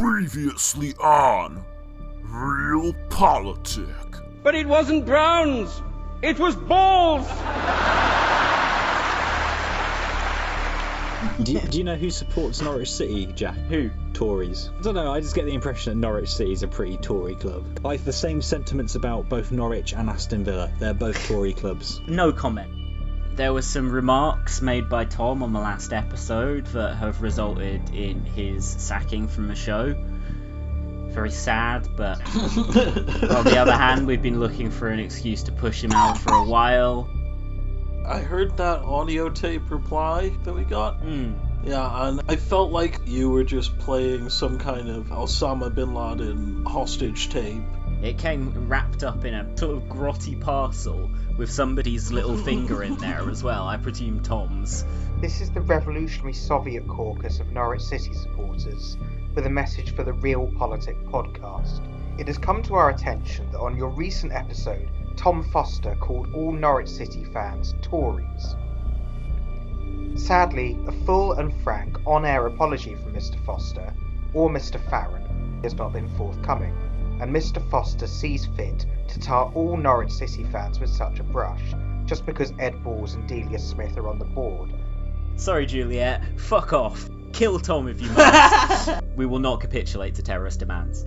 Previously 0.00 0.92
on 0.94 1.64
Real 2.24 2.92
Politic. 3.10 3.86
But 4.42 4.56
it 4.56 4.66
wasn't 4.66 5.06
Browns. 5.06 5.82
It 6.20 6.36
was 6.36 6.56
balls. 6.56 7.28
Do 11.44 11.52
you, 11.52 11.60
do 11.60 11.78
you 11.78 11.84
know 11.84 11.94
who 11.94 12.10
supports 12.10 12.60
Norwich 12.60 12.90
City, 12.90 13.26
Jack? 13.26 13.54
Who? 13.68 13.88
Tories. 14.14 14.70
I 14.80 14.82
don't 14.82 14.94
know, 14.96 15.12
I 15.12 15.20
just 15.20 15.36
get 15.36 15.44
the 15.44 15.54
impression 15.54 15.92
that 15.92 16.04
Norwich 16.04 16.28
City 16.28 16.50
is 16.50 16.64
a 16.64 16.68
pretty 16.68 16.96
Tory 16.96 17.36
club. 17.36 17.64
I 17.84 17.92
have 17.92 18.04
the 18.04 18.12
same 18.12 18.42
sentiments 18.42 18.96
about 18.96 19.28
both 19.28 19.52
Norwich 19.52 19.92
and 19.92 20.10
Aston 20.10 20.42
Villa. 20.42 20.72
They're 20.80 20.92
both 20.92 21.24
Tory 21.28 21.52
clubs. 21.52 22.00
No 22.08 22.32
comment. 22.32 22.83
There 23.36 23.52
were 23.52 23.62
some 23.62 23.90
remarks 23.90 24.62
made 24.62 24.88
by 24.88 25.06
Tom 25.06 25.42
on 25.42 25.52
the 25.52 25.58
last 25.58 25.92
episode 25.92 26.66
that 26.66 26.94
have 26.94 27.20
resulted 27.20 27.92
in 27.92 28.24
his 28.24 28.64
sacking 28.64 29.26
from 29.26 29.48
the 29.48 29.56
show. 29.56 29.92
Very 31.08 31.32
sad, 31.32 31.88
but 31.96 32.20
on 32.24 33.44
the 33.44 33.56
other 33.58 33.72
hand, 33.72 34.06
we've 34.06 34.22
been 34.22 34.38
looking 34.38 34.70
for 34.70 34.88
an 34.88 35.00
excuse 35.00 35.42
to 35.44 35.52
push 35.52 35.82
him 35.82 35.90
out 35.90 36.16
for 36.16 36.32
a 36.32 36.44
while. 36.44 37.10
I 38.06 38.20
heard 38.20 38.56
that 38.58 38.82
audio 38.82 39.28
tape 39.30 39.68
reply 39.68 40.28
that 40.44 40.52
we 40.52 40.62
got. 40.62 41.00
Hmm. 41.00 41.32
Yeah, 41.64 42.08
and 42.08 42.20
I 42.28 42.36
felt 42.36 42.70
like 42.70 43.00
you 43.04 43.30
were 43.30 43.44
just 43.44 43.76
playing 43.78 44.30
some 44.30 44.58
kind 44.58 44.88
of 44.88 45.06
Osama 45.06 45.74
bin 45.74 45.92
Laden 45.92 46.66
hostage 46.66 47.30
tape. 47.30 47.62
It 48.04 48.18
came 48.18 48.68
wrapped 48.68 49.02
up 49.02 49.24
in 49.24 49.32
a 49.32 49.56
sort 49.56 49.78
of 49.78 49.84
grotty 49.84 50.38
parcel 50.38 51.10
with 51.38 51.50
somebody's 51.50 52.12
little 52.12 52.36
finger 52.36 52.82
in 52.82 52.96
there 52.96 53.30
as 53.30 53.42
well. 53.42 53.66
I 53.66 53.78
presume 53.78 54.22
Tom's. 54.22 54.84
This 55.22 55.40
is 55.40 55.50
the 55.50 55.62
Revolutionary 55.62 56.34
Soviet 56.34 56.86
Caucus 56.86 57.40
of 57.40 57.50
Norwich 57.52 57.80
City 57.80 58.12
supporters 58.12 58.98
with 59.34 59.46
a 59.46 59.50
message 59.50 59.94
for 59.94 60.04
the 60.04 60.12
Real 60.12 60.52
Politic 60.58 61.02
podcast. 61.04 61.80
It 62.20 62.26
has 62.26 62.36
come 62.36 62.62
to 62.64 62.74
our 62.74 62.90
attention 62.90 63.50
that 63.52 63.58
on 63.58 63.74
your 63.74 63.88
recent 63.88 64.34
episode, 64.34 64.90
Tom 65.16 65.42
Foster 65.42 65.94
called 65.94 66.34
all 66.34 66.52
Norwich 66.52 66.90
City 66.90 67.24
fans 67.24 67.74
Tories. 67.80 68.54
Sadly, 70.14 70.78
a 70.86 70.92
full 71.06 71.32
and 71.32 71.58
frank 71.62 71.96
on 72.06 72.26
air 72.26 72.46
apology 72.48 72.96
from 72.96 73.14
Mr. 73.14 73.42
Foster 73.46 73.94
or 74.34 74.50
Mr. 74.50 74.78
Farron 74.90 75.60
has 75.62 75.72
not 75.72 75.94
been 75.94 76.14
forthcoming, 76.18 76.74
and 77.24 77.34
Mr. 77.34 77.66
Foster 77.70 78.06
sees 78.06 78.44
fit 78.54 78.84
to 79.08 79.18
tar 79.18 79.50
all 79.54 79.78
Norwich 79.78 80.10
City 80.12 80.44
fans 80.44 80.78
with 80.78 80.90
such 80.90 81.20
a 81.20 81.22
brush 81.22 81.62
just 82.04 82.26
because 82.26 82.52
Ed 82.58 82.84
Balls 82.84 83.14
and 83.14 83.26
Delia 83.26 83.58
Smith 83.58 83.96
are 83.96 84.08
on 84.08 84.18
the 84.18 84.26
board. 84.26 84.70
Sorry, 85.36 85.64
Juliet. 85.64 86.22
Fuck 86.38 86.74
off. 86.74 87.08
Kill 87.32 87.58
Tom 87.58 87.88
if 87.88 87.98
you 88.02 88.10
must. 88.10 88.90
we 89.16 89.24
will 89.24 89.38
not 89.38 89.62
capitulate 89.62 90.14
to 90.16 90.22
terrorist 90.22 90.58
demands. 90.58 91.06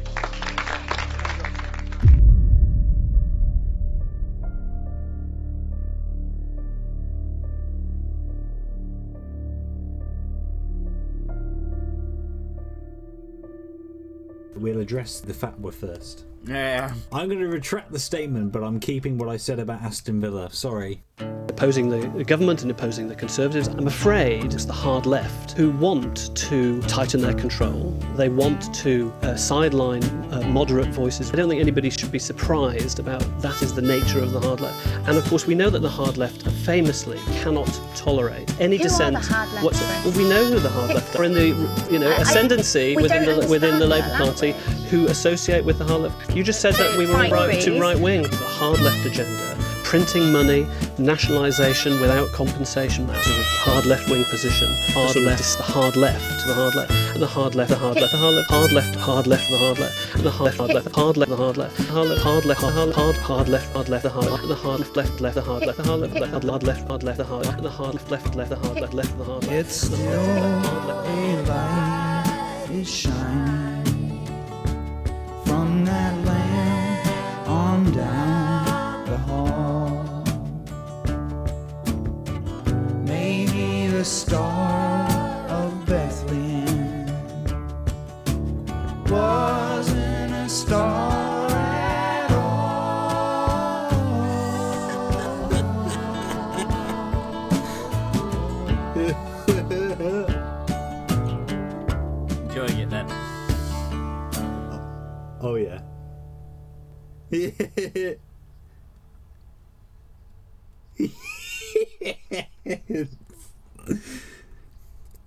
We'll 14.57 14.79
address 14.79 15.19
the 15.19 15.33
fatwa 15.33 15.71
first. 15.71 16.25
Yeah. 16.47 16.93
I'm 17.11 17.27
going 17.27 17.39
to 17.39 17.47
retract 17.47 17.91
the 17.91 17.99
statement, 17.99 18.51
but 18.51 18.63
I'm 18.63 18.79
keeping 18.79 19.17
what 19.17 19.29
I 19.29 19.37
said 19.37 19.59
about 19.59 19.81
Aston 19.81 20.21
Villa. 20.21 20.49
Sorry. 20.51 21.03
opposing 21.49 21.89
the, 21.89 22.07
the 22.15 22.23
government 22.23 22.61
and 22.61 22.69
opposing 22.69 23.07
the 23.07 23.15
Conservatives. 23.15 23.67
I'm 23.67 23.87
afraid 23.87 24.53
it's 24.53 24.65
the 24.65 24.73
hard 24.73 25.05
left 25.07 25.53
who 25.53 25.71
want 25.71 26.35
to 26.37 26.79
tighten 26.83 27.19
their 27.21 27.33
control. 27.33 27.91
They 28.15 28.29
want 28.29 28.71
to 28.75 29.11
uh, 29.23 29.35
sideline 29.35 30.03
uh, 30.31 30.47
moderate 30.49 30.89
voices. 30.89 31.31
I 31.31 31.35
don't 31.35 31.49
think 31.49 31.59
anybody 31.59 31.89
should 31.89 32.11
be 32.11 32.19
surprised 32.19 32.99
about 32.99 33.21
that 33.41 33.59
is 33.63 33.73
the 33.73 33.81
nature 33.81 34.19
of 34.19 34.31
the 34.31 34.39
hard 34.39 34.61
left. 34.61 34.85
And 35.07 35.17
of 35.17 35.25
course, 35.25 35.47
we 35.47 35.55
know 35.55 35.69
that 35.71 35.79
the 35.81 35.89
hard 35.89 36.17
left 36.17 36.43
famously 36.63 37.17
cannot 37.41 37.67
tolerate 37.95 38.47
any 38.61 38.77
Who 38.77 38.83
are 38.83 38.87
dissent. 38.89 39.13
the 39.15 39.19
hard 39.33 39.51
left, 39.53 40.05
well, 40.05 40.13
we 40.17 40.29
know 40.29 40.45
who 40.45 40.59
the 40.59 40.69
hard 40.69 40.93
left 40.93 41.15
are 41.15 41.23
in 41.23 41.33
the 41.33 41.47
you 41.91 41.97
know 41.97 42.09
I- 42.11 42.17
I- 42.17 42.21
ascendancy 42.21 42.95
we 42.95 43.01
within 43.01 43.25
the 43.25 43.47
within 43.49 43.79
the 43.79 43.87
Labour 43.87 44.07
that, 44.09 44.17
Party 44.21 44.51
who 44.91 45.07
associate 45.07 45.65
with 45.65 45.79
the 45.79 45.83
hard 45.85 46.01
left. 46.03 46.29
You 46.37 46.43
just 46.43 46.61
said 46.61 46.75
that 46.75 46.95
we 46.95 47.07
were 47.07 47.13
Right, 47.13 47.31
right, 47.31 47.59
too 47.59 47.71
Chris. 47.71 47.81
right 47.81 47.99
wing. 47.99 48.21
The 48.21 48.35
hard 48.37 48.79
left 48.79 49.03
agenda, 49.03 49.57
printing 49.83 50.31
money, 50.31 50.67
nationalisation 50.99 51.99
without 51.99 52.31
compensation, 52.31 53.07
that 53.07 53.23
sort 53.23 53.39
of 53.39 53.45
hard 53.45 53.85
left 53.87 54.07
wing 54.07 54.23
position. 54.25 54.67
Hard 54.93 55.15
left, 55.15 55.39
it's 55.41 55.55
the 55.55 55.63
hard 55.63 55.95
left, 55.95 56.45
the 56.45 56.53
hard 56.53 56.75
left, 56.75 56.91
and 56.91 57.23
the 57.23 57.25
hard 57.25 57.55
left, 57.55 57.71
the 57.71 57.75
hard 57.75 57.95
left, 57.95 58.11
the 58.11 58.17
hard 58.19 58.35
left, 58.35 58.49
hard 58.51 58.71
left, 58.71 58.95
hard 58.99 59.25
left, 59.25 59.49
the 59.49 59.57
hard 59.57 59.79
left, 59.79 60.13
and 60.13 60.23
the 60.23 60.29
hard 60.29 60.53
left, 60.53 60.57
hard 60.59 60.75
left, 60.75 60.95
hard 60.95 61.17
left, 61.17 61.31
the 61.31 61.35
hard 61.37 61.57
left, 61.57 61.77
hard 61.89 62.07
left, 62.07 62.21
hard 62.21 62.45
left, 62.45 62.61
hard 62.61 62.93
hard 62.93 63.15
hard 63.17 63.49
left, 63.49 63.73
hard 63.73 63.89
left, 63.89 64.03
the 64.03 64.09
hard 64.11 64.29
left, 64.29 64.47
the 64.47 64.53
hard 64.53 64.79
left, 64.79 64.95
left, 64.95 65.19
left, 65.21 65.33
the 65.33 65.41
hard 65.41 65.65
left, 65.65 65.77
the 65.77 65.83
hard 65.85 66.01
left, 66.01 66.13
left, 66.13 66.31
hard 66.31 66.43
left, 66.43 66.87
hard 66.87 67.03
left, 67.03 67.17
the 67.17 67.23
hard 67.23 67.45
left, 67.47 67.63
the 67.63 67.69
hard 67.71 67.93
left, 67.95 68.11
left, 68.11 68.35
left, 68.35 68.49
the 68.51 68.55
hard 68.57 68.79
left, 68.79 68.93
left, 68.93 69.17
the 69.17 69.23
hard 69.23 69.43
left. 69.43 69.53
It's 69.53 69.75
still 69.75 69.99
a 69.99 71.43
light 71.47 72.69
is 72.69 72.87
shining 72.87 73.66
star 84.27 84.76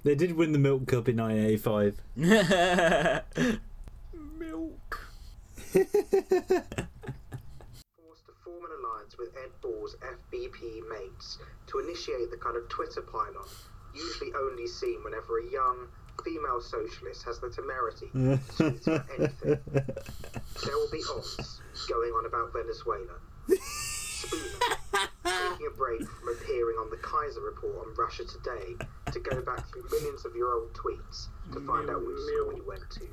they 0.05 0.15
did 0.15 0.33
win 0.33 0.53
the 0.53 0.59
Milk 0.59 0.87
Cup 0.87 1.09
in 1.09 1.17
1985. 1.17 2.01
Milk. 4.39 5.01
forced 5.73 5.87
to 8.27 8.33
form 8.45 8.65
an 8.65 8.71
alliance 8.79 9.17
with 9.19 9.29
Ed 9.37 9.51
Ball's 9.61 9.97
FBP 10.03 10.89
mates 10.89 11.39
to 11.69 11.79
initiate 11.79 12.31
the 12.31 12.37
kind 12.37 12.57
of 12.57 12.69
Twitter 12.69 13.03
pylon 13.03 13.47
usually 13.95 14.33
only 14.35 14.67
seen 14.67 15.03
whenever 15.05 15.39
a 15.39 15.51
young 15.51 15.89
female 16.25 16.61
socialist 16.61 17.25
has 17.25 17.41
the 17.41 17.51
temerity 17.51 18.07
to 18.13 18.39
tweet 18.57 18.87
about 18.87 19.07
anything. 19.19 19.59
There 20.65 20.77
will 20.77 20.91
be 20.91 21.03
odds 21.11 21.61
going 21.89 22.11
on 22.13 22.27
about 22.27 22.53
Venezuela. 22.53 23.17
Spooner, 24.21 25.09
taking 25.25 25.67
a 25.67 25.71
break 25.71 26.05
from 26.05 26.29
appearing 26.29 26.77
on 26.77 26.91
the 26.91 27.01
Keiser 27.01 27.43
report 27.43 27.89
on 27.89 27.95
Russia 27.97 28.23
Today 28.25 28.77
to 29.13 29.19
go 29.19 29.41
back 29.41 29.67
through 29.73 29.89
millions 29.91 30.27
of 30.27 30.37
your 30.37 30.53
old 30.53 30.75
tweets 30.75 31.29
to 31.53 31.61
find 31.65 31.89
out 31.89 32.05
which 32.05 32.21
school 32.29 32.53
you 32.53 32.65
went 32.69 32.85
to. 33.01 33.09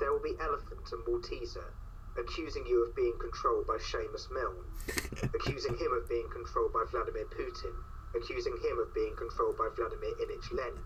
There 0.00 0.10
will 0.12 0.22
be 0.22 0.34
Elephant 0.42 0.90
and 0.90 1.04
Malteser, 1.06 1.70
accusing 2.18 2.66
you 2.66 2.84
of 2.84 2.96
being 2.96 3.14
controlled 3.20 3.68
by 3.68 3.78
Seumas 3.78 4.26
Milne, 4.34 4.66
accusing 5.38 5.78
him 5.78 5.92
of 5.92 6.08
being 6.08 6.28
controlled 6.34 6.72
by 6.72 6.82
Vladimir 6.90 7.26
Putin, 7.26 7.74
accusing 8.16 8.58
him 8.58 8.80
of 8.80 8.92
being 8.92 9.14
controlled 9.14 9.56
by 9.56 9.68
Vladimir 9.76 10.18
Ilyich 10.18 10.50
Lenin. 10.50 10.82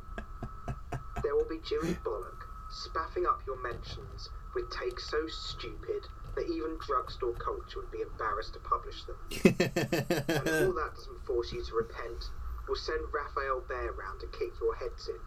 There 1.22 1.34
will 1.34 1.48
be 1.48 1.65
Jimmy 1.65 1.97
Bollock, 2.04 2.44
spaffing 2.69 3.24
up 3.24 3.41
your 3.47 3.57
mentions 3.63 4.28
with 4.54 4.68
takes 4.71 5.09
so 5.09 5.27
stupid 5.27 6.04
that 6.36 6.47
even 6.53 6.77
drugstore 6.84 7.33
culture 7.34 7.80
would 7.80 7.91
be 7.91 8.04
embarrassed 8.04 8.53
to 8.53 8.60
publish 8.60 9.04
them. 9.04 9.16
and 9.44 10.47
if 10.47 10.68
all 10.68 10.77
that 10.77 10.92
doesn't 10.94 11.24
force 11.27 11.53
you 11.53 11.65
to 11.65 11.74
repent, 11.74 12.28
we'll 12.68 12.77
send 12.77 13.00
Raphael 13.12 13.65
Behr 13.65 13.97
round 13.97 14.21
to 14.21 14.28
kick 14.28 14.53
your 14.60 14.77
heads 14.77 15.09
in. 15.09 15.18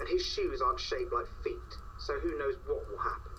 And 0.00 0.08
his 0.08 0.24
shoes 0.24 0.60
aren't 0.64 0.80
shaped 0.80 1.12
like 1.12 1.28
feet, 1.44 1.70
so 1.98 2.18
who 2.18 2.38
knows 2.38 2.56
what 2.66 2.88
will 2.88 2.98
happen. 2.98 3.32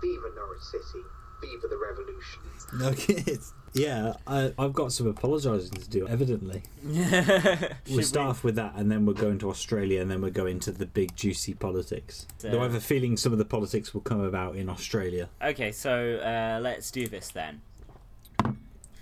Viva 0.00 0.30
Norwich 0.34 0.62
City, 0.62 1.02
viva 1.40 1.68
the 1.68 1.76
revolution. 1.76 2.40
Okay. 2.82 3.38
Yeah, 3.76 4.14
I, 4.26 4.52
I've 4.58 4.72
got 4.72 4.90
some 4.92 5.06
apologising 5.06 5.74
to 5.74 5.88
do, 5.90 6.08
evidently. 6.08 6.62
We'll 7.90 8.02
start 8.02 8.28
off 8.28 8.44
with 8.44 8.56
that, 8.56 8.72
and 8.74 8.90
then 8.90 9.04
we'll 9.06 9.14
go 9.14 9.28
into 9.28 9.50
Australia, 9.50 10.00
and 10.00 10.10
then 10.10 10.20
we'll 10.22 10.32
go 10.32 10.46
into 10.46 10.72
the 10.72 10.86
big, 10.86 11.14
juicy 11.14 11.54
politics. 11.54 12.26
Though 12.40 12.60
I 12.60 12.62
have 12.64 12.74
a 12.74 12.80
feeling 12.80 13.16
some 13.16 13.32
of 13.32 13.38
the 13.38 13.44
politics 13.44 13.92
will 13.92 14.00
come 14.00 14.20
about 14.20 14.56
in 14.56 14.68
Australia. 14.68 15.28
Okay, 15.42 15.72
so 15.72 16.16
uh, 16.16 16.58
let's 16.60 16.90
do 16.90 17.06
this 17.06 17.28
then. 17.28 17.60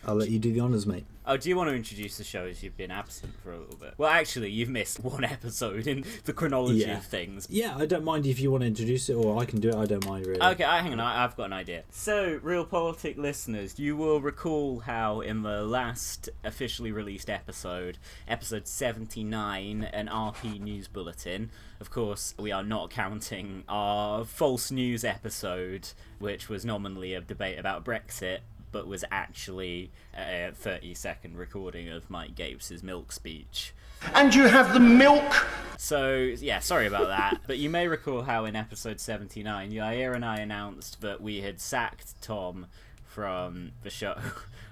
I'll 0.07 0.15
let 0.17 0.29
you 0.31 0.39
do 0.39 0.53
the 0.53 0.61
honours, 0.61 0.87
mate. 0.87 1.05
Oh, 1.27 1.39
do 1.39 1.49
you 1.49 1.57
want 1.57 1.71
to 1.71 1.75
introduce 1.75 2.19
the 2.19 2.25
show 2.25 2.45
as 2.45 2.63
you've 2.63 2.77
been 2.77 2.91
absent 2.91 3.33
for 3.43 3.51
a 3.53 3.59
little 3.59 3.77
bit? 3.79 3.95
Well, 3.97 4.11
actually, 4.11 4.51
you've 4.51 4.69
missed 4.69 5.03
one 5.05 5.25
episode 5.25 5.87
in 5.87 6.05
the 6.25 6.35
chronology 6.35 6.81
Yeah. 6.81 6.99
of 6.99 7.07
things. 7.07 7.47
Yeah, 7.49 7.75
I 7.79 7.87
don't 7.87 8.05
mind 8.05 8.27
if 8.27 8.39
you 8.39 8.51
want 8.51 8.61
to 8.61 8.67
introduce 8.67 9.09
it, 9.09 9.15
or 9.15 9.41
I 9.41 9.47
can 9.47 9.59
do 9.61 9.71
it. 9.71 9.75
I 9.75 9.87
don't 9.87 10.07
mind 10.07 10.27
really. 10.27 10.43
Okay, 10.43 10.65
I- 10.65 10.81
hang 10.83 10.93
on, 10.93 11.01
I- 11.01 11.25
I've 11.25 11.35
got 11.35 11.45
an 11.45 11.55
idea. 11.55 11.85
So, 11.91 12.39
Real 12.43 12.67
Politic 12.67 13.17
listeners, 13.17 13.79
you 13.79 13.97
will 13.97 14.21
recall 14.21 14.81
how 14.81 15.21
in 15.23 15.43
the 15.43 15.63
last 15.63 16.29
officially 16.45 16.93
released 16.93 17.31
episode, 17.31 17.97
episode 18.29 18.67
79, 18.67 19.85
an 19.85 20.09
RP 20.09 20.61
News 20.61 20.89
Bulletin, 20.89 21.51
of 21.81 21.91
course, 21.91 22.35
we 22.39 22.53
are 22.53 22.63
not 22.63 22.91
counting 22.91 23.65
our 23.69 24.25
false 24.27 24.71
news 24.71 25.05
episode, 25.05 25.89
which 26.19 26.49
was 26.51 26.65
nominally 26.67 27.15
a 27.15 27.21
debate 27.23 27.59
about 27.59 27.85
Brexit. 27.85 28.41
But 28.75 28.89
was 28.89 29.05
actually 29.13 29.93
a 30.19 30.51
30 30.53 30.95
second 30.95 31.37
recording 31.37 31.89
of 31.89 32.11
Mike 32.11 32.35
Gapes' 32.35 32.83
milk 32.83 33.13
speech. 33.13 33.73
And 34.13 34.35
you 34.35 34.49
have 34.49 34.75
the 34.75 34.81
milk. 34.81 35.47
So, 35.79 36.15
yeah, 36.17 36.59
sorry 36.59 36.89
about 36.89 37.07
that. 37.07 37.43
but 37.47 37.59
you 37.59 37.71
may 37.71 37.87
recall 37.87 38.23
how 38.23 38.47
in 38.47 38.57
episode 38.57 38.99
79, 38.99 39.71
Yair 39.71 40.13
and 40.13 40.25
I 40.25 40.39
announced 40.39 41.03
that 41.03 41.21
we 41.21 41.43
had 41.43 41.61
sacked 41.61 42.21
Tom 42.21 42.67
from 43.07 43.71
the 43.85 43.91
show. 43.91 44.17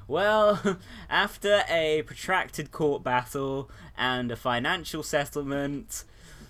Well, 0.09 0.61
after 1.09 1.63
a 1.71 2.03
protracted 2.03 2.73
court 2.73 3.05
battle 3.05 3.71
and 3.97 4.33
a 4.33 4.37
financial 4.37 5.05
settlement, 5.05 6.03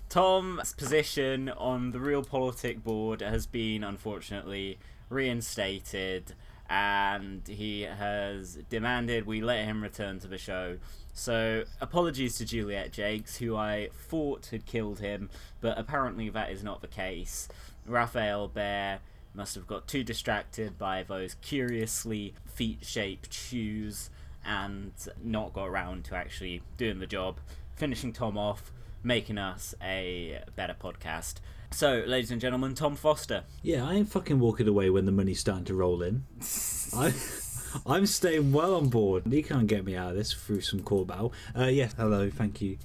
Tom's 0.09 0.73
position 0.73 1.49
on 1.49 1.91
the 1.91 1.99
Real 1.99 2.23
Politic 2.23 2.83
board 2.83 3.21
has 3.21 3.45
been 3.45 3.83
unfortunately 3.83 4.79
reinstated 5.07 6.33
and 6.69 7.47
he 7.47 7.81
has 7.81 8.57
demanded 8.69 9.25
we 9.25 9.41
let 9.41 9.65
him 9.65 9.83
return 9.83 10.19
to 10.19 10.27
the 10.27 10.37
show. 10.37 10.77
So, 11.13 11.63
apologies 11.79 12.37
to 12.37 12.45
Juliet 12.45 12.93
Jacques, 12.93 13.35
who 13.37 13.55
I 13.55 13.89
thought 14.07 14.47
had 14.47 14.65
killed 14.65 14.99
him, 14.99 15.29
but 15.61 15.77
apparently 15.77 16.29
that 16.29 16.51
is 16.51 16.63
not 16.63 16.81
the 16.81 16.87
case. 16.87 17.47
Raphael 17.85 18.49
Behr 18.49 18.99
must 19.33 19.55
have 19.55 19.67
got 19.67 19.87
too 19.87 20.03
distracted 20.03 20.77
by 20.77 21.03
those 21.03 21.35
curiously 21.35 22.33
feet 22.45 22.79
shaped 22.81 23.33
shoes 23.33 24.09
and 24.45 24.91
not 25.23 25.53
got 25.53 25.67
around 25.67 26.05
to 26.05 26.15
actually 26.15 26.61
doing 26.77 26.99
the 26.99 27.07
job, 27.07 27.39
finishing 27.75 28.13
Tom 28.13 28.37
off, 28.37 28.71
making 29.03 29.37
us 29.37 29.75
a 29.81 30.41
better 30.55 30.75
podcast. 30.79 31.35
So, 31.73 32.03
ladies 32.05 32.31
and 32.31 32.39
gentlemen, 32.39 32.75
Tom 32.75 32.95
Foster. 32.95 33.43
Yeah, 33.63 33.85
I 33.87 33.95
ain't 33.95 34.07
fucking 34.09 34.39
walking 34.39 34.67
away 34.67 34.89
when 34.89 35.05
the 35.05 35.11
money's 35.11 35.39
starting 35.39 35.65
to 35.65 35.73
roll 35.73 36.01
in. 36.03 36.23
I, 36.95 37.11
I'm 37.87 38.05
staying 38.05 38.51
well 38.51 38.75
on 38.75 38.89
board. 38.89 39.23
You 39.31 39.43
can't 39.43 39.65
get 39.65 39.83
me 39.83 39.95
out 39.95 40.11
of 40.11 40.15
this 40.15 40.31
through 40.31 40.61
some 40.61 40.81
call 40.81 41.03
battle. 41.03 41.33
Uh, 41.57 41.65
yes, 41.65 41.93
hello, 41.97 42.29
thank 42.29 42.61
you. 42.61 42.77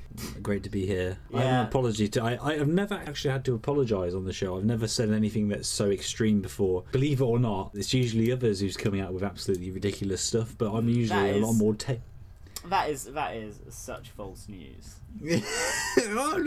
Great 0.42 0.62
to 0.62 0.70
be 0.70 0.86
here. 0.86 1.18
I 1.34 1.36
have 1.36 1.44
Yeah. 1.44 1.60
an 1.60 1.66
apology 1.66 2.08
to. 2.08 2.22
I, 2.24 2.38
I 2.42 2.56
have 2.56 2.68
never 2.68 2.94
actually 2.94 3.32
had 3.32 3.44
to 3.44 3.54
apologise 3.54 4.14
on 4.14 4.24
the 4.24 4.32
show. 4.32 4.56
I've 4.56 4.64
never 4.64 4.88
said 4.88 5.10
anything 5.10 5.48
that's 5.48 5.68
so 5.68 5.90
extreme 5.90 6.40
before. 6.40 6.84
Believe 6.90 7.20
it 7.20 7.24
or 7.24 7.38
not, 7.38 7.72
it's 7.74 7.92
usually 7.92 8.32
others 8.32 8.60
who's 8.60 8.76
coming 8.76 9.02
out 9.02 9.12
with 9.12 9.22
absolutely 9.22 9.70
ridiculous 9.70 10.22
stuff, 10.22 10.54
but 10.56 10.72
I'm 10.72 10.88
usually 10.88 11.32
That 11.32 11.36
a 11.42 11.46
lot 11.46 11.52
more. 11.52 11.74
Ta- 11.74 11.96
That 12.66 12.90
is 12.90 13.04
that 13.04 13.36
is 13.36 13.60
such 13.68 14.10
false 14.10 14.48
news. 14.48 14.96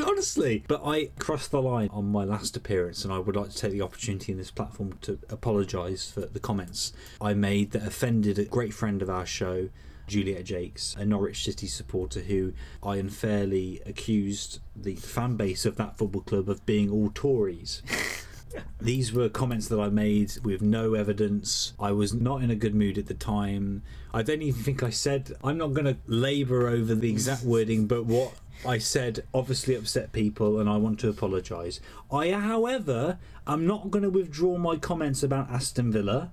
Honestly, 0.06 0.64
but 0.68 0.82
I 0.86 1.10
crossed 1.20 1.52
the 1.52 1.62
line 1.62 1.90
on 1.92 2.12
my 2.12 2.24
last 2.24 2.56
appearance, 2.58 3.04
and 3.04 3.14
I 3.14 3.20
would 3.20 3.36
like 3.36 3.50
to 3.50 3.58
take 3.58 3.72
the 3.72 3.82
opportunity 3.82 4.32
in 4.32 4.38
this 4.38 4.52
platform 4.52 4.98
to 5.02 5.20
apologise 5.30 6.12
for 6.12 6.22
the 6.22 6.40
comments 6.40 6.94
I 7.20 7.34
made 7.34 7.72
that 7.72 7.86
offended 7.86 8.40
a 8.40 8.46
great 8.46 8.74
friend 8.74 9.02
of 9.02 9.10
our 9.10 9.26
show, 9.26 9.70
Juliet 10.08 10.48
Jacques, 10.48 10.80
a 10.98 11.06
Norwich 11.06 11.44
City 11.44 11.68
supporter 11.68 12.22
who 12.22 12.54
I 12.84 12.98
unfairly 12.98 13.82
accused 13.86 14.60
the 14.76 14.96
fan 14.96 15.36
base 15.36 15.66
of 15.66 15.78
that 15.78 15.98
football 15.98 16.22
club 16.22 16.50
of 16.50 16.66
being 16.66 16.90
all 16.90 17.12
Tories. 17.14 17.82
These 18.80 19.14
were 19.14 19.30
comments 19.30 19.68
that 19.68 19.80
I 19.80 19.90
made 19.90 20.34
with 20.44 20.62
no 20.62 20.94
evidence. 20.94 21.74
I 21.80 21.92
was 21.92 22.14
not 22.14 22.42
in 22.42 22.50
a 22.50 22.56
good 22.56 22.76
mood 22.76 22.98
at 22.98 23.08
the 23.08 23.14
time. 23.14 23.84
I 24.14 24.24
don't 24.24 24.42
even 24.42 24.62
think 24.62 24.84
I 24.84 24.90
said, 24.90 25.32
I'm 25.44 25.58
not 25.58 25.74
going 25.74 25.86
to 25.86 25.98
labour 26.08 26.68
over 26.68 26.96
the 26.96 27.10
exact 27.10 27.44
wording, 27.44 27.88
but 27.88 28.06
what 28.06 28.34
I 28.66 28.78
said 28.78 29.24
obviously 29.34 29.76
upset 29.76 30.12
people 30.12 30.60
and 30.60 30.70
I 30.70 30.78
want 30.78 31.00
to 31.00 31.10
apologise. 31.10 31.80
I, 32.12 32.32
however, 32.32 33.18
am 33.48 33.66
not 33.66 33.92
going 33.92 34.04
to 34.04 34.10
withdraw 34.10 34.58
my 34.58 34.78
comments 34.78 35.24
about 35.24 35.50
Aston 35.50 35.92
Villa. 35.92 36.32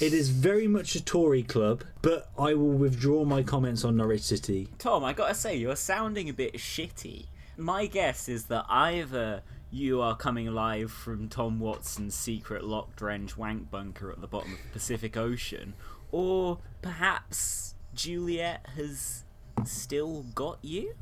It 0.00 0.12
is 0.12 0.30
very 0.30 0.66
much 0.66 0.96
a 0.96 1.04
Tory 1.04 1.44
club, 1.44 1.84
but 2.02 2.30
I 2.36 2.54
will 2.54 2.72
withdraw 2.72 3.24
my 3.24 3.44
comments 3.44 3.84
on 3.84 3.96
Norwich 3.96 4.22
City. 4.22 4.68
Tom, 4.78 5.04
I 5.04 5.12
gotta 5.12 5.34
say, 5.34 5.56
you're 5.56 5.76
sounding 5.76 6.28
a 6.28 6.32
bit 6.32 6.54
shitty. 6.54 7.26
My 7.56 7.86
guess 7.86 8.28
is 8.28 8.46
that 8.46 8.66
either 8.68 9.42
you 9.70 10.00
are 10.00 10.16
coming 10.16 10.46
live 10.46 10.90
from 10.90 11.28
Tom 11.28 11.60
Watson's 11.60 12.14
secret 12.14 12.64
lock 12.64 12.96
drench 12.96 13.36
wank 13.36 13.70
bunker 13.70 14.10
at 14.10 14.20
the 14.20 14.26
bottom 14.26 14.52
of 14.54 14.58
the 14.62 14.68
Pacific 14.70 15.16
Ocean, 15.16 15.74
or 16.10 16.58
perhaps 16.82 17.74
Juliet 17.94 18.66
has 18.76 19.24
still 19.64 20.24
got 20.34 20.58
you? 20.62 20.94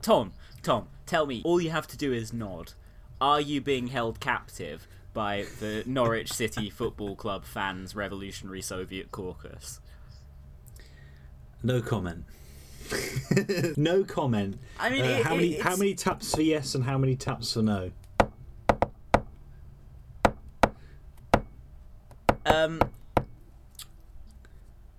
Tom, 0.00 0.32
Tom, 0.62 0.88
tell 1.06 1.26
me, 1.26 1.42
all 1.44 1.60
you 1.60 1.70
have 1.70 1.86
to 1.88 1.96
do 1.96 2.12
is 2.12 2.32
nod. 2.32 2.72
Are 3.20 3.40
you 3.40 3.60
being 3.60 3.88
held 3.88 4.20
captive 4.20 4.86
by 5.12 5.44
the 5.60 5.82
Norwich 5.86 6.32
City 6.32 6.70
Football 6.70 7.16
Club 7.16 7.44
fans' 7.44 7.94
Revolutionary 7.94 8.62
Soviet 8.62 9.10
Caucus? 9.10 9.80
No 11.62 11.82
comment. 11.82 12.24
no 13.76 14.04
comment. 14.04 14.58
I 14.78 14.90
mean, 14.90 15.02
Uh, 15.04 15.08
it- 15.08 15.24
how 15.24 15.34
many 15.34 15.48
it's- 15.54 15.62
how 15.64 15.76
many 15.76 15.94
taps 15.94 16.34
for 16.34 16.42
yes 16.42 16.74
and 16.74 16.84
how 16.84 16.98
many 16.98 17.16
taps 17.16 17.52
for 17.52 17.62
no? 17.62 17.90
Um. 22.46 22.80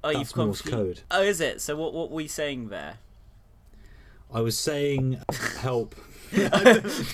Oh, 0.04 0.14
That's 0.14 0.20
you've 0.20 0.36
Morse 0.38 0.62
code. 0.62 1.02
Oh, 1.12 1.22
is 1.22 1.42
it? 1.42 1.62
So 1.62 1.76
what? 1.76 1.94
What 1.94 2.12
were 2.12 2.22
you 2.22 2.28
saying 2.28 2.70
there? 2.70 2.98
I 4.34 4.42
was 4.42 4.58
saying 4.58 5.22
help. 5.60 5.96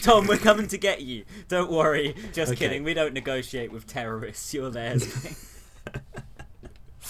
Tom, 0.01 0.27
we're 0.27 0.37
coming 0.37 0.67
to 0.67 0.77
get 0.77 1.01
you. 1.01 1.23
Don't 1.47 1.71
worry. 1.71 2.13
Just 2.33 2.51
Okay. 2.51 2.65
kidding. 2.67 2.83
We 2.83 2.93
don't 2.93 3.13
negotiate 3.13 3.71
with 3.71 3.87
terrorists. 3.87 4.53
You're 4.53 4.69
theirs. 4.69 5.07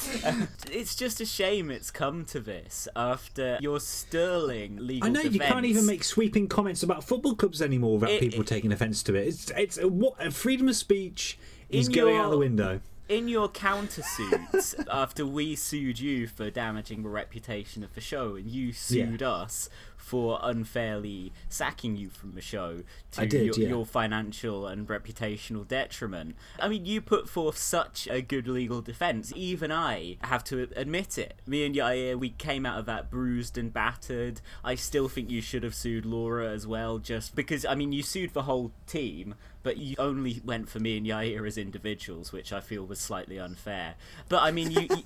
It's 0.72 0.96
just 0.96 1.22
a 1.22 1.26
shame 1.26 1.72
it's 1.72 1.90
come 1.92 2.26
to 2.26 2.40
this 2.40 2.88
after 2.96 3.58
your 3.62 3.80
sterling 3.80 4.78
legal 4.86 5.08
I 5.08 5.12
know 5.12 5.22
you 5.22 5.40
can't 5.40 5.66
even 5.66 5.86
make 5.86 6.04
sweeping 6.04 6.48
comments 6.48 6.84
about 6.84 7.04
football 7.04 7.36
clubs 7.36 7.62
anymore 7.62 7.94
without 7.98 8.12
It- 8.12 8.20
people 8.20 8.42
it- 8.42 8.48
taking 8.48 8.72
offence 8.72 9.02
to 9.04 9.16
it. 9.16 9.28
It's 9.28 9.52
it's 9.56 9.78
what 9.78 10.34
freedom 10.34 10.68
of 10.68 10.76
speech 10.76 11.38
is 11.70 11.88
going 11.90 12.16
your- 12.16 12.24
out 12.24 12.32
the 12.32 12.38
window. 12.38 12.82
In 13.08 13.28
your 13.28 13.48
countersuit 13.48 14.86
after 14.92 15.26
we 15.26 15.56
sued 15.56 16.00
you 16.00 16.28
for 16.28 16.50
damaging 16.50 17.04
the 17.04 17.10
reputation 17.10 17.84
of 17.84 17.94
the 17.94 18.02
show 18.02 18.36
and 18.36 18.50
you 18.50 18.74
sued 18.74 19.22
us 19.22 19.70
for 20.06 20.40
unfairly 20.44 21.34
sacking 21.50 21.96
you 21.96 22.10
from 22.10 22.36
the 22.36 22.42
show 22.42 22.84
to 23.10 23.26
did, 23.26 23.44
your, 23.44 23.56
yeah. 23.58 23.70
your 23.70 23.86
financial 23.88 24.68
and 24.68 24.88
reputational 24.88 25.68
detriment. 25.68 26.36
I 26.60 26.68
mean, 26.68 26.86
you 26.86 27.02
put 27.02 27.28
forth 27.28 27.58
such 27.58 28.08
a 28.12 28.22
good 28.22 28.48
legal 28.48 28.82
defense. 28.82 29.34
Even 29.36 29.72
I 29.72 30.18
have 30.22 30.44
to 30.46 30.70
admit 30.76 31.18
it. 31.18 31.42
Me 31.48 31.66
and 31.66 31.74
Yair, 31.74 32.20
we 32.20 32.30
came 32.30 32.68
out 32.68 32.78
of 32.78 32.86
that 32.86 33.10
bruised 33.10 33.58
and 33.58 33.74
battered. 33.74 34.42
I 34.64 34.76
still 34.76 35.10
think 35.10 35.32
you 35.32 35.42
should 35.42 35.64
have 35.64 35.74
sued 35.74 36.06
Laura 36.06 36.52
as 36.52 36.68
well, 36.68 37.00
just 37.00 37.34
because, 37.34 37.66
I 37.66 37.74
mean, 37.74 37.92
you 37.92 38.04
sued 38.04 38.34
the 38.34 38.44
whole 38.44 38.74
team, 38.86 39.34
but 39.66 39.78
you 39.78 39.96
only 39.98 40.40
went 40.46 40.70
for 40.70 40.80
me 40.80 40.96
and 40.96 41.08
Yair 41.08 41.48
as 41.48 41.58
individuals, 41.58 42.32
which 42.32 42.54
I 42.54 42.60
feel 42.60 42.86
was 42.86 43.00
slightly 43.00 43.40
unfair. 43.40 43.96
But 44.30 44.44
I 44.44 44.52
mean, 44.52 44.70
you, 44.70 44.82
you 44.82 45.04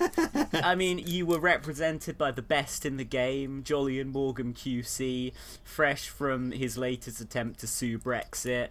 I 0.54 0.76
mean, 0.76 1.00
you 1.00 1.26
were 1.26 1.40
represented 1.40 2.18
by 2.18 2.32
the 2.32 2.42
best 2.42 2.86
in 2.86 2.98
the 2.98 3.06
game, 3.06 3.64
Jolyon 3.64 4.12
Maugham 4.12 4.54
QC, 4.54 5.32
fresh 5.64 6.10
from 6.10 6.52
his 6.52 6.78
latest 6.78 7.22
attempt 7.22 7.62
to 7.62 7.68
sue 7.68 7.98
Brexit, 7.98 8.68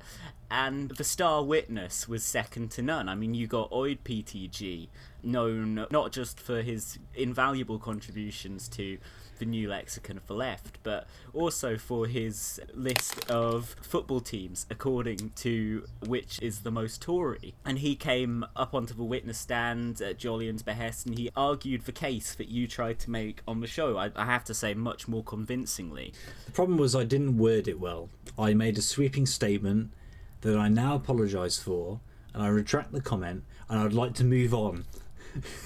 and 0.50 0.90
the 0.90 1.04
star 1.04 1.42
witness 1.42 2.06
was 2.06 2.22
second 2.22 2.70
to 2.72 2.82
none. 2.82 3.08
I 3.08 3.14
mean, 3.14 3.32
you 3.32 3.46
got 3.46 3.70
Oid 3.70 4.00
PTG, 4.04 4.88
known 5.22 5.86
not 5.90 6.12
just 6.12 6.38
for 6.38 6.60
his 6.60 6.98
invaluable 7.14 7.78
contributions 7.78 8.68
to 8.68 8.98
the 9.38 9.46
new 9.46 9.68
lexicon 9.68 10.20
for 10.24 10.34
left, 10.34 10.78
but 10.82 11.06
also 11.32 11.76
for 11.76 12.06
his 12.06 12.60
list 12.74 13.30
of 13.30 13.76
football 13.80 14.20
teams 14.20 14.66
according 14.70 15.30
to 15.36 15.84
which 16.06 16.38
is 16.42 16.60
the 16.60 16.70
most 16.70 17.00
Tory. 17.02 17.54
And 17.64 17.78
he 17.78 17.94
came 17.94 18.44
up 18.56 18.74
onto 18.74 18.94
the 18.94 19.04
witness 19.04 19.38
stand 19.38 20.00
at 20.00 20.18
Jolyon's 20.18 20.62
behest 20.62 21.06
and 21.06 21.18
he 21.18 21.30
argued 21.36 21.82
the 21.82 21.92
case 21.92 22.34
that 22.34 22.48
you 22.48 22.66
tried 22.66 22.98
to 23.00 23.10
make 23.10 23.42
on 23.46 23.60
the 23.60 23.66
show. 23.66 23.96
I, 23.96 24.10
I 24.16 24.24
have 24.24 24.44
to 24.44 24.54
say, 24.54 24.74
much 24.74 25.08
more 25.08 25.22
convincingly. 25.22 26.12
The 26.46 26.52
problem 26.52 26.78
was 26.78 26.94
I 26.94 27.04
didn't 27.04 27.38
word 27.38 27.68
it 27.68 27.80
well. 27.80 28.08
I 28.38 28.54
made 28.54 28.78
a 28.78 28.82
sweeping 28.82 29.26
statement 29.26 29.92
that 30.42 30.56
I 30.56 30.68
now 30.68 30.94
apologise 30.94 31.58
for, 31.58 32.00
and 32.32 32.42
I 32.42 32.48
retract 32.48 32.92
the 32.92 33.00
comment, 33.00 33.44
and 33.68 33.80
I'd 33.80 33.92
like 33.92 34.14
to 34.14 34.24
move 34.24 34.54
on. 34.54 34.84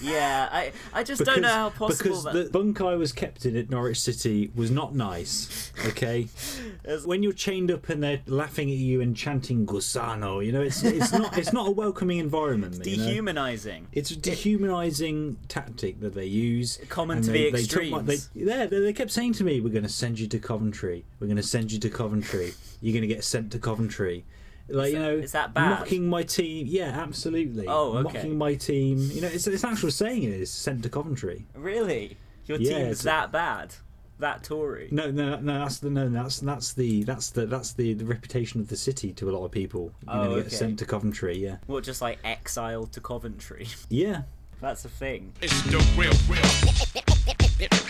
Yeah, 0.01 0.49
I 0.51 0.73
I 0.93 1.03
just 1.03 1.25
don't 1.25 1.43
know 1.43 1.49
how 1.49 1.71
possible 1.71 2.11
because 2.11 2.25
that. 2.25 2.33
the 2.35 2.51
bunk 2.51 2.81
I 2.81 2.95
was 2.95 3.13
kept 3.13 3.47
in 3.47 3.57
at 3.57 3.71
Norwich 3.71 4.01
City 4.01 4.51
was 4.55 4.71
not 4.71 4.95
nice. 4.95 5.73
Okay, 5.87 6.29
when 7.05 7.23
you're 7.23 7.33
chained 7.33 7.71
up 7.71 7.89
and 7.89 8.03
they're 8.03 8.21
laughing 8.27 8.71
at 8.71 8.77
you 8.77 9.01
and 9.01 9.17
chanting 9.17 9.67
"Gusano," 9.67 10.45
you 10.45 10.53
know 10.53 10.63
it's 10.63 10.83
it's 10.83 11.13
not 11.13 11.37
it's 11.39 11.53
not 11.53 11.69
a 11.69 11.71
welcoming 11.71 12.19
environment. 12.19 12.85
you 12.85 12.97
know? 12.97 13.05
Dehumanizing. 13.07 13.89
It's 13.93 14.11
a 14.11 14.17
dehumanizing 14.17 15.39
tactic 15.49 16.01
that 16.01 16.15
they 16.15 16.27
use. 16.27 16.79
Common 16.89 17.23
to 17.23 17.31
they, 17.31 17.51
the 17.51 17.59
they 17.59 17.65
took 17.65 17.83
extremes. 17.83 18.31
they, 18.35 18.45
they, 18.45 18.67
they 18.67 18.93
kept 18.93 19.11
saying 19.11 19.35
to 19.35 19.45
me, 19.45 19.61
"We're 19.61 19.71
going 19.71 19.83
to 19.83 19.89
send 19.89 20.19
you 20.19 20.27
to 20.29 20.39
Coventry. 20.39 21.05
We're 21.21 21.29
going 21.29 21.37
to 21.37 21.43
send 21.43 21.73
you 21.73 21.79
to 21.81 21.91
Coventry. 21.91 22.55
You're 22.81 22.93
going 22.93 23.09
to 23.09 23.15
get 23.15 23.25
sent 23.25 23.53
to 23.53 23.59
Coventry." 23.59 24.25
Like 24.69 24.93
you 24.93 24.99
know, 24.99 25.15
is 25.17 25.33
that 25.33 25.53
bad? 25.55 25.81
Mocking 25.81 26.07
my 26.09 26.23
team, 26.23 26.67
yeah, 26.69 26.89
absolutely. 27.01 27.67
Oh, 27.69 27.99
okay. 27.99 28.03
Mocking 28.19 28.39
my 28.39 28.55
team, 28.55 28.99
you 29.13 29.21
know, 29.21 29.29
it's 29.29 29.47
it's 29.47 29.65
actual 29.65 29.91
saying 29.91 30.23
it 30.23 30.31
is 30.33 30.51
sent 30.51 30.83
to 30.85 30.89
Coventry. 30.89 31.47
Really? 31.55 32.17
Your 32.47 32.59
Yeah, 32.59 32.79
team's 32.79 32.83
it's- 33.01 33.03
that 33.03 33.33
bad? 33.33 33.75
That 34.19 34.45
Tory? 34.45 34.89
No, 34.93 35.11
no, 35.11 35.41
no. 35.41 35.59
That's 35.61 35.79
the 35.81 35.91
no. 35.91 36.09
That's 36.09 36.39
that's 36.41 36.75
the 36.75 37.03
that's 37.03 37.31
the 37.31 37.45
that's 37.45 37.73
the, 37.73 37.95
the 37.95 38.05
reputation 38.05 38.61
of 38.61 38.69
the 38.69 38.77
city 38.77 39.13
to 39.15 39.29
a 39.29 39.33
lot 39.33 39.45
of 39.45 39.51
people. 39.51 39.93
You're 40.07 40.15
Oh, 40.15 40.19
going 40.19 40.29
to 40.31 40.37
get 40.37 40.47
okay. 40.47 40.57
sent 40.57 40.79
to 40.79 40.85
Coventry. 40.85 41.37
Yeah, 41.39 41.57
What, 41.67 41.83
just 41.83 42.01
like 42.01 42.19
exiled 42.23 42.93
to 42.93 43.01
Coventry? 43.01 43.67
yeah. 43.89 44.23
That's 44.61 44.85
a 44.85 44.89
thing. 44.89 45.33
It's 45.41 45.61
the 45.63 45.79
real, 45.99 46.13
real. 46.29 46.41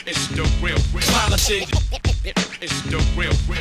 It's 0.07 0.27
the 0.29 0.43
real, 0.63 0.79
real. 0.95 1.07
Politics. 1.13 2.12
It's 2.25 2.83
the 2.83 2.99
real, 3.17 3.33
real. 3.49 3.59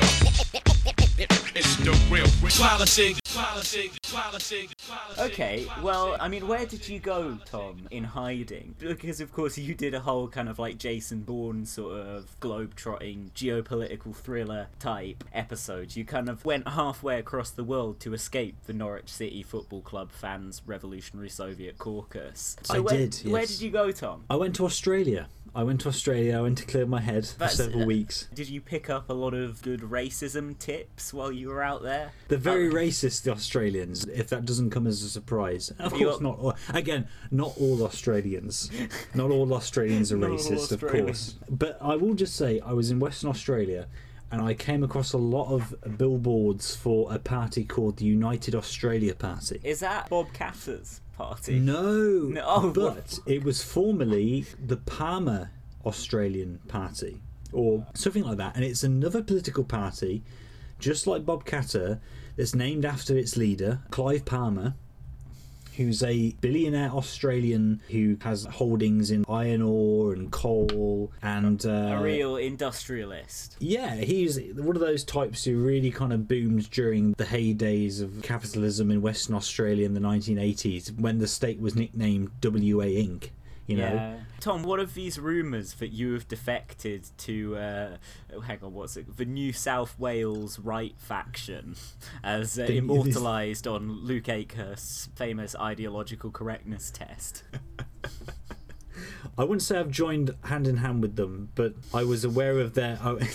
It's 1.56 1.76
the 1.78 1.92
real, 2.12 2.26
real. 2.42 2.52
Politics. 2.52 3.20
Politics. 3.34 3.98
Politics. 4.14 4.74
Okay, 5.18 5.66
well, 5.82 6.16
I 6.20 6.28
mean, 6.28 6.48
where 6.48 6.66
did 6.68 6.88
you 6.88 7.00
go, 7.00 7.40
Tom, 7.46 7.88
in 7.90 8.04
hiding? 8.04 8.76
Because, 8.78 9.20
of 9.20 9.34
course, 9.34 9.58
you 9.58 9.74
did 9.74 9.96
a 9.96 10.00
whole 10.00 10.28
kind 10.28 10.48
of 10.48 10.60
like 10.60 10.78
Jason 10.78 11.22
Bourne 11.22 11.66
sort 11.66 12.00
of 12.00 12.40
globe-trotting 12.40 13.32
geopolitical 13.34 14.16
thriller 14.16 14.68
type 14.80 15.24
episode. 15.34 15.96
You 15.96 16.06
kind 16.06 16.30
of 16.30 16.46
went 16.46 16.68
halfway 16.68 17.18
across 17.18 17.50
the 17.50 17.64
world 17.64 18.00
to 18.02 18.14
escape 18.14 18.56
the 18.68 18.74
Norwich 18.74 19.10
City 19.10 19.42
Football 19.42 19.82
Club 19.82 20.12
fans' 20.12 20.62
Revolutionary 20.68 21.30
Soviet 21.30 21.80
caucus. 21.80 22.58
So 22.64 22.76
I 22.76 22.80
where, 22.80 23.08
did, 23.08 23.32
Where 23.32 23.46
did 23.46 23.62
you 23.62 23.72
go, 23.72 23.92
Tom? 23.92 24.26
I 24.30 24.36
went 24.36 24.56
to 24.58 24.66
Australia. 24.66 25.30
I 25.54 25.64
went 25.64 25.82
to 25.82 25.90
Australia. 25.90 26.38
I 26.38 26.42
went 26.42 26.58
to 26.60 26.66
clear 26.66 26.86
my 26.86 27.02
head 27.02 27.28
for 27.28 27.48
several 27.50 27.84
uh, 27.84 27.86
weeks. 27.86 28.28
Did 28.34 28.48
you 28.50 28.62
pick 28.62 28.90
up 28.90 29.10
a 29.10 29.14
lot 29.14 29.34
of 29.34 29.62
good 29.62 29.82
racism 29.82 30.58
tips 30.58 31.14
while 31.14 31.32
you 31.32 31.50
were 31.50 31.62
out 31.62 31.84
there? 31.84 32.14
They're 32.30 32.38
very 32.38 32.70
Oh. 32.70 32.74
racist, 32.74 33.24
the 33.24 33.32
Australians. 33.34 34.06
If 34.06 34.30
that 34.30 34.46
doesn't 34.46 34.70
come 34.70 34.88
as 34.88 35.04
a 35.04 35.10
surprise, 35.10 35.72
of 35.78 35.92
course 35.92 36.04
got- 36.04 36.22
not. 36.22 36.40
all- 36.40 36.56
Again, 36.74 37.08
not 37.32 37.54
all 37.58 37.84
Australians. 37.84 38.72
not 39.14 39.30
all 39.30 39.54
Australians 39.54 40.12
are 40.12 40.18
racist, 40.30 40.72
of 40.72 40.82
course. 40.82 41.36
But 41.50 41.78
I 41.82 41.98
will 41.98 42.14
just 42.14 42.36
say, 42.36 42.62
I 42.62 42.72
was 42.72 42.90
in 42.90 43.00
Western 43.00 43.30
Australia, 43.30 43.88
and 44.32 44.42
I 44.42 44.54
came 44.54 44.82
across 44.86 45.12
a 45.12 45.18
lot 45.18 45.52
of 45.52 45.76
billboards 45.98 46.74
for 46.74 47.14
a 47.14 47.20
party 47.20 47.66
called 47.66 47.98
the 47.98 48.06
United 48.06 48.56
Australia 48.56 49.14
Party. 49.14 49.60
Is 49.64 49.82
that 49.82 50.10
Bob 50.10 50.32
Katter's 50.32 51.02
party? 51.22 51.60
No, 51.60 52.30
No, 52.30 52.44
oh, 52.46 52.72
but 52.72 53.20
it 53.26 53.44
was 53.44 53.64
formerly 53.64 54.46
the 54.66 54.78
Palmer 54.78 55.52
Australian 55.86 56.60
Party 56.68 57.22
or 57.54 57.86
something 57.94 58.24
like 58.24 58.38
that, 58.38 58.56
and 58.56 58.64
it's 58.64 58.84
another 58.84 59.22
political 59.22 59.64
party, 59.64 60.24
just 60.80 61.06
like 61.06 61.26
Bob 61.26 61.46
Katter, 61.46 62.00
that's 62.36 62.56
named 62.56 62.86
after 62.86 63.18
its 63.18 63.36
leader, 63.36 63.82
Clive 63.92 64.26
Palmer. 64.26 64.74
Who's 65.82 66.04
a 66.04 66.32
billionaire 66.42 66.92
Australian 66.92 67.82
who 67.90 68.16
has 68.22 68.46
holdings 68.46 69.10
in 69.10 69.26
iron 69.28 69.64
ore 69.64 70.14
and 70.14 70.32
coal 70.32 71.12
and 71.24 71.66
uh, 71.66 71.70
A 71.98 72.02
real 72.02 72.36
industrialist. 72.36 73.56
yeah, 73.60 73.96
he's 73.96 74.40
one 74.54 74.76
of 74.76 74.80
those 74.80 75.04
types 75.04 75.44
who 75.44 75.58
really 75.58 75.90
kind 75.90 76.14
of 76.14 76.28
boomed 76.28 76.70
during 76.70 77.14
the 77.14 77.26
heydays 77.26 78.00
of 78.02 78.22
capitalism 78.22 78.92
in 78.92 79.02
Western 79.02 79.36
Australia 79.36 79.86
in 79.86 79.96
the 79.96 80.00
1980s 80.00 81.00
when 81.00 81.18
the 81.18 81.28
state 81.28 81.60
was 81.60 81.76
nicknamed 81.76 82.30
WA 82.44 82.86
Inc. 82.86 83.30
You 83.68 83.78
know, 83.78 83.94
Yeah. 83.94 84.18
Tom, 84.40 84.64
what 84.64 84.80
of 84.80 84.96
these 84.96 85.20
rumours 85.20 85.76
that 85.76 85.90
you 85.90 86.14
have 86.14 86.28
defected 86.28 87.08
to, 87.20 87.56
uh, 87.56 87.98
oh, 88.34 88.40
hang 88.42 88.60
on, 88.64 88.74
what's 88.74 88.98
it? 88.98 89.16
The 89.16 89.26
New 89.26 89.54
South 89.54 89.98
Wales 90.00 90.60
right 90.60 90.96
faction, 90.98 91.76
as 92.24 92.58
uh, 92.60 92.64
immortalised 92.64 93.68
on 93.68 94.04
Luke 94.04 94.26
Akehurst's 94.26 95.10
famous 95.16 95.56
ideological 95.56 96.32
correctness 96.32 96.90
test. 96.92 97.44
I 99.38 99.44
wouldn't 99.44 99.62
say 99.62 99.78
I've 99.78 99.92
joined 99.92 100.36
hand 100.46 100.68
in 100.68 100.78
hand 100.78 101.02
with 101.02 101.16
them, 101.16 101.50
but 101.56 101.74
I 101.94 102.04
was 102.04 102.24
aware 102.26 102.60
of 102.60 102.74
their. 102.74 102.98
Oh, 103.04 103.20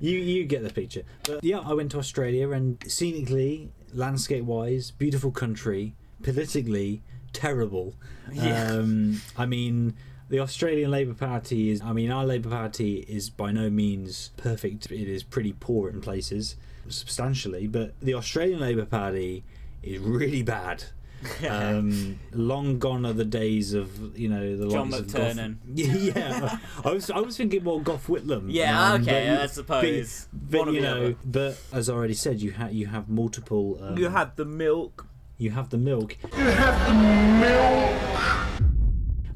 you 0.00 0.18
you 0.18 0.44
get 0.44 0.62
the 0.62 0.70
picture. 0.72 1.02
But 1.24 1.42
yeah, 1.42 1.60
I 1.60 1.72
went 1.72 1.90
to 1.92 1.98
Australia 1.98 2.50
and 2.50 2.78
scenically, 2.80 3.70
landscape 3.92 4.44
wise, 4.44 4.90
beautiful 4.90 5.30
country. 5.30 5.94
Politically, 6.22 7.02
terrible. 7.36 7.94
Yeah. 8.32 8.72
Um, 8.72 9.20
I 9.36 9.46
mean. 9.46 9.94
The 10.28 10.40
Australian 10.40 10.90
Labor 10.90 11.14
Party 11.14 11.70
is, 11.70 11.80
I 11.80 11.92
mean, 11.92 12.10
our 12.10 12.26
Labor 12.26 12.48
Party 12.48 13.06
is 13.08 13.30
by 13.30 13.52
no 13.52 13.70
means 13.70 14.32
perfect. 14.36 14.90
It 14.90 15.08
is 15.08 15.22
pretty 15.22 15.52
poor 15.52 15.88
in 15.88 16.00
places, 16.00 16.56
substantially, 16.88 17.68
but 17.68 17.94
the 18.00 18.14
Australian 18.14 18.58
Labor 18.58 18.86
Party 18.86 19.44
is 19.84 20.00
really 20.00 20.42
bad. 20.42 20.82
um, 21.48 22.18
long 22.32 22.78
gone 22.80 23.06
are 23.06 23.12
the 23.12 23.24
days 23.24 23.72
of 23.72 24.18
you 24.18 24.28
know 24.28 24.56
the 24.56 24.68
John 24.68 24.90
likes 24.90 25.00
of 25.00 25.12
Gough- 25.12 25.36
McTernan. 25.36 25.56
yeah, 25.74 26.58
I 26.84 26.90
was 26.90 27.10
I 27.10 27.20
was 27.20 27.36
thinking 27.36 27.62
more 27.64 27.80
Gough 27.80 28.06
Whitlam. 28.06 28.46
Yeah, 28.48 28.92
um, 28.92 29.02
okay, 29.02 29.28
but- 29.30 29.42
I 29.42 29.46
suppose. 29.46 30.28
But, 30.32 30.58
One 30.58 30.68
or 30.68 30.72
you 30.72 30.80
the 30.82 30.86
know, 30.86 31.14
but 31.24 31.58
as 31.72 31.88
I 31.88 31.94
already 31.94 32.14
said, 32.14 32.40
you 32.40 32.50
have 32.52 32.72
you 32.72 32.86
have 32.86 33.08
multiple. 33.08 33.78
Um, 33.80 33.96
you 33.96 34.08
had 34.08 34.36
the 34.36 34.44
milk. 34.44 35.05
You 35.38 35.50
have 35.50 35.70
the 35.70 35.78
milk. 35.78 36.16
You 36.36 36.44
have 36.44 36.88
the 36.88 36.94
milk. 37.40 38.02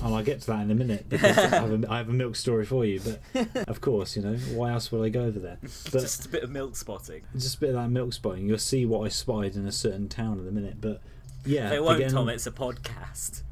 Oh, 0.03 0.15
I'll 0.15 0.23
get 0.25 0.41
to 0.41 0.47
that 0.47 0.63
in 0.63 0.71
a 0.71 0.75
minute 0.75 1.09
because 1.11 1.37
I, 1.37 1.47
have 1.49 1.85
a, 1.85 1.91
I 1.93 1.99
have 1.99 2.09
a 2.09 2.13
milk 2.13 2.35
story 2.35 2.65
for 2.65 2.87
you. 2.87 3.01
But 3.35 3.69
of 3.69 3.83
course, 3.83 4.17
you 4.17 4.23
know 4.23 4.35
why 4.55 4.73
else 4.73 4.91
would 4.91 5.05
I 5.05 5.11
go 5.11 5.25
over 5.25 5.39
there? 5.39 5.59
But 5.61 6.01
Just 6.01 6.25
a 6.25 6.29
bit 6.31 6.43
of 6.43 6.51
milk 6.51 6.75
spotting. 6.77 7.21
just 7.35 7.57
a 7.59 7.61
bit 7.61 7.69
of 7.71 7.75
that 7.77 7.91
milk 7.91 8.15
spotting. 8.15 8.49
You'll 8.49 8.57
see 8.59 8.87
what 8.87 9.05
I 9.05 9.09
spotted 9.09 9.57
in 9.57 9.67
a 9.67 9.73
certain 9.73 10.09
town 10.09 10.39
in 10.39 10.49
a 10.49 10.51
minute. 10.51 10.81
But 10.81 11.03
yeah, 11.45 11.69
They 11.69 11.81
won't, 11.81 11.97
again, 11.99 12.13
Tom, 12.13 12.31
it's 12.31 12.47
a 12.47 12.51
podcast. 12.51 13.43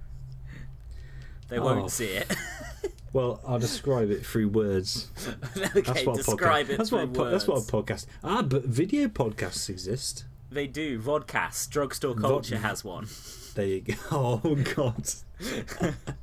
They 1.50 1.58
Oh. 1.58 1.64
won't 1.64 1.90
see 1.90 2.06
it. 2.06 2.34
Well, 3.10 3.40
I'll 3.46 3.58
describe 3.58 4.10
it 4.10 4.24
through 4.24 4.48
words. 4.50 5.08
okay, 5.56 5.80
That's 5.80 6.04
what 6.04 6.14
a 6.14 6.16
describe 6.22 6.66
podcast, 6.66 6.70
it 6.70 6.76
that's 6.76 6.88
through 6.90 6.98
what 6.98 7.08
a 7.08 7.12
po- 7.12 7.30
that's 7.30 7.46
what 7.48 7.56
a 7.56 7.60
podcast. 7.72 8.04
Ah, 8.22 8.42
but 8.42 8.64
video 8.66 9.08
podcasts 9.08 9.70
exist. 9.70 10.24
They 10.50 10.66
do. 10.66 10.98
Vodcast. 10.98 11.70
Drugstore 11.70 12.14
Culture 12.14 12.58
has 12.58 12.82
one. 12.84 13.06
There 13.54 13.66
you 13.66 13.80
go. 13.80 13.94
Oh 14.10 14.54
God. 14.74 15.04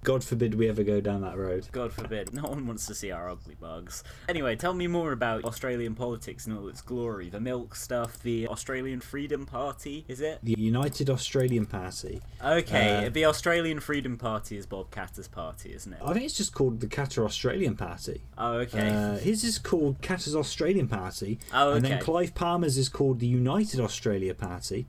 God 0.04 0.24
forbid 0.26 0.56
we 0.56 0.68
ever 0.68 0.84
go 0.84 1.00
down 1.00 1.22
that 1.22 1.38
road. 1.38 1.68
God 1.72 1.94
forbid. 1.94 2.34
No 2.34 2.44
one 2.44 2.68
wants 2.68 2.86
to 2.88 2.94
see 2.96 3.12
our 3.12 3.30
ugly 3.30 3.56
bugs. 3.60 4.04
Anyway, 4.28 4.58
tell 4.58 4.74
me 4.74 4.88
more 4.88 5.14
about 5.14 5.46
Australian 5.46 5.96
politics 5.96 6.46
in 6.48 6.58
all 6.58 6.68
its 6.68 6.82
glory. 6.82 7.30
The 7.30 7.40
milk 7.40 7.76
stuff, 7.76 8.22
the 8.22 8.48
Australian 8.50 9.00
Freedom 9.00 9.46
Party, 9.46 10.04
is 10.10 10.20
it? 10.20 10.40
The 10.44 10.56
United 10.58 11.10
Australian 11.10 11.66
Party. 11.66 12.22
Okay, 12.44 13.06
Uh, 13.06 13.10
the 13.10 13.24
Australian 13.26 13.80
Freedom 13.80 14.18
Party 14.18 14.58
is 14.58 14.66
Bob 14.66 14.92
Katter's 14.92 15.30
party, 15.30 15.74
isn't 15.74 15.94
it? 15.94 16.00
I 16.04 16.12
think 16.14 16.26
it's 16.26 16.36
just 16.38 16.54
called 16.54 16.82
the 16.82 16.88
Katter 16.88 17.24
Australian 17.26 17.76
Party. 17.78 18.22
Oh, 18.38 18.54
okay. 18.60 18.90
Uh, 18.90 19.18
his 19.18 19.46
is 19.46 19.58
called 19.60 20.02
Katter's 20.02 20.36
Australian 20.36 20.90
Party. 20.90 21.40
Oh, 21.54 21.74
And 21.74 21.86
then. 21.86 22.02
Clive 22.02 22.36
Palmer's 22.36 22.78
is 22.78 22.90
called 22.90 23.20
the 23.20 23.28
United 23.28 23.80
Australia 23.80 24.34
Party. 24.34 24.88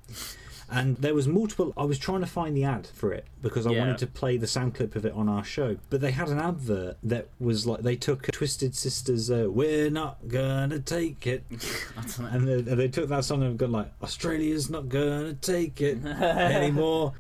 And 0.68 0.96
there 0.96 1.14
was 1.14 1.28
multiple. 1.28 1.73
I 1.76 1.85
was 1.85 1.99
trying 1.99 2.20
to 2.20 2.26
find 2.26 2.56
the 2.56 2.64
ad 2.64 2.88
for 2.88 3.12
it 3.12 3.25
because 3.40 3.66
I 3.66 3.70
Yeah. 3.70 3.78
wanted 3.80 3.99
to 3.99 4.06
play 4.08 4.37
the 4.37 4.49
sound 4.49 4.75
clip 4.75 4.96
of 4.96 5.06
it 5.06 5.12
on 5.12 5.28
our 5.28 5.44
show. 5.44 5.76
But 5.90 6.00
they 6.00 6.11
had 6.11 6.28
an 6.28 6.38
advert 6.40 6.96
that 7.04 7.28
was 7.38 7.66
like 7.66 7.82
they 7.82 7.94
took 7.94 8.23
Twisted 8.32 8.75
Sisters' 8.75 9.30
uh, 9.30 9.46
"We're 9.49 9.90
Not 9.90 10.26
Gonna 10.28 10.80
Take 10.80 11.25
It," 11.26 11.44
and 12.18 12.49
they, 12.49 12.61
they 12.62 12.88
took 12.88 13.08
that 13.11 13.25
song 13.25 13.42
and 13.44 13.56
gone 13.56 13.70
like 13.73 13.92
Australia's 14.02 14.68
not 14.68 14.88
gonna 14.88 15.35
take 15.35 15.80
it 15.80 16.04
anymore. 16.04 17.14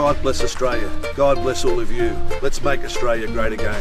God 0.00 0.22
bless 0.22 0.42
Australia. 0.42 0.90
God 1.14 1.36
bless 1.42 1.62
all 1.62 1.78
of 1.78 1.92
you. 1.92 2.16
Let's 2.40 2.62
make 2.62 2.82
Australia 2.84 3.26
great 3.26 3.52
again. 3.52 3.78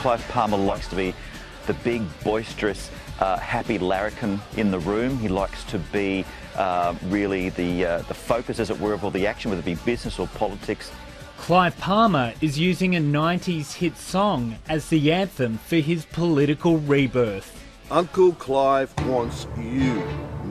Clive 0.00 0.26
Palmer 0.30 0.56
likes 0.56 0.88
to 0.88 0.96
be 0.96 1.14
the 1.66 1.74
big, 1.74 2.00
boisterous, 2.24 2.90
uh, 3.20 3.36
happy 3.36 3.78
larrikin 3.78 4.40
in 4.56 4.70
the 4.70 4.78
room. 4.78 5.18
He 5.18 5.28
likes 5.28 5.62
to 5.64 5.78
be 5.78 6.24
uh, 6.54 6.94
really 7.08 7.50
the, 7.50 7.84
uh, 7.84 7.98
the 7.98 8.14
focus, 8.14 8.60
as 8.60 8.70
it 8.70 8.80
were, 8.80 8.94
of 8.94 9.04
all 9.04 9.10
the 9.10 9.26
action, 9.26 9.50
whether 9.50 9.60
it 9.60 9.66
be 9.66 9.74
business 9.84 10.18
or 10.18 10.26
politics. 10.28 10.90
Clive 11.36 11.76
Palmer 11.76 12.32
is 12.40 12.58
using 12.58 12.96
a 12.96 13.00
90s 13.00 13.74
hit 13.74 13.98
song 13.98 14.56
as 14.70 14.88
the 14.88 15.12
anthem 15.12 15.58
for 15.58 15.76
his 15.76 16.06
political 16.06 16.78
rebirth. 16.78 17.62
Uncle 17.90 18.32
Clive 18.32 18.90
wants 19.06 19.46
you 19.58 20.02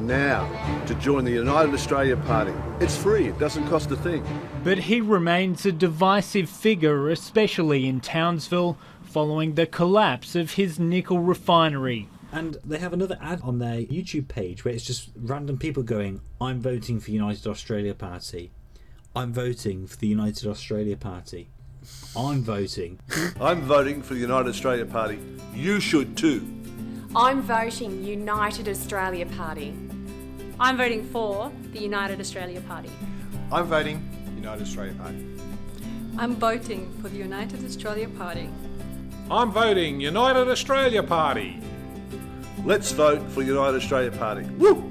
now 0.07 0.47
to 0.85 0.95
join 0.95 1.25
the 1.25 1.31
United 1.31 1.74
Australia 1.74 2.17
Party. 2.17 2.53
It's 2.79 2.97
free, 2.97 3.27
it 3.27 3.39
doesn't 3.39 3.67
cost 3.67 3.91
a 3.91 3.95
thing. 3.95 4.25
But 4.63 4.77
he 4.77 5.01
remains 5.01 5.65
a 5.65 5.71
divisive 5.71 6.50
figure, 6.50 7.09
especially 7.09 7.88
in 7.88 8.01
Townsville, 8.01 8.77
following 9.03 9.55
the 9.55 9.65
collapse 9.65 10.35
of 10.35 10.53
his 10.53 10.79
nickel 10.79 11.19
refinery. 11.19 12.09
And 12.31 12.57
they 12.65 12.79
have 12.79 12.91
another 12.91 13.17
ad 13.21 13.39
on 13.43 13.59
their 13.59 13.77
YouTube 13.77 14.27
page 14.27 14.65
where 14.65 14.74
it's 14.74 14.83
just 14.83 15.09
random 15.15 15.57
people 15.57 15.83
going, 15.83 16.21
I'm 16.41 16.59
voting 16.59 17.00
for 17.00 17.12
United 17.12 17.47
Australia 17.47 17.93
Party. 17.93 18.51
I'm 19.15 19.31
voting 19.31 19.88
for 19.88 19.95
the 19.95 20.07
United 20.07 20.47
Australia 20.47 20.97
Party. 20.97 21.47
I'm 22.15 22.41
voting. 22.41 23.00
I'm 23.39 23.62
voting 23.62 24.01
for 24.01 24.15
the 24.15 24.19
United 24.19 24.50
Australia 24.50 24.85
Party. 24.85 25.19
You 25.53 25.79
should 25.79 26.17
too. 26.17 26.45
I'm 27.15 27.41
voting 27.41 28.03
United 28.03 28.67
Australia 28.67 29.25
Party. 29.25 29.74
I'm 30.57 30.77
voting 30.77 31.03
for 31.09 31.51
the 31.74 31.79
United 31.79 32.21
Australia 32.21 32.62
Party. 32.62 32.89
I'm 33.51 33.65
voting 33.65 34.00
United 34.38 34.62
Australia 34.62 34.93
Party. 34.93 35.25
I'm 36.17 36.35
voting 36.38 36.97
for 37.01 37.09
the 37.09 37.17
United 37.17 37.65
Australia 37.65 38.07
Party. 38.07 38.50
I'm 39.29 39.51
voting 39.51 40.00
United 40.00 40.47
Australia 40.47 41.03
Party. 41.03 41.59
Let's 42.63 42.93
vote 42.93 43.21
for 43.31 43.41
United 43.41 43.75
Australia 43.75 44.12
Party. 44.12 44.45
Woo! 44.57 44.89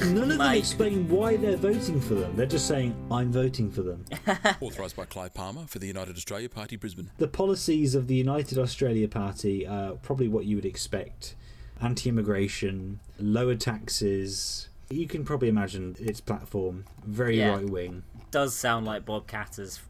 None 0.00 0.30
of 0.32 0.38
them 0.38 0.40
explain 0.54 1.08
why 1.08 1.36
they're 1.36 1.56
voting 1.56 2.00
for 2.00 2.14
them. 2.14 2.34
They're 2.34 2.46
just 2.46 2.66
saying, 2.66 2.94
I'm 3.10 3.30
voting 3.30 3.70
for 3.70 3.82
them. 3.82 4.04
Authorised 4.60 4.96
by 4.96 5.04
Clive 5.04 5.34
Palmer 5.34 5.66
for 5.66 5.78
the 5.78 5.86
United 5.86 6.16
Australia 6.16 6.48
Party, 6.48 6.76
Brisbane. 6.76 7.10
The 7.18 7.28
policies 7.28 7.94
of 7.94 8.06
the 8.06 8.14
United 8.14 8.58
Australia 8.58 9.08
Party 9.08 9.66
are 9.66 9.92
probably 9.92 10.28
what 10.28 10.46
you 10.46 10.56
would 10.56 10.64
expect 10.64 11.36
anti 11.80 12.08
immigration, 12.08 13.00
lower 13.18 13.54
taxes. 13.54 14.68
You 14.90 15.06
can 15.06 15.24
probably 15.24 15.48
imagine 15.48 15.96
its 16.00 16.20
platform, 16.20 16.84
very 17.06 17.38
Yeah. 17.38 17.50
right 17.56 17.68
wing. 17.68 18.02
Does 18.30 18.54
sound 18.56 18.86
like 18.86 19.04
Bob 19.04 19.26
Katter's 19.26 19.80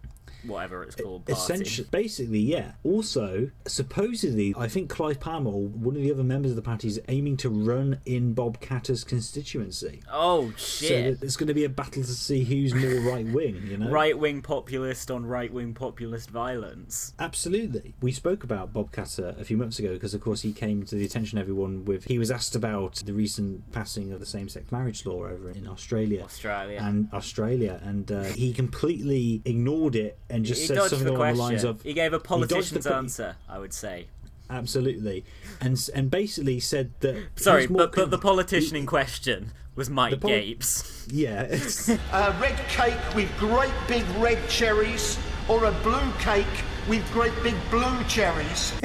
whatever 0.45 0.83
it's 0.83 0.95
called. 0.95 1.27
Party. 1.27 1.41
Essentially, 1.41 1.89
basically, 1.91 2.41
yeah. 2.41 2.73
Also, 2.85 3.51
supposedly, 3.67 4.55
I 4.57 4.69
think 4.69 4.91
Clive 4.91 5.21
Palmer 5.21 5.51
or 5.51 5.63
one 5.63 5.97
of 5.97 6.03
the 6.03 6.13
other 6.13 6.25
members 6.25 6.53
of 6.53 6.57
the 6.57 6.63
party 6.63 6.89
is 6.89 7.01
aiming 7.09 7.37
to 7.39 7.49
run 7.49 8.01
in 8.07 8.35
Bob 8.35 8.61
Katter's 8.61 9.05
constituency. 9.05 10.03
Oh 10.11 10.53
shit! 10.57 11.21
that 11.21 11.25
it's 11.25 11.37
going 11.37 11.49
to 11.49 11.55
be 11.55 11.65
a 11.65 11.69
battle 11.69 12.03
to 12.03 12.09
see 12.09 12.45
who's 12.45 12.75
more 12.75 13.01
right 13.13 13.27
wing. 13.27 13.63
You 13.67 13.79
know, 13.79 13.91
Right 13.91 14.19
wing 14.19 14.43
populist 14.43 15.11
on 15.11 15.27
right 15.27 15.53
wing 15.53 15.75
populist 15.75 16.31
violence. 16.31 17.15
Absolutely. 17.19 17.95
We 18.01 18.13
spoke 18.13 18.45
about 18.45 18.73
Bob 18.73 18.93
Catter 18.93 19.39
a 19.39 19.45
few 19.45 19.57
months 19.57 19.79
ago 19.79 19.93
because, 19.93 20.15
of 20.15 20.21
course, 20.21 20.43
he 20.43 20.53
came 20.53 20.85
to 20.85 20.95
the 20.95 21.05
attention 21.05 21.39
of 21.39 21.43
everyone 21.43 21.85
with. 21.85 22.05
He 22.05 22.19
was 22.19 22.31
asked 22.31 22.55
about 22.55 22.97
the 22.97 23.13
recent 23.13 23.73
passing 23.73 24.13
of 24.13 24.21
the 24.21 24.27
same 24.27 24.49
sex 24.49 24.71
marriage 24.73 25.05
law 25.07 25.25
over 25.25 25.51
in 25.51 25.67
Australia. 25.67 26.23
Australia. 26.23 26.79
And 26.83 27.09
Australia. 27.13 27.81
And 27.83 28.11
uh, 28.11 28.25
he 28.25 28.53
completely 28.53 29.43
ignored 29.45 29.97
it 29.97 30.19
and 30.31 30.45
just 30.45 30.61
he 30.63 30.67
said 30.69 30.77
dodged 30.77 30.91
something 30.91 31.07
the 31.07 31.13
along 31.13 31.21
question. 31.21 31.37
the 31.37 31.43
lines 31.43 31.65
of. 31.65 31.83
he 31.83 31.93
gave 31.93 32.13
a 32.13 32.21
politician's 32.21 32.87
que- 32.87 32.95
answer, 32.95 33.37
I 33.49 33.59
would 33.59 33.73
say. 33.73 34.07
Absolutely. 34.49 35.25
And, 35.61 35.79
and 35.95 36.11
basically 36.11 36.59
said 36.61 36.93
that. 37.01 37.17
Sorry, 37.37 37.63
was 37.63 37.71
more 37.71 37.79
but, 37.87 37.95
but 37.95 38.11
the 38.11 38.19
politician 38.19 38.77
in 38.77 38.85
question 38.87 39.53
was 39.77 39.89
Mike 39.89 40.21
poli- 40.21 40.33
Gapes. 40.41 41.07
Yeah. 41.11 41.43
it's- 41.51 41.89
A 41.89 42.37
red 42.41 42.59
cake 42.69 42.99
with 43.15 43.31
great 43.39 43.73
big 43.87 44.05
red 44.19 44.49
cherries, 44.49 45.19
or 45.49 45.65
a 45.67 45.73
blue 45.83 46.13
cake 46.19 46.47
with 46.89 47.09
great 47.13 47.33
big 47.45 47.55
blue 47.71 48.03
cherries. 48.09 48.73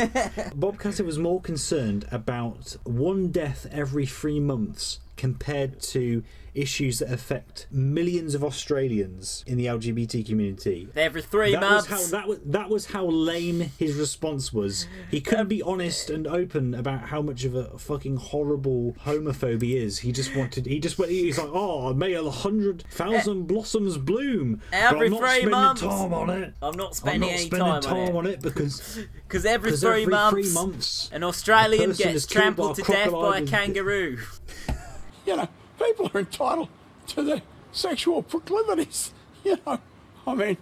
Bob 0.55 0.77
Katter 0.77 1.03
was 1.05 1.17
more 1.17 1.41
concerned 1.41 2.05
about 2.11 2.75
one 2.83 3.29
death 3.31 3.65
every 3.71 4.05
three 4.05 4.39
months 4.39 4.99
compared 5.15 5.81
to 5.81 6.23
issues 6.55 6.99
that 6.99 7.11
affect 7.11 7.67
millions 7.69 8.33
of 8.33 8.43
Australians 8.43 9.43
in 9.45 9.57
the 9.57 9.65
LGBT 9.65 10.25
community. 10.25 10.87
Every 10.95 11.21
three 11.21 11.51
that 11.51 11.61
months. 11.61 11.89
Was 11.89 12.11
how, 12.11 12.17
that, 12.17 12.27
was, 12.27 12.39
that 12.45 12.69
was 12.69 12.85
how 12.87 13.05
lame 13.05 13.59
his 13.77 13.95
response 13.95 14.53
was. 14.53 14.87
He 15.11 15.21
couldn't 15.21 15.49
be 15.49 15.61
honest 15.61 16.09
and 16.09 16.25
open 16.25 16.73
about 16.73 17.09
how 17.09 17.21
much 17.21 17.43
of 17.43 17.55
a 17.55 17.77
fucking 17.77 18.15
horrible 18.17 18.95
homophobe 19.03 19.63
is. 19.63 19.99
He 19.99 20.11
just 20.11 20.35
wanted. 20.35 20.65
He 20.65 20.79
just 20.79 20.97
went. 20.97 21.11
He's 21.11 21.37
like, 21.37 21.49
oh, 21.51 21.93
may 21.93 22.13
a 22.13 22.29
hundred 22.29 22.83
thousand 22.89 23.41
eh. 23.41 23.45
blossoms 23.45 23.97
bloom. 23.97 24.61
Every 24.71 24.97
but 24.97 25.05
I'm 25.05 25.11
not 25.11 25.19
three 25.19 25.29
spending 25.29 25.51
months. 25.51 25.81
time 25.81 26.13
on 26.13 26.29
it. 26.29 26.53
I'm 26.61 26.77
not 26.77 26.87
I'm 26.87 26.93
spending 26.93 27.21
not 27.21 27.29
any 27.31 27.45
spending 27.45 27.67
time, 27.67 27.81
time, 27.81 27.97
on 27.97 28.07
it. 28.07 28.15
on 28.15 28.25
it 28.27 28.41
because 28.41 28.99
Because 29.27 29.45
every, 29.45 29.71
three, 29.71 30.03
every 30.03 30.05
months, 30.05 30.31
three 30.31 30.53
months, 30.53 31.09
an 31.11 31.23
Australian 31.23 31.89
gets 31.91 32.01
is 32.01 32.25
killed 32.25 32.39
by 32.39 32.41
trampled 32.41 32.75
to 32.77 32.81
death 32.83 33.11
by 33.11 33.39
a 33.39 33.45
kangaroo. 33.45 34.19
You 35.25 35.37
know, 35.37 35.47
people 35.79 36.11
are 36.13 36.19
entitled 36.19 36.69
to 37.07 37.23
their 37.23 37.41
sexual 37.71 38.23
proclivities. 38.23 39.11
You 39.45 39.59
know, 39.67 39.79
I 40.25 40.33
mean, 40.33 40.57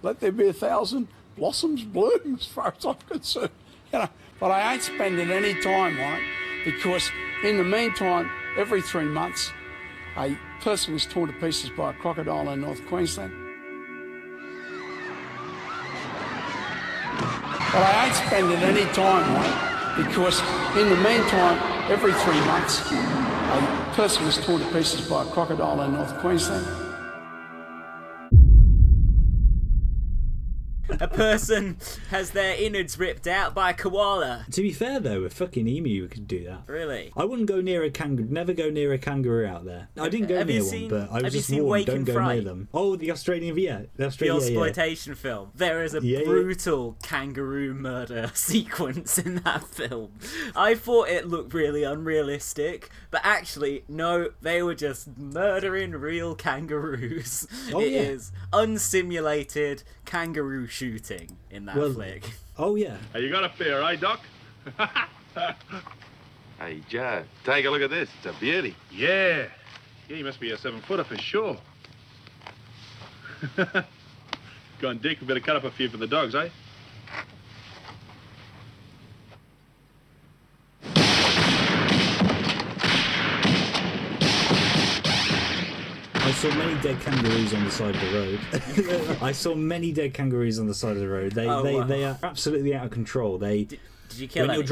let 0.00 0.20
there 0.20 0.30
be 0.30 0.46
a 0.46 0.52
thousand 0.52 1.08
blossoms 1.36 1.82
bloom 1.82 2.36
as 2.38 2.46
far 2.46 2.72
as 2.78 2.84
I'm 2.84 2.94
concerned. 3.08 3.50
You 3.92 3.98
know, 3.98 4.08
but 4.38 4.52
I 4.52 4.74
ain't 4.74 4.82
spending 4.84 5.28
any 5.32 5.60
time 5.60 5.98
on 5.98 6.20
it 6.20 6.24
because 6.64 7.10
in 7.42 7.58
the 7.58 7.64
meantime, 7.64 8.30
every 8.56 8.80
three 8.80 9.06
months, 9.06 9.50
a 10.16 10.38
person 10.60 10.92
was 10.92 11.04
torn 11.04 11.32
to 11.32 11.40
pieces 11.40 11.70
by 11.70 11.90
a 11.90 11.94
crocodile 11.94 12.48
in 12.50 12.60
North 12.60 12.86
Queensland. 12.86 13.32
But 17.72 17.82
I 17.82 18.06
ain't 18.06 18.14
spending 18.14 18.58
any 18.58 18.84
time 18.92 19.34
on 19.36 19.44
it 19.44 20.06
because 20.06 20.40
in 20.76 20.88
the 20.88 20.96
meantime, 20.96 21.90
every 21.90 22.12
three 22.12 22.40
months, 22.46 23.25
a 23.48 23.92
person 23.94 24.24
was 24.24 24.38
torn 24.38 24.60
to 24.60 24.66
pieces 24.72 25.08
by 25.08 25.22
a 25.22 25.26
crocodile 25.26 25.82
in 25.82 25.92
North 25.92 26.16
Queensland. 26.18 26.85
A 30.88 31.08
person 31.08 31.78
has 32.10 32.30
their 32.30 32.54
innards 32.56 32.98
ripped 32.98 33.26
out 33.26 33.54
by 33.54 33.70
a 33.70 33.74
koala. 33.74 34.46
To 34.50 34.62
be 34.62 34.72
fair 34.72 35.00
though, 35.00 35.22
a 35.24 35.30
fucking 35.30 35.66
emu 35.68 36.08
could 36.08 36.26
do 36.28 36.44
that. 36.44 36.62
Really? 36.66 37.12
I 37.16 37.24
wouldn't 37.24 37.48
go 37.48 37.60
near 37.60 37.82
a 37.82 37.90
kangaroo. 37.90 38.28
Never 38.30 38.52
go 38.52 38.70
near 38.70 38.92
a 38.92 38.98
kangaroo 38.98 39.46
out 39.46 39.64
there. 39.64 39.88
I 39.98 40.08
didn't 40.08 40.28
go 40.28 40.38
Have 40.38 40.48
near 40.48 40.62
you 40.62 40.66
one, 40.82 40.88
but 40.88 41.10
I 41.12 41.22
was 41.22 41.32
just 41.32 41.48
seen 41.48 41.64
warned. 41.64 41.86
Don't 41.86 42.04
go 42.04 42.14
Fright? 42.14 42.36
near 42.36 42.44
them. 42.44 42.68
Oh, 42.74 42.96
the 42.96 43.10
Australian, 43.10 43.56
yeah, 43.58 43.78
the 43.78 43.88
The 43.96 44.06
Australian, 44.06 44.36
yeah, 44.36 44.42
yeah. 44.42 44.48
exploitation 44.48 45.14
film. 45.14 45.50
There 45.54 45.82
is 45.84 45.94
a 45.94 46.00
Yeah, 46.02 46.18
yeah. 46.20 46.24
brutal 46.24 46.96
kangaroo 47.02 47.74
murder 47.74 48.30
sequence 48.34 49.18
in 49.18 49.36
that 49.36 49.64
film. 49.64 50.12
I 50.54 50.74
thought 50.74 51.08
it 51.08 51.26
looked 51.26 51.52
really 51.54 51.82
unrealistic, 51.84 52.90
but 53.10 53.20
actually, 53.24 53.84
no, 53.88 54.30
they 54.42 54.62
were 54.62 54.74
just 54.74 55.16
murdering 55.16 55.92
real 55.92 56.34
kangaroos. 56.34 57.46
Oh, 57.72 57.80
It 57.80 57.92
yeah. 57.92 58.00
is 58.00 58.32
unsimulated 58.52 59.82
kangaroo 60.04 60.66
shooting 60.76 61.34
in 61.50 61.64
that 61.64 61.76
Well, 61.76 61.92
flick. 61.92 62.22
Oh 62.58 62.76
yeah. 62.76 62.96
Hey, 63.12 63.20
you 63.22 63.30
got 63.30 63.44
a 63.44 63.48
fear, 63.50 63.80
eh, 63.82 63.96
Doc? 63.96 64.20
Hey, 66.58 66.80
Joe, 66.88 67.22
take 67.44 67.66
a 67.66 67.70
look 67.70 67.82
at 67.82 67.90
this. 67.90 68.08
It's 68.16 68.34
a 68.34 68.40
beauty. 68.40 68.74
Yeah. 68.90 69.46
Yeah, 70.08 70.16
he 70.16 70.22
must 70.22 70.40
be 70.40 70.52
a 70.52 70.56
seven 70.56 70.80
footer 70.80 71.04
for 71.04 71.18
sure. 71.18 71.58
Go 73.56 74.88
on, 74.88 74.96
Dick. 74.98 75.20
We 75.20 75.26
better 75.26 75.40
cut 75.40 75.56
up 75.56 75.64
a 75.64 75.70
few 75.70 75.90
for 75.90 75.98
the 75.98 76.06
dogs, 76.06 76.34
eh? 76.34 76.48
Saw 86.40 86.54
many 86.54 86.80
dead 86.82 87.00
kangaroos 87.00 87.54
on 87.54 87.64
the 87.64 87.70
side 87.70 87.94
of 87.94 88.00
the 88.02 89.08
road. 89.08 89.18
I 89.22 89.32
saw 89.32 89.54
many 89.54 89.90
dead 89.90 90.12
kangaroos 90.12 90.58
on 90.58 90.66
the 90.66 90.74
side 90.74 90.92
of 90.92 90.98
the 90.98 91.08
road. 91.08 91.32
They 91.32 91.48
Oh, 91.48 91.62
they, 91.62 91.74
wow. 91.76 91.84
they 91.84 92.04
are 92.04 92.18
absolutely 92.22 92.74
out 92.74 92.84
of 92.84 92.90
control. 92.90 93.38
They 93.38 93.64
Did 93.64 93.78
you 94.16 94.28
kill 94.28 94.50
any? 94.50 94.66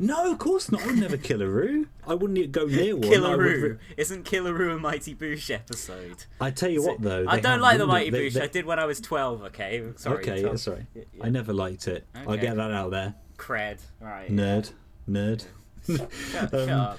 No, 0.00 0.30
of 0.32 0.38
course 0.38 0.70
not. 0.72 0.82
I 0.82 0.86
would 0.86 0.98
never 0.98 1.16
kill 1.16 1.40
a 1.42 1.46
roo. 1.46 1.86
I 2.06 2.14
wouldn't 2.14 2.50
go 2.52 2.66
near 2.66 2.94
one. 2.96 3.04
I 3.04 3.08
Killaroo. 3.14 3.62
would- 3.62 3.78
Isn't 3.96 4.24
Killeroo 4.24 4.74
a 4.76 4.78
Mighty 4.78 5.14
Boosh 5.14 5.50
episode? 5.52 6.24
I 6.40 6.50
tell 6.50 6.70
you 6.70 6.82
what, 6.84 7.00
though, 7.00 7.24
I 7.28 7.40
don't 7.40 7.60
like 7.60 7.78
the 7.78 7.86
Mighty 7.86 8.10
they- 8.10 8.28
Boosh. 8.28 8.34
they- 8.34 8.42
I 8.42 8.46
did 8.48 8.64
when 8.66 8.78
I 8.78 8.84
was 8.84 9.00
12, 9.00 9.42
okay? 9.44 9.84
Sorry. 9.96 10.18
okay, 10.18 10.42
Tom. 10.42 10.50
yeah, 10.52 10.56
sorry. 10.56 10.86
Yeah, 10.94 11.02
I 11.22 11.30
never 11.30 11.52
liked 11.52 11.86
it. 11.88 12.06
I'll 12.14 12.36
get 12.36 12.56
that 12.56 12.70
out 12.72 12.90
there. 12.90 13.14
Cred. 13.38 13.78
Right. 14.00 14.30
Nerd, 14.30 14.72
nerd. 15.08 15.44
Shut, 15.86 16.10
shut 16.32 16.54
Um, 16.68 16.68
up. 16.70 16.98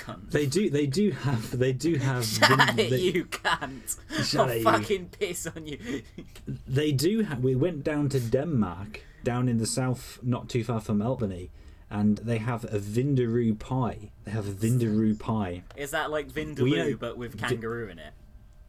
Cunt. 0.00 0.30
They 0.30 0.46
do. 0.46 0.70
They 0.70 0.86
do 0.86 1.10
have. 1.10 1.58
They 1.58 1.72
do 1.72 1.94
have. 2.08 2.24
Shut 2.24 2.50
win- 2.50 2.78
it, 2.78 2.90
they, 2.90 2.98
you 2.98 3.24
cunt. 3.26 3.98
Shut 4.24 4.40
I'll 4.40 4.48
it, 4.50 4.58
you. 4.58 4.64
fucking 4.64 5.08
piss 5.18 5.46
on 5.46 5.66
you. 5.66 6.02
they 6.66 6.92
do. 6.92 7.20
Have, 7.22 7.40
we 7.44 7.54
went 7.54 7.84
down 7.84 8.08
to 8.10 8.20
Denmark 8.20 9.02
down 9.24 9.48
in 9.48 9.58
the 9.58 9.66
south, 9.66 10.18
not 10.22 10.48
too 10.48 10.64
far 10.64 10.80
from 10.80 11.02
Albany, 11.02 11.50
and 11.90 12.18
they 12.18 12.38
have 12.38 12.64
a 12.64 12.78
Vindaloo 12.78 13.58
pie. 13.58 14.10
They 14.24 14.30
have 14.30 14.48
a 14.48 14.52
Vindaloo 14.52 15.18
pie. 15.18 15.62
Is 15.76 15.90
that 15.90 16.10
like 16.10 16.28
Vindaloo 16.28 16.60
Well, 16.60 16.68
you 16.68 16.76
know, 16.92 16.96
but 16.98 17.18
with 17.18 17.38
kangaroo 17.38 17.88
in 17.90 17.98
it? 17.98 18.14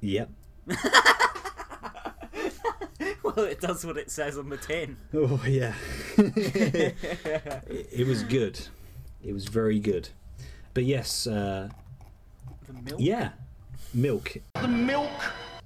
Yep. 0.02 0.30
well, 3.24 3.39
it 3.39 3.62
does 3.62 3.86
what 3.86 3.98
it 3.98 4.12
says 4.12 4.38
on 4.38 4.50
the 4.50 4.58
tin. 4.58 4.98
Oh 5.13 5.41
yeah. 5.48 5.74
it 6.17 8.06
was 8.08 8.24
good. 8.24 8.60
It 9.24 9.34
was 9.34 9.46
very 9.46 9.80
good. 9.80 10.10
But 10.73 10.86
yes, 10.86 11.27
uh, 11.27 11.69
The 12.67 12.73
milk. 12.73 12.99
yeah, 12.99 13.29
milk. 13.93 14.38
The 14.55 14.67
milk. 14.67 15.10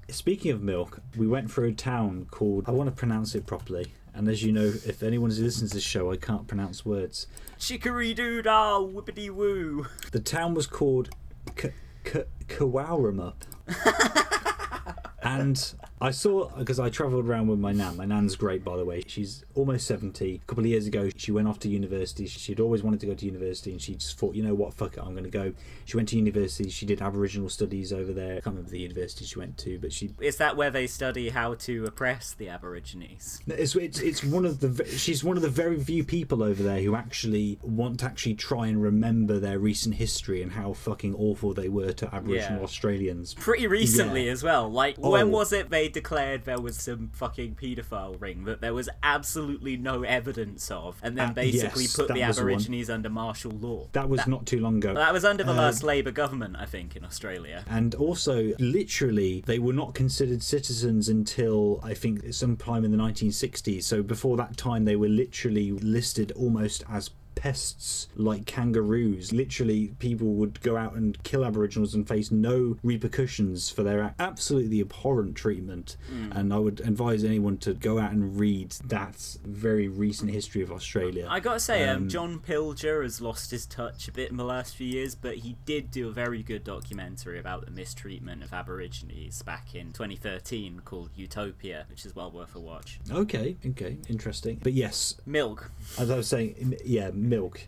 Speaking 0.09 0.51
of 0.51 0.61
milk, 0.61 0.99
we 1.17 1.27
went 1.27 1.51
through 1.51 1.69
a 1.69 1.73
town 1.73 2.27
called 2.31 2.65
I 2.67 2.71
want 2.71 2.89
to 2.89 2.95
pronounce 2.95 3.35
it 3.35 3.45
properly. 3.45 3.93
And 4.13 4.29
as 4.29 4.41
you 4.43 4.51
know, 4.51 4.65
if 4.85 5.03
anyone 5.03 5.29
who 5.29 5.43
listens 5.43 5.71
to 5.71 5.75
this 5.77 5.83
show, 5.83 6.11
I 6.11 6.15
can't 6.15 6.47
pronounce 6.47 6.85
words. 6.85 7.27
Chicory 7.59 8.13
doo 8.13 8.41
dah, 8.41 8.79
whippity 8.79 9.29
woo. 9.29 9.87
The 10.11 10.21
town 10.21 10.53
was 10.53 10.67
called 10.67 11.09
K- 11.55 11.73
K- 12.05 12.23
Cowaramup. 12.47 13.43
and 15.23 15.73
I 16.01 16.11
saw 16.11 16.49
because 16.57 16.79
I 16.79 16.89
travelled 16.89 17.25
around 17.27 17.47
with 17.47 17.59
my 17.59 17.71
nan. 17.71 17.95
My 17.95 18.05
nan's 18.05 18.35
great, 18.35 18.65
by 18.65 18.75
the 18.75 18.83
way. 18.83 19.03
She's 19.07 19.45
almost 19.55 19.87
seventy. 19.87 20.41
A 20.43 20.45
couple 20.45 20.63
of 20.63 20.69
years 20.69 20.87
ago, 20.87 21.09
she 21.15 21.31
went 21.31 21.47
off 21.47 21.59
to 21.59 21.69
university. 21.69 22.27
She'd 22.27 22.59
always 22.59 22.83
wanted 22.83 22.99
to 22.99 23.05
go 23.05 23.13
to 23.13 23.25
university, 23.25 23.71
and 23.71 23.81
she 23.81 23.95
just 23.95 24.19
thought, 24.19 24.35
you 24.35 24.43
know 24.43 24.53
what, 24.53 24.73
fuck 24.73 24.97
it, 24.97 24.99
I'm 24.99 25.13
going 25.13 25.23
to 25.23 25.29
go. 25.29 25.53
She 25.85 25.95
went 25.95 26.09
to 26.09 26.17
university. 26.17 26.69
She 26.69 26.85
did 26.85 27.01
Aboriginal 27.01 27.47
studies 27.47 27.93
over 27.93 28.11
there. 28.11 28.31
I 28.31 28.41
can't 28.41 28.47
remember 28.47 28.71
the 28.71 28.79
university 28.79 29.23
she 29.25 29.39
went 29.39 29.57
to, 29.59 29.79
but 29.79 29.93
she 29.93 30.11
Is 30.19 30.35
that 30.37 30.57
where 30.57 30.69
they 30.69 30.85
study 30.87 31.29
how 31.29 31.53
to 31.55 31.85
oppress 31.85 32.33
the 32.33 32.49
Aborigines? 32.49 33.39
It's, 33.47 33.75
it's 33.75 33.99
it's 33.99 34.23
one 34.23 34.45
of 34.45 34.59
the 34.59 34.85
she's 34.85 35.23
one 35.23 35.37
of 35.37 35.43
the 35.43 35.49
very 35.49 35.79
few 35.81 36.03
people 36.03 36.43
over 36.43 36.61
there 36.61 36.81
who 36.81 36.95
actually 36.95 37.57
want 37.61 38.01
to 38.01 38.05
actually 38.05 38.35
try 38.35 38.67
and 38.67 38.81
remember 38.83 39.39
their 39.39 39.59
recent 39.59 39.95
history 39.95 40.41
and 40.41 40.51
how 40.51 40.73
fucking 40.73 41.15
awful 41.15 41.53
they 41.53 41.69
were 41.69 41.93
to 41.93 42.13
Aboriginal 42.13 42.59
Yeah. 42.59 42.63
Australians. 42.65 43.33
Pretty 43.33 43.67
recently 43.67 44.25
Yeah. 44.25 44.33
as 44.33 44.43
well. 44.43 44.69
Like, 44.69 44.97
Oh. 45.01 45.11
when 45.11 45.31
was 45.31 45.53
it 45.53 45.69
they 45.69 45.84
declared 45.89 46.45
there 46.45 46.59
was 46.59 46.77
some 46.77 47.09
fucking 47.13 47.55
paedophile 47.55 48.19
ring 48.19 48.45
that 48.45 48.61
there 48.61 48.73
was 48.73 48.89
absolutely 49.03 49.77
no 49.77 50.03
evidence 50.03 50.69
of, 50.71 50.97
and 51.03 51.17
then 51.17 51.29
Uh, 51.29 51.33
basically 51.33 51.83
yes, 51.83 51.95
put 51.95 52.07
the 52.07 52.13
was 52.25 52.37
the 52.37 52.43
one. 52.43 52.51
Aborigines 52.53 52.89
under 52.89 53.09
martial 53.09 53.51
law? 53.51 53.87
That 53.93 54.09
was 54.09 54.25
not 54.27 54.45
too 54.45 54.59
long 54.59 54.77
ago. 54.77 54.93
That 54.93 55.13
was 55.13 55.25
under 55.25 55.43
the 55.43 55.51
Uh, 55.51 55.55
last 55.55 55.83
Labour 55.83 56.11
government, 56.11 56.55
I 56.57 56.65
think, 56.65 56.95
in 56.95 57.03
Australia. 57.05 57.63
And 57.69 57.95
also, 57.95 58.53
literally, 58.59 59.43
they 59.45 59.59
were 59.59 59.73
not 59.73 59.93
considered 59.93 60.43
citizens 60.43 61.09
until 61.09 61.79
I 61.83 61.93
think 61.93 62.33
sometime 62.33 62.83
in 62.85 62.91
the 62.91 62.97
1960s. 62.97 63.85
So 63.85 64.03
before 64.03 64.37
that 64.37 64.57
time, 64.57 64.85
they 64.85 64.95
were 64.95 65.09
literally 65.09 65.71
listed 65.71 66.31
almost 66.33 66.83
as 66.89 67.09
pests 67.35 68.07
like 68.15 68.45
kangaroos. 68.45 69.31
Literally, 69.33 69.93
people 69.99 70.33
would 70.35 70.61
go 70.61 70.77
out 70.77 70.93
and 70.93 71.21
kill 71.23 71.45
Aboriginals 71.45 71.93
and 71.93 72.07
face 72.07 72.31
no 72.31 72.77
repercussions 72.83 73.69
for 73.69 73.83
their 73.83 74.15
absolutely 74.19 74.81
abhorrent 74.81 75.35
treatment. 75.35 75.97
Mm. 76.11 76.35
And 76.35 76.53
I 76.53 76.57
would 76.57 76.79
advise 76.81 77.23
anyone 77.23 77.57
to 77.59 77.73
go 77.73 77.99
out 77.99 78.11
and 78.11 78.39
read 78.39 78.71
that 78.85 79.37
very 79.43 79.87
recent 79.87 80.31
history 80.31 80.61
of 80.61 80.71
Australia. 80.71 81.27
I 81.29 81.39
gotta 81.39 81.59
say, 81.59 81.87
um, 81.89 81.95
Um, 81.95 82.09
John 82.09 82.39
Pilger 82.39 83.03
has 83.03 83.21
lost 83.21 83.51
his 83.51 83.65
touch 83.65 84.07
a 84.07 84.11
bit 84.11 84.29
in 84.29 84.37
the 84.37 84.43
last 84.43 84.75
few 84.75 84.87
years, 84.87 85.15
but 85.15 85.37
he 85.37 85.55
did 85.65 85.91
do 85.91 86.07
a 86.09 86.11
very 86.11 86.43
good 86.43 86.63
documentary 86.63 87.39
about 87.39 87.65
the 87.65 87.71
mistreatment 87.71 88.43
of 88.43 88.53
Aborigines 88.53 89.41
back 89.43 89.73
in 89.75 89.91
2013 89.93 90.81
called 90.83 91.09
Utopia, 91.15 91.85
which 91.89 92.05
is 92.05 92.15
well 92.15 92.31
worth 92.31 92.55
a 92.55 92.59
watch. 92.59 92.99
Okay, 93.09 93.57
okay, 93.65 93.97
interesting. 94.09 94.59
But 94.61 94.73
yes, 94.73 95.15
Milk. 95.25 95.71
As 95.97 96.09
I 96.09 96.17
was 96.17 96.27
saying, 96.27 96.77
yeah, 96.85 97.11
milk. 97.25 97.67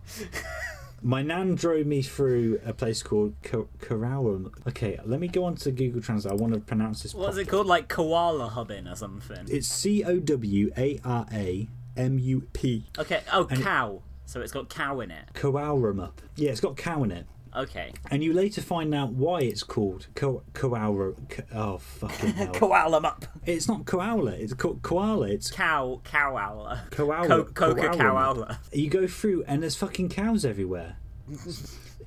My 1.04 1.22
nan 1.22 1.54
drove 1.56 1.86
me 1.86 2.02
through 2.02 2.60
a 2.66 2.74
place 2.74 3.04
called 3.04 3.36
Ko- 3.44 3.70
Okay, 4.68 5.00
let 5.06 5.20
me 5.20 5.28
go 5.28 5.44
on 5.46 5.56
to 5.58 5.72
Google 5.72 6.02
Translate. 6.02 6.32
I 6.32 6.36
want 6.36 6.54
to 6.54 6.60
pronounce 6.60 7.04
this. 7.04 7.14
What's 7.14 7.38
it 7.38 7.48
called? 7.48 7.68
Like 7.68 7.88
Koala 7.88 8.48
Hubbin 8.50 8.88
or 8.88 8.96
something? 8.96 9.46
It's 9.48 9.68
C 9.68 10.04
O 10.04 10.20
W 10.20 10.72
A 10.78 11.00
R 11.06 11.26
A 11.32 11.68
M 11.96 12.18
U 12.18 12.42
P. 12.54 12.86
Okay, 12.98 13.22
oh, 13.32 13.46
And 13.50 13.60
it- 13.60 13.64
cow. 13.64 14.02
So 14.26 14.42
it's 14.42 14.52
got 14.52 14.70
cow 14.70 15.00
in 15.00 15.10
it. 15.12 15.30
Kowalramup. 15.36 16.14
Yeah, 16.36 16.50
it's 16.52 16.60
got 16.60 16.76
cow 16.76 17.04
in 17.04 17.12
it. 17.12 17.26
Okay. 17.58 17.92
And 18.12 18.24
you 18.24 18.34
later 18.34 18.62
find 18.62 18.94
out 18.94 19.14
why 19.14 19.42
it's 19.42 19.64
called 19.64 20.08
Ko- 20.16 20.44
Koala. 20.54 21.14
Ko- 21.30 21.44
oh, 21.56 21.78
fucking 21.78 22.30
hell. 22.34 22.54
Koala 22.54 22.98
up. 23.00 23.26
It's 23.46 23.68
not 23.68 23.86
koala, 23.86 24.32
it's 24.32 24.54
ko- 24.54 24.80
koala. 24.82 25.28
It's 25.28 25.50
Cow, 25.52 26.02
cowala. 26.06 26.90
koala. 26.92 27.28
Co- 27.28 27.44
Coca 27.46 27.90
koala. 27.90 28.60
You 28.72 28.90
go 28.90 29.08
through 29.08 29.44
and 29.48 29.64
there's 29.64 29.76
fucking 29.76 30.10
cows 30.10 30.46
everywhere. 30.46 30.98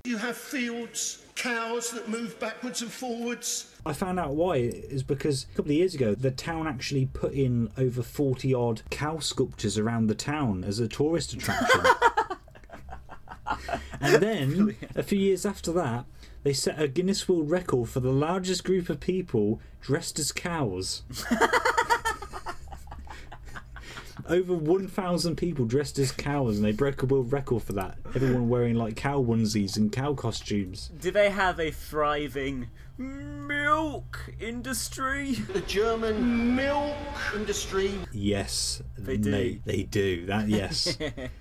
You 0.04 0.16
have 0.16 0.36
fields, 0.36 1.22
cows 1.34 1.90
that 1.90 2.08
move 2.08 2.38
backwards 2.40 2.80
and 2.80 2.90
forwards. 2.90 3.74
I 3.84 3.92
found 3.92 4.18
out 4.18 4.34
why 4.34 4.56
is 4.56 5.02
because 5.02 5.44
a 5.52 5.56
couple 5.56 5.72
of 5.72 5.76
years 5.76 5.94
ago 5.94 6.14
the 6.14 6.30
town 6.30 6.66
actually 6.66 7.06
put 7.06 7.32
in 7.32 7.70
over 7.76 8.02
40 8.02 8.54
odd 8.54 8.82
cow 8.90 9.18
sculptures 9.18 9.76
around 9.78 10.06
the 10.06 10.14
town 10.14 10.64
as 10.64 10.78
a 10.78 10.88
tourist 10.88 11.32
attraction. 11.34 11.80
and 14.00 14.22
then 14.22 14.76
a 14.94 15.02
few 15.02 15.18
years 15.18 15.44
after 15.46 15.72
that 15.72 16.04
they 16.42 16.52
set 16.52 16.80
a 16.80 16.88
Guinness 16.88 17.28
World 17.28 17.50
Record 17.50 17.88
for 17.88 18.00
the 18.00 18.12
largest 18.12 18.64
group 18.64 18.88
of 18.88 19.00
people 19.00 19.60
dressed 19.80 20.18
as 20.18 20.32
cows. 20.32 21.02
Over 24.28 24.54
1,000 24.54 25.36
people 25.36 25.64
dressed 25.64 25.98
as 25.98 26.12
cows, 26.12 26.56
and 26.56 26.64
they 26.64 26.72
broke 26.72 27.02
a 27.02 27.06
world 27.06 27.32
record 27.32 27.64
for 27.64 27.72
that. 27.72 27.98
Everyone 28.14 28.48
wearing 28.48 28.76
like 28.76 28.94
cow 28.94 29.20
onesies 29.20 29.76
and 29.76 29.90
cow 29.90 30.14
costumes. 30.14 30.90
Do 31.00 31.10
they 31.10 31.30
have 31.30 31.58
a 31.58 31.72
thriving 31.72 32.68
milk 33.00 34.30
industry? 34.38 35.32
The 35.32 35.60
German 35.62 36.54
milk 36.54 36.96
industry. 37.34 37.92
Yes, 38.12 38.82
They 38.98 39.16
do. 39.16 39.30
They, 39.30 39.60
they 39.64 39.82
do. 39.84 40.26
That 40.26 40.48
yes. 40.48 40.96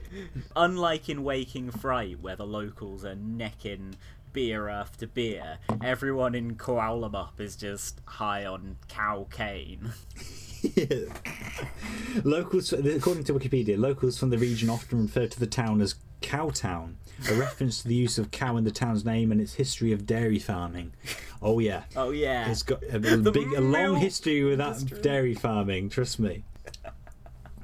Unlike 0.56 1.10
in 1.10 1.24
Wake 1.24 1.56
in 1.56 1.72
Fright, 1.72 2.19
where 2.22 2.36
the 2.36 2.48
locals 2.48 3.04
are 3.06 3.15
necking 3.15 3.95
beer 4.32 4.69
after 4.69 5.06
beer, 5.08 5.58
everyone 5.84 6.36
in 6.36 6.56
Koalamup 6.56 7.39
is 7.39 7.56
just 7.56 8.02
high 8.06 8.45
on 8.45 8.78
cow 8.88 9.28
cane. 9.30 9.91
Locals, 12.24 12.74
according 12.74 13.24
to 13.24 13.34
Wikipedia, 13.34 13.78
locals 13.78 14.17
from 14.17 14.30
the 14.30 14.38
region 14.38 14.69
often 14.69 15.04
refer 15.04 15.26
to 15.28 15.39
the 15.39 15.48
town 15.48 15.82
as 15.82 15.95
Cowtown, 16.22 16.95
a 17.30 17.34
reference 17.34 17.82
to 17.82 17.88
the 17.88 17.96
use 17.96 18.18
of 18.18 18.32
cow 18.32 18.56
in 18.58 18.64
the 18.64 18.72
town's 18.72 19.04
name 19.04 19.32
and 19.32 19.42
its 19.42 19.56
history 19.56 19.92
of 19.92 20.06
dairy 20.06 20.40
farming. 20.40 20.94
Oh 21.42 21.60
yeah, 21.60 21.84
Oh 21.96 22.12
yeah. 22.12 22.50
it's 22.50 22.64
got 22.64 22.84
a, 22.92 23.00
big, 23.18 23.54
a 23.54 23.62
long 23.62 23.96
history 23.98 24.44
with 24.44 24.58
that 24.60 24.78
industry. 24.78 25.02
dairy 25.02 25.34
farming. 25.36 25.90
Trust 25.90 26.20
me. 26.20 26.44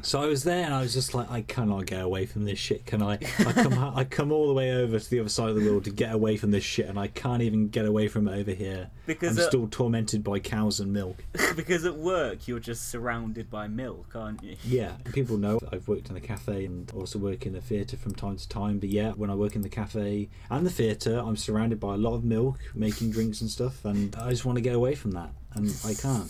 So 0.05 0.21
I 0.21 0.27
was 0.27 0.43
there, 0.43 0.63
and 0.63 0.71
I 0.71 0.81
was 0.81 0.93
just 0.93 1.15
like, 1.15 1.31
I 1.31 1.41
cannot 1.41 1.87
get 1.87 1.99
away 1.99 2.27
from 2.27 2.45
this 2.45 2.59
shit. 2.59 2.85
Can 2.85 3.01
I? 3.01 3.13
I 3.39 3.53
come, 3.53 3.73
I 3.97 4.03
come 4.03 4.31
all 4.31 4.47
the 4.47 4.53
way 4.53 4.71
over 4.71 4.99
to 4.99 5.09
the 5.09 5.19
other 5.19 5.29
side 5.29 5.49
of 5.49 5.55
the 5.55 5.67
world 5.67 5.85
to 5.85 5.89
get 5.89 6.13
away 6.13 6.37
from 6.37 6.51
this 6.51 6.63
shit, 6.63 6.85
and 6.85 6.99
I 6.99 7.07
can't 7.07 7.41
even 7.41 7.69
get 7.69 7.87
away 7.87 8.07
from 8.07 8.27
it 8.27 8.39
over 8.39 8.51
here. 8.51 8.91
Because, 9.07 9.35
I'm 9.35 9.43
uh, 9.43 9.47
still 9.47 9.67
tormented 9.67 10.23
by 10.23 10.37
cows 10.37 10.79
and 10.79 10.93
milk. 10.93 11.25
because 11.55 11.85
at 11.85 11.95
work 11.95 12.47
you're 12.47 12.59
just 12.59 12.89
surrounded 12.89 13.49
by 13.49 13.67
milk, 13.67 14.11
aren't 14.13 14.43
you? 14.43 14.57
Yeah, 14.63 14.91
people 15.11 15.37
know 15.37 15.57
I've 15.71 15.87
worked 15.87 16.11
in 16.11 16.17
a 16.17 16.21
cafe 16.21 16.65
and 16.65 16.91
also 16.95 17.17
work 17.17 17.47
in 17.47 17.55
a 17.55 17.61
theatre 17.61 17.97
from 17.97 18.13
time 18.13 18.37
to 18.37 18.47
time. 18.47 18.77
But 18.77 18.89
yeah, 18.89 19.13
when 19.13 19.31
I 19.31 19.35
work 19.35 19.55
in 19.55 19.63
the 19.63 19.69
cafe 19.69 20.29
and 20.51 20.67
the 20.67 20.71
theatre, 20.71 21.17
I'm 21.17 21.35
surrounded 21.35 21.79
by 21.79 21.95
a 21.95 21.97
lot 21.97 22.13
of 22.13 22.23
milk, 22.23 22.59
making 22.75 23.09
drinks 23.09 23.41
and 23.41 23.49
stuff, 23.49 23.83
and 23.83 24.15
I 24.17 24.29
just 24.29 24.45
want 24.45 24.57
to 24.57 24.61
get 24.61 24.75
away 24.75 24.93
from 24.93 25.13
that, 25.13 25.31
and 25.55 25.75
I 25.83 25.95
can't. 25.95 26.29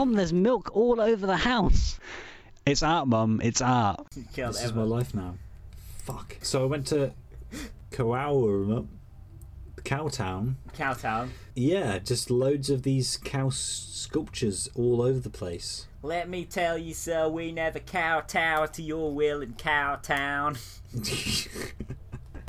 Tom, 0.00 0.14
there's 0.14 0.32
milk 0.32 0.74
all 0.74 0.98
over 0.98 1.26
the 1.26 1.36
house. 1.36 2.00
It's 2.64 2.82
art, 2.82 3.06
Mum. 3.06 3.38
It's 3.44 3.60
art. 3.60 4.06
Can't 4.32 4.54
This 4.54 4.64
is 4.64 4.72
my 4.72 4.82
life 4.82 5.14
now. 5.14 5.34
Fuck. 5.98 6.38
So 6.40 6.62
I 6.62 6.64
went 6.64 6.86
to 6.86 7.12
Kowalram, 7.90 8.86
Cowtown. 9.82 10.54
Cowtown. 10.74 11.28
Yeah, 11.54 11.98
just 11.98 12.30
loads 12.30 12.70
of 12.70 12.82
these 12.82 13.18
cow 13.18 13.50
sculptures 13.50 14.70
all 14.74 15.02
over 15.02 15.18
the 15.18 15.28
place. 15.28 15.86
Let 16.02 16.30
me 16.30 16.46
tell 16.46 16.78
you, 16.78 16.94
sir, 16.94 17.28
we 17.28 17.52
never 17.52 17.78
kowtow 17.78 18.64
to 18.72 18.82
your 18.82 19.12
will 19.12 19.42
in 19.42 19.52
Cowtown. 19.52 20.56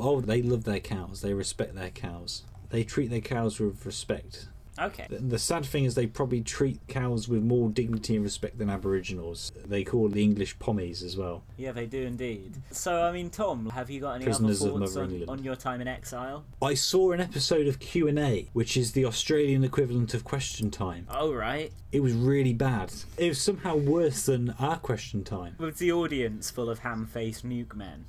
Oh, 0.04 0.20
they 0.20 0.42
love 0.42 0.64
their 0.64 0.80
cows. 0.80 1.20
They 1.20 1.32
respect 1.32 1.76
their 1.76 1.90
cows. 1.90 2.42
They 2.70 2.82
treat 2.82 3.10
their 3.10 3.20
cows 3.20 3.60
with 3.60 3.86
respect. 3.86 4.48
Okay. 4.78 5.06
The, 5.08 5.18
the 5.18 5.38
sad 5.38 5.64
thing 5.66 5.84
is 5.84 5.94
they 5.94 6.06
probably 6.06 6.40
treat 6.40 6.80
cows 6.88 7.28
with 7.28 7.42
more 7.42 7.68
dignity 7.68 8.14
and 8.14 8.24
respect 8.24 8.58
than 8.58 8.70
Aboriginals. 8.70 9.52
They 9.66 9.84
call 9.84 10.08
the 10.08 10.22
English 10.22 10.58
pommies 10.58 11.02
as 11.02 11.16
well. 11.16 11.42
Yeah, 11.56 11.72
they 11.72 11.86
do 11.86 12.02
indeed. 12.02 12.54
So, 12.70 13.02
I 13.02 13.12
mean, 13.12 13.30
Tom, 13.30 13.70
have 13.70 13.90
you 13.90 14.00
got 14.00 14.16
any 14.16 14.24
Prisoners 14.24 14.62
other 14.62 14.78
thoughts 14.78 14.96
on, 14.96 15.24
on 15.28 15.44
your 15.44 15.56
time 15.56 15.80
in 15.80 15.88
exile? 15.88 16.44
I 16.62 16.74
saw 16.74 17.12
an 17.12 17.20
episode 17.20 17.66
of 17.66 17.78
Q 17.78 18.08
and 18.08 18.18
A, 18.18 18.48
which 18.52 18.76
is 18.76 18.92
the 18.92 19.04
Australian 19.04 19.64
equivalent 19.64 20.14
of 20.14 20.24
Question 20.24 20.70
Time. 20.70 21.06
Oh, 21.10 21.32
right. 21.32 21.72
It 21.92 22.00
was 22.00 22.14
really 22.14 22.54
bad. 22.54 22.92
It 23.18 23.28
was 23.28 23.40
somehow 23.40 23.76
worse 23.76 24.26
than 24.26 24.54
our 24.58 24.78
Question 24.78 25.24
Time. 25.24 25.56
Was 25.58 25.76
the 25.78 25.92
audience 25.92 26.50
full 26.50 26.70
of 26.70 26.80
ham-faced 26.80 27.46
nuke 27.46 27.74
men? 27.74 28.06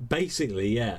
Basically, 0.08 0.68
yeah. 0.68 0.98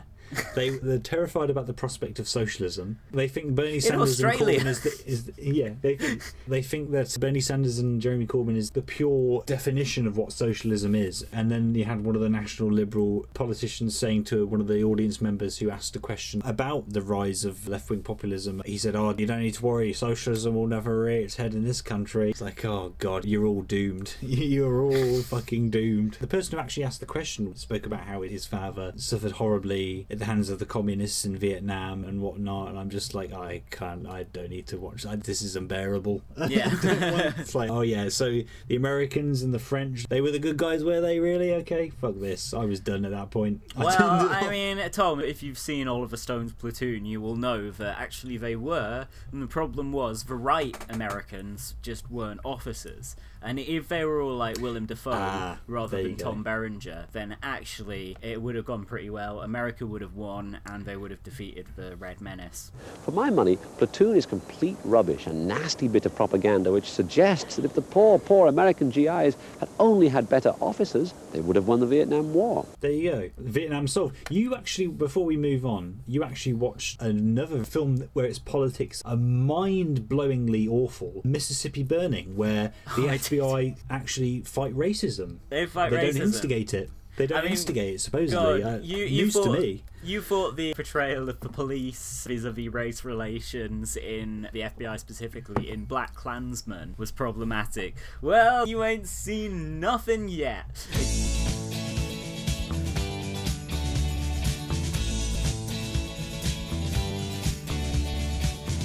They 0.55 0.69
they're 0.69 0.99
terrified 0.99 1.49
about 1.49 1.67
the 1.67 1.73
prospect 1.73 2.19
of 2.19 2.27
socialism. 2.27 2.99
They 3.11 3.27
think 3.27 3.55
Bernie 3.55 3.79
Sanders 3.79 4.19
and. 4.19 4.33
Corbyn 4.33 4.65
is, 4.65 4.81
the, 4.81 5.03
is 5.05 5.25
the- 5.25 5.33
yeah. 5.37 5.69
They 5.81 5.95
think, 5.95 6.21
they 6.47 6.61
think 6.61 6.91
that 6.91 7.15
Bernie 7.19 7.41
Sanders 7.41 7.79
and 7.79 8.01
Jeremy 8.01 8.27
Corbyn 8.27 8.55
is 8.55 8.71
the 8.71 8.81
pure 8.81 9.43
definition 9.45 10.07
of 10.07 10.17
what 10.17 10.31
socialism 10.31 10.95
is. 10.95 11.25
And 11.31 11.51
then 11.51 11.75
you 11.75 11.85
had 11.85 12.03
one 12.03 12.15
of 12.15 12.21
the 12.21 12.29
national 12.29 12.71
liberal 12.71 13.25
politicians 13.33 13.97
saying 13.97 14.25
to 14.25 14.45
one 14.45 14.61
of 14.61 14.67
the 14.67 14.83
audience 14.83 15.21
members 15.21 15.57
who 15.57 15.69
asked 15.69 15.95
a 15.95 15.99
question 15.99 16.41
about 16.45 16.89
the 16.89 17.01
rise 17.01 17.45
of 17.45 17.67
left 17.67 17.89
wing 17.89 18.01
populism. 18.01 18.61
He 18.65 18.77
said, 18.77 18.95
"Oh, 18.95 19.13
you 19.17 19.25
don't 19.25 19.41
need 19.41 19.55
to 19.55 19.65
worry. 19.65 19.93
Socialism 19.93 20.55
will 20.55 20.67
never 20.67 21.01
rear 21.03 21.21
its 21.21 21.35
head 21.35 21.53
in 21.53 21.63
this 21.63 21.81
country." 21.81 22.29
It's 22.31 22.41
like, 22.41 22.63
oh 22.65 22.93
god, 22.99 23.25
you're 23.25 23.45
all 23.45 23.61
doomed. 23.61 24.15
you're 24.21 24.81
all 24.81 25.21
fucking 25.21 25.69
doomed. 25.69 26.17
The 26.19 26.27
person 26.27 26.57
who 26.57 26.63
actually 26.63 26.83
asked 26.83 26.99
the 26.99 27.05
question 27.05 27.55
spoke 27.55 27.85
about 27.85 28.01
how 28.01 28.21
his 28.21 28.45
father 28.45 28.93
suffered 28.95 29.33
horribly 29.33 30.05
the 30.23 30.27
hands 30.27 30.49
of 30.49 30.57
the 30.57 30.65
communists 30.65 31.25
in 31.25 31.35
Vietnam 31.35 32.05
and 32.05 32.21
whatnot, 32.21 32.69
and 32.69 32.79
I'm 32.79 32.89
just 32.89 33.13
like, 33.13 33.33
I 33.33 33.61
can't, 33.71 34.07
I 34.07 34.23
don't 34.23 34.49
need 34.49 34.67
to 34.67 34.77
watch. 34.77 35.05
I, 35.05 35.17
this 35.17 35.41
is 35.41 35.57
unbearable. 35.57 36.21
Yeah. 36.47 36.69
it's 37.37 37.53
like, 37.53 37.69
oh 37.69 37.81
yeah, 37.81 38.07
so 38.07 38.41
the 38.67 38.75
Americans 38.75 39.41
and 39.41 39.53
the 39.53 39.59
French, 39.59 40.05
they 40.07 40.21
were 40.21 40.31
the 40.31 40.39
good 40.39 40.55
guys, 40.55 40.81
were 40.81 41.01
they 41.01 41.19
really? 41.19 41.53
Okay, 41.55 41.89
fuck 41.89 42.15
this. 42.19 42.53
I 42.53 42.63
was 42.63 42.79
done 42.79 43.03
at 43.03 43.11
that 43.11 43.31
point. 43.31 43.61
I 43.75 43.83
Well, 43.83 44.29
I 44.31 44.49
mean, 44.49 44.79
Tom, 44.91 45.19
if 45.19 45.43
you've 45.43 45.59
seen 45.59 45.89
Oliver 45.89 46.15
Stone's 46.15 46.53
Platoon, 46.53 47.05
you 47.05 47.19
will 47.19 47.35
know 47.35 47.69
that 47.71 47.99
actually 47.99 48.37
they 48.37 48.55
were, 48.55 49.07
and 49.33 49.41
the 49.41 49.47
problem 49.47 49.91
was 49.91 50.23
the 50.23 50.35
right 50.35 50.77
Americans 50.89 51.75
just 51.81 52.09
weren't 52.09 52.39
officers. 52.45 53.17
And 53.43 53.59
if 53.59 53.87
they 53.87 54.05
were 54.05 54.21
all 54.21 54.35
like 54.35 54.59
Willem 54.59 54.85
Dafoe 54.85 55.11
Ah, 55.13 55.59
rather 55.67 56.01
than. 56.01 56.15
Tom 56.15 56.43
Berenger, 56.43 57.07
then 57.11 57.35
actually 57.43 58.15
it 58.21 58.41
would 58.41 58.55
have 58.55 58.65
gone 58.65 58.85
pretty 58.85 59.09
well. 59.09 59.41
America 59.41 59.85
would 59.85 60.01
have 60.01 60.15
won, 60.15 60.59
and 60.65 60.85
they 60.85 60.95
would 60.95 61.11
have 61.11 61.23
defeated 61.23 61.67
the 61.75 61.95
Red 61.97 62.21
Menace. 62.21 62.71
For 63.03 63.11
my 63.11 63.29
money, 63.29 63.57
Platoon 63.77 64.15
is 64.15 64.25
complete 64.25 64.77
rubbish, 64.85 65.27
a 65.27 65.33
nasty 65.33 65.87
bit 65.87 66.05
of 66.05 66.15
propaganda 66.15 66.71
which 66.71 66.89
suggests 66.89 67.55
that 67.55 67.65
if 67.65 67.73
the 67.73 67.81
poor, 67.81 68.17
poor 68.19 68.47
American 68.47 68.89
GIs 68.89 69.35
had 69.59 69.69
only 69.79 70.07
had 70.07 70.29
better 70.29 70.53
officers, 70.61 71.13
they 71.31 71.39
would 71.41 71.55
have 71.55 71.67
won 71.67 71.79
the 71.79 71.85
Vietnam 71.85 72.33
War. 72.33 72.65
There 72.79 72.91
you 72.91 73.11
go. 73.11 73.29
Vietnam 73.37 73.87
Solved. 73.87 74.15
You 74.29 74.55
actually, 74.55 74.87
before 74.87 75.25
we 75.25 75.35
move 75.37 75.65
on, 75.65 75.99
you 76.07 76.23
actually 76.23 76.53
watched 76.53 77.01
another 77.01 77.63
film 77.63 78.09
where 78.13 78.25
its 78.25 78.39
politics 78.39 79.01
are 79.05 79.17
mind 79.17 80.01
blowingly 80.07 80.67
awful 80.69 81.21
Mississippi 81.23 81.83
Burning, 81.83 82.35
where 82.35 82.71
the 82.95 83.09
I 83.13 83.17
FBI 83.37 83.77
actually 83.89 84.41
fight 84.41 84.73
racism. 84.73 85.39
They 85.49 85.65
fight 85.65 85.91
racism. 85.91 85.95
they 85.95 85.97
racism. 85.97 86.13
don't 86.13 86.21
instigate 86.27 86.73
it. 86.73 86.89
They 87.15 87.27
don't 87.27 87.39
I 87.39 87.41
mean, 87.43 87.51
instigate 87.51 87.95
it, 87.95 88.01
supposedly. 88.01 88.61
God, 88.61 88.73
uh, 88.73 88.79
you, 88.81 88.97
you 89.05 89.29
thought, 89.29 89.43
to 89.43 89.59
me. 89.59 89.83
You 90.03 90.21
thought 90.21 90.55
the 90.55 90.73
portrayal 90.73 91.29
of 91.29 91.39
the 91.41 91.49
police 91.49 92.25
vis-a-vis 92.27 92.73
race 92.73 93.05
relations 93.05 93.95
in 93.95 94.49
the 94.51 94.61
FBI 94.61 94.99
specifically 94.99 95.69
in 95.69 95.85
Black 95.85 96.15
Klansman 96.15 96.95
was 96.97 97.11
problematic. 97.11 97.95
Well, 98.21 98.67
you 98.67 98.83
ain't 98.83 99.07
seen 99.07 99.79
nothing 99.79 100.27
yet. 100.27 100.87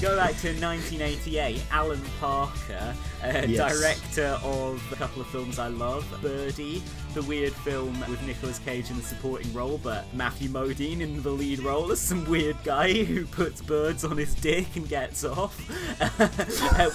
Go 0.01 0.15
back 0.17 0.37
to 0.43 0.49
1988. 0.61 1.61
Alan 1.73 2.01
Parker, 2.21 2.95
uh, 3.25 3.43
Yes. 3.49 3.79
director 3.81 4.39
of 4.45 4.81
a 4.93 4.97
couple 4.97 5.21
of 5.21 5.27
films 5.29 5.59
I 5.59 5.67
love, 5.67 6.07
Birdy, 6.23 6.81
the 7.15 7.23
weird 7.23 7.53
film 7.53 7.99
with 8.09 8.23
Nicolas 8.23 8.61
Cage 8.61 8.91
in 8.91 8.97
the 8.97 9.03
supporting 9.03 9.53
role, 9.53 9.79
but 9.83 10.05
Matthew 10.15 10.51
Modine 10.51 11.01
in 11.01 11.21
the 11.25 11.31
lead 11.31 11.59
role 11.61 11.91
as 11.91 11.99
some 12.01 12.25
weird 12.27 12.57
guy 12.65 12.93
who 13.03 13.27
puts 13.27 13.61
birds 13.61 14.05
on 14.05 14.17
his 14.17 14.37
dick 14.37 14.77
and 14.77 14.89
gets 14.89 15.25
off, 15.25 15.59
Uh, 16.21 16.91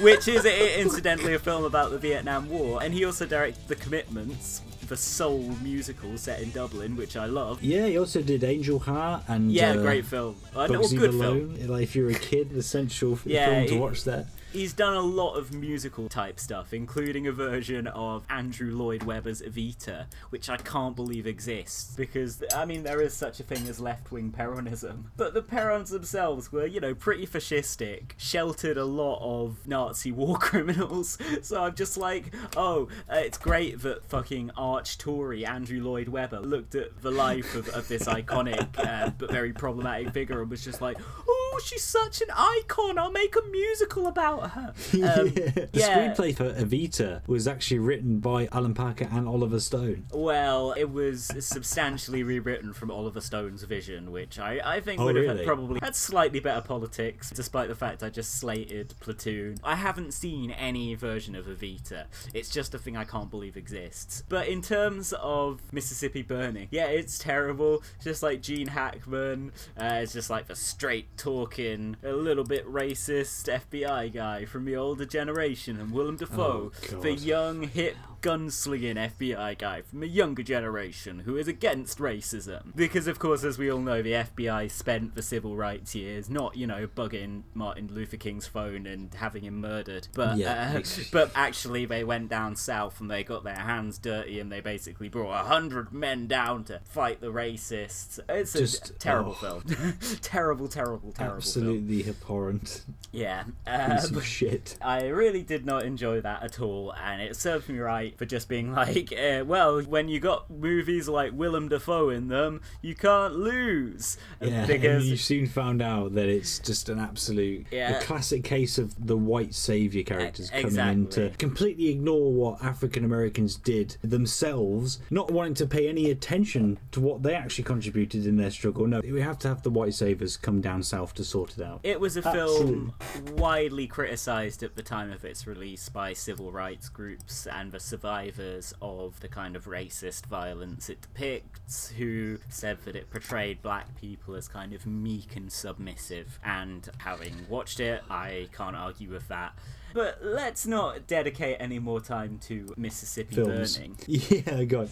which 0.00 0.28
is 0.28 0.44
incidentally 0.44 1.32
a 1.34 1.38
film 1.38 1.64
about 1.64 1.90
the 1.90 1.98
Vietnam 1.98 2.50
War. 2.50 2.82
And 2.82 2.92
he 2.92 3.04
also 3.06 3.24
directed 3.24 3.66
The 3.66 3.76
Commitments, 3.76 4.60
the 4.92 4.96
soul 4.98 5.40
musical 5.62 6.18
set 6.18 6.42
in 6.42 6.50
Dublin, 6.50 6.96
which 6.96 7.16
I 7.16 7.24
love. 7.24 7.62
Yeah, 7.62 7.86
he 7.86 7.96
also 7.96 8.20
did 8.20 8.44
Angel 8.44 8.78
Heart 8.78 9.22
and 9.26 9.50
Yeah, 9.50 9.70
uh, 9.70 9.76
great 9.80 10.04
film. 10.04 10.36
Uh, 10.54 10.66
no, 10.66 10.80
Bugsy 10.80 10.98
good 10.98 11.12
film. 11.12 11.66
Like 11.66 11.84
if 11.84 11.96
you're 11.96 12.10
a 12.10 12.14
kid, 12.14 12.50
the 12.50 12.58
essential 12.58 13.18
Yeah, 13.24 13.46
film 13.46 13.66
to 13.68 13.78
watch 13.78 14.04
there. 14.04 14.26
He's 14.52 14.74
done 14.74 14.92
a 14.92 15.00
lot 15.00 15.36
of 15.36 15.54
musical 15.54 16.10
type 16.10 16.38
stuff, 16.38 16.74
including 16.74 17.26
a 17.26 17.32
version 17.32 17.86
of 17.86 18.22
Andrew 18.28 18.76
Lloyd 18.76 19.02
Webber's 19.02 19.40
Evita, 19.40 20.04
which 20.28 20.50
I 20.50 20.58
can't 20.58 20.94
believe 20.94 21.26
exists 21.26 21.96
because 21.96 22.44
I 22.54 22.66
mean 22.66 22.82
there 22.82 23.00
is 23.00 23.14
such 23.14 23.40
a 23.40 23.44
thing 23.44 23.66
as 23.66 23.80
left-wing 23.80 24.30
Peronism, 24.30 25.04
but 25.16 25.32
the 25.32 25.40
Perons 25.40 25.88
themselves 25.88 26.52
were, 26.52 26.66
you 26.66 26.80
know, 26.80 26.94
pretty 26.94 27.26
fascistic, 27.26 28.10
sheltered 28.18 28.76
a 28.76 28.84
lot 28.84 29.20
of 29.22 29.66
Nazi 29.66 30.12
war 30.12 30.36
criminals. 30.38 31.16
So 31.40 31.62
I'm 31.62 31.74
just 31.74 31.96
like, 31.96 32.34
oh, 32.54 32.88
uh, 33.10 33.16
it's 33.16 33.38
great 33.38 33.80
that 33.80 34.04
fucking 34.04 34.50
arch 34.54 34.98
Tory 34.98 35.46
Andrew 35.46 35.82
Lloyd 35.82 36.08
Webber 36.08 36.40
looked 36.40 36.74
at 36.74 37.00
the 37.00 37.10
life 37.10 37.54
of, 37.54 37.70
of 37.70 37.88
this 37.88 38.04
iconic 38.04 38.68
uh, 38.86 39.12
but 39.16 39.30
very 39.30 39.54
problematic 39.54 40.12
figure 40.12 40.42
and 40.42 40.50
was 40.50 40.62
just 40.62 40.82
like, 40.82 40.98
oh, 41.26 41.60
she's 41.64 41.84
such 41.84 42.20
an 42.20 42.28
icon. 42.36 42.98
I'll 42.98 43.10
make 43.10 43.34
a 43.34 43.48
musical 43.48 44.06
about 44.06 44.41
her. 44.50 44.74
Um, 44.92 45.30
the 45.34 45.68
yeah. 45.72 46.14
screenplay 46.14 46.36
for 46.36 46.52
Evita 46.52 47.26
was 47.26 47.48
actually 47.48 47.78
written 47.80 48.18
by 48.20 48.48
Alan 48.52 48.74
Parker 48.74 49.08
and 49.10 49.26
Oliver 49.26 49.58
Stone. 49.60 50.06
Well, 50.12 50.72
it 50.72 50.90
was 50.90 51.30
substantially 51.40 52.22
rewritten 52.22 52.72
from 52.72 52.90
Oliver 52.90 53.20
Stone's 53.20 53.62
vision, 53.64 54.12
which 54.12 54.38
I, 54.38 54.60
I 54.64 54.80
think 54.80 55.00
Oh, 55.00 55.06
would 55.06 55.16
have 55.16 55.24
really? 55.24 55.38
had 55.38 55.46
probably 55.46 55.80
had 55.82 55.96
slightly 55.96 56.40
better 56.40 56.60
politics, 56.60 57.30
despite 57.30 57.68
the 57.68 57.74
fact 57.74 58.02
I 58.02 58.10
just 58.10 58.34
slated 58.34 58.94
Platoon. 59.00 59.58
I 59.64 59.76
haven't 59.76 60.12
seen 60.12 60.50
any 60.52 60.94
version 60.94 61.34
of 61.34 61.46
Evita. 61.46 62.04
It's 62.34 62.48
just 62.50 62.74
a 62.74 62.78
thing 62.78 62.96
I 62.96 63.04
can't 63.04 63.30
believe 63.30 63.56
exists. 63.56 64.22
But 64.28 64.48
in 64.48 64.62
terms 64.62 65.12
of 65.20 65.60
Mississippi 65.72 66.22
Burning, 66.22 66.68
yeah, 66.70 66.86
it's 66.86 67.18
terrible. 67.18 67.82
It's 67.96 68.04
just 68.04 68.22
like 68.22 68.40
Gene 68.42 68.68
Hackman. 68.68 69.52
Uh, 69.80 70.00
it's 70.02 70.12
just 70.12 70.30
like 70.30 70.46
the 70.48 70.56
straight 70.56 71.16
talking, 71.16 71.96
a 72.02 72.12
little 72.12 72.44
bit 72.44 72.66
racist 72.66 73.48
FBI 73.48 74.12
guy 74.12 74.31
from 74.46 74.64
the 74.64 74.76
older 74.76 75.04
generation, 75.04 75.78
and 75.80 75.92
Willem 75.92 76.16
Dafoe, 76.16 76.72
Oh, 76.74 77.00
the 77.00 77.10
God. 77.10 77.20
young 77.20 77.62
hip 77.62 77.96
gunslinging 78.22 78.94
FBI 78.94 79.58
guy 79.58 79.82
from 79.82 80.02
a 80.02 80.06
younger 80.06 80.42
generation 80.42 81.20
who 81.20 81.36
is 81.36 81.48
against 81.48 81.98
racism. 81.98 82.74
Because, 82.74 83.06
of 83.06 83.18
course, 83.18 83.44
as 83.44 83.58
we 83.58 83.70
all 83.70 83.80
know, 83.80 84.00
the 84.00 84.12
FBI 84.12 84.70
spent 84.70 85.14
the 85.14 85.22
civil 85.22 85.56
rights 85.56 85.94
years 85.94 86.30
not, 86.30 86.56
you 86.56 86.66
know, 86.66 86.86
bugging 86.86 87.42
Martin 87.52 87.92
Luther 87.92 88.16
King's 88.16 88.46
phone 88.46 88.86
and 88.86 89.12
having 89.14 89.42
him 89.42 89.60
murdered, 89.60 90.08
but 90.14 90.36
Yeah, 90.38 90.78
uh, 90.78 90.82
but 91.12 91.32
actually 91.34 91.84
they 91.84 92.04
went 92.04 92.28
down 92.28 92.56
south 92.56 93.00
and 93.00 93.10
they 93.10 93.24
got 93.24 93.44
their 93.44 93.56
hands 93.56 93.98
dirty 93.98 94.38
and 94.38 94.50
they 94.50 94.60
basically 94.60 95.08
brought 95.08 95.32
a 95.32 95.44
hundred 95.44 95.92
men 95.92 96.28
down 96.28 96.64
to 96.64 96.80
fight 96.84 97.20
the 97.20 97.32
racists. 97.32 98.20
It's 98.28 98.54
a 98.54 98.60
Just- 98.60 98.98
terrible 99.00 99.36
oh. 99.42 99.60
film, 99.60 99.96
terrible, 100.22 100.68
terrible, 100.68 101.12
terrible. 101.12 101.12
film. 101.12 101.36
Absolutely 101.38 102.08
abhorrent. 102.08 102.84
Yeah. 103.10 103.44
Piece 103.66 104.10
um, 104.10 104.16
of 104.16 104.24
shit. 104.24 104.76
I 104.80 105.06
really 105.06 105.42
did 105.42 105.66
not 105.66 105.84
enjoy 105.84 106.20
that 106.20 106.42
at 106.42 106.60
all, 106.60 106.92
and 106.94 107.20
it 107.20 107.36
served 107.36 107.68
me 107.68 107.78
right 107.78 108.11
for 108.16 108.26
just 108.26 108.48
being 108.48 108.72
like, 108.74 109.12
uh, 109.12 109.44
well, 109.46 109.80
when 109.82 110.08
you 110.08 110.20
got 110.20 110.50
movies 110.50 111.08
like 111.08 111.32
Willem 111.32 111.68
Dafoe 111.68 112.10
in 112.10 112.28
them, 112.28 112.60
you 112.80 112.94
can't 112.94 113.34
lose. 113.34 114.16
Yeah, 114.40 114.66
because 114.66 115.02
and 115.02 115.10
you 115.10 115.16
soon 115.16 115.46
found 115.46 115.82
out 115.82 116.14
that 116.14 116.28
it's 116.28 116.58
just 116.58 116.88
an 116.88 116.98
absolute, 116.98 117.66
Yeah. 117.70 117.98
the 117.98 118.04
classic 118.04 118.44
case 118.44 118.78
of 118.78 119.06
the 119.06 119.16
white 119.16 119.54
savior 119.54 120.02
characters 120.02 120.50
coming 120.50 120.76
in 120.76 121.06
to 121.08 121.30
completely 121.38 121.88
ignore 121.88 122.32
what 122.32 122.62
African 122.62 123.04
Americans 123.04 123.56
did 123.56 123.96
themselves, 124.02 125.00
not 125.10 125.30
wanting 125.30 125.54
to 125.54 125.66
pay 125.66 125.88
any 125.88 126.10
attention 126.10 126.78
to 126.92 127.00
what 127.00 127.22
they 127.22 127.34
actually 127.34 127.64
contributed 127.64 128.26
in 128.26 128.36
their 128.36 128.50
struggle. 128.50 128.86
No, 128.86 129.00
we 129.00 129.20
have 129.20 129.38
to 129.40 129.48
have 129.48 129.62
the 129.62 129.70
white 129.70 129.94
saviors 129.94 130.36
come 130.36 130.60
down 130.60 130.82
south 130.82 131.14
to 131.14 131.24
sort 131.24 131.58
it 131.58 131.62
out. 131.64 131.80
It 131.82 132.00
was 132.00 132.16
a 132.16 132.26
Absolutely. 132.26 132.92
film 133.00 133.34
widely 133.36 133.86
criticised 133.86 134.62
at 134.62 134.76
the 134.76 134.82
time 134.82 135.10
of 135.12 135.24
its 135.24 135.46
release 135.46 135.88
by 135.88 136.12
civil 136.12 136.52
rights 136.52 136.88
groups 136.88 137.46
and 137.46 137.72
the 137.72 137.80
survivors 138.02 138.74
of 138.82 139.20
the 139.20 139.28
kind 139.28 139.54
of 139.54 139.66
racist 139.66 140.26
violence 140.26 140.90
it 140.90 141.00
depicts, 141.00 141.90
who 141.90 142.36
said 142.48 142.76
that 142.84 142.96
it 142.96 143.08
portrayed 143.10 143.62
black 143.62 143.94
people 144.00 144.34
as 144.34 144.48
kind 144.48 144.72
of 144.72 144.84
meek 144.84 145.36
and 145.36 145.52
submissive. 145.52 146.40
And 146.44 146.88
having 146.98 147.46
watched 147.48 147.78
it, 147.78 148.02
I 148.10 148.48
can't 148.52 148.74
argue 148.74 149.08
with 149.10 149.28
that. 149.28 149.56
But 149.94 150.18
let's 150.20 150.66
not 150.66 151.06
dedicate 151.06 151.58
any 151.60 151.78
more 151.78 152.00
time 152.00 152.40
to 152.48 152.74
Mississippi 152.76 153.36
Films. 153.36 153.78
burning. 153.78 153.96
Yeah, 154.08 154.64
God. 154.64 154.88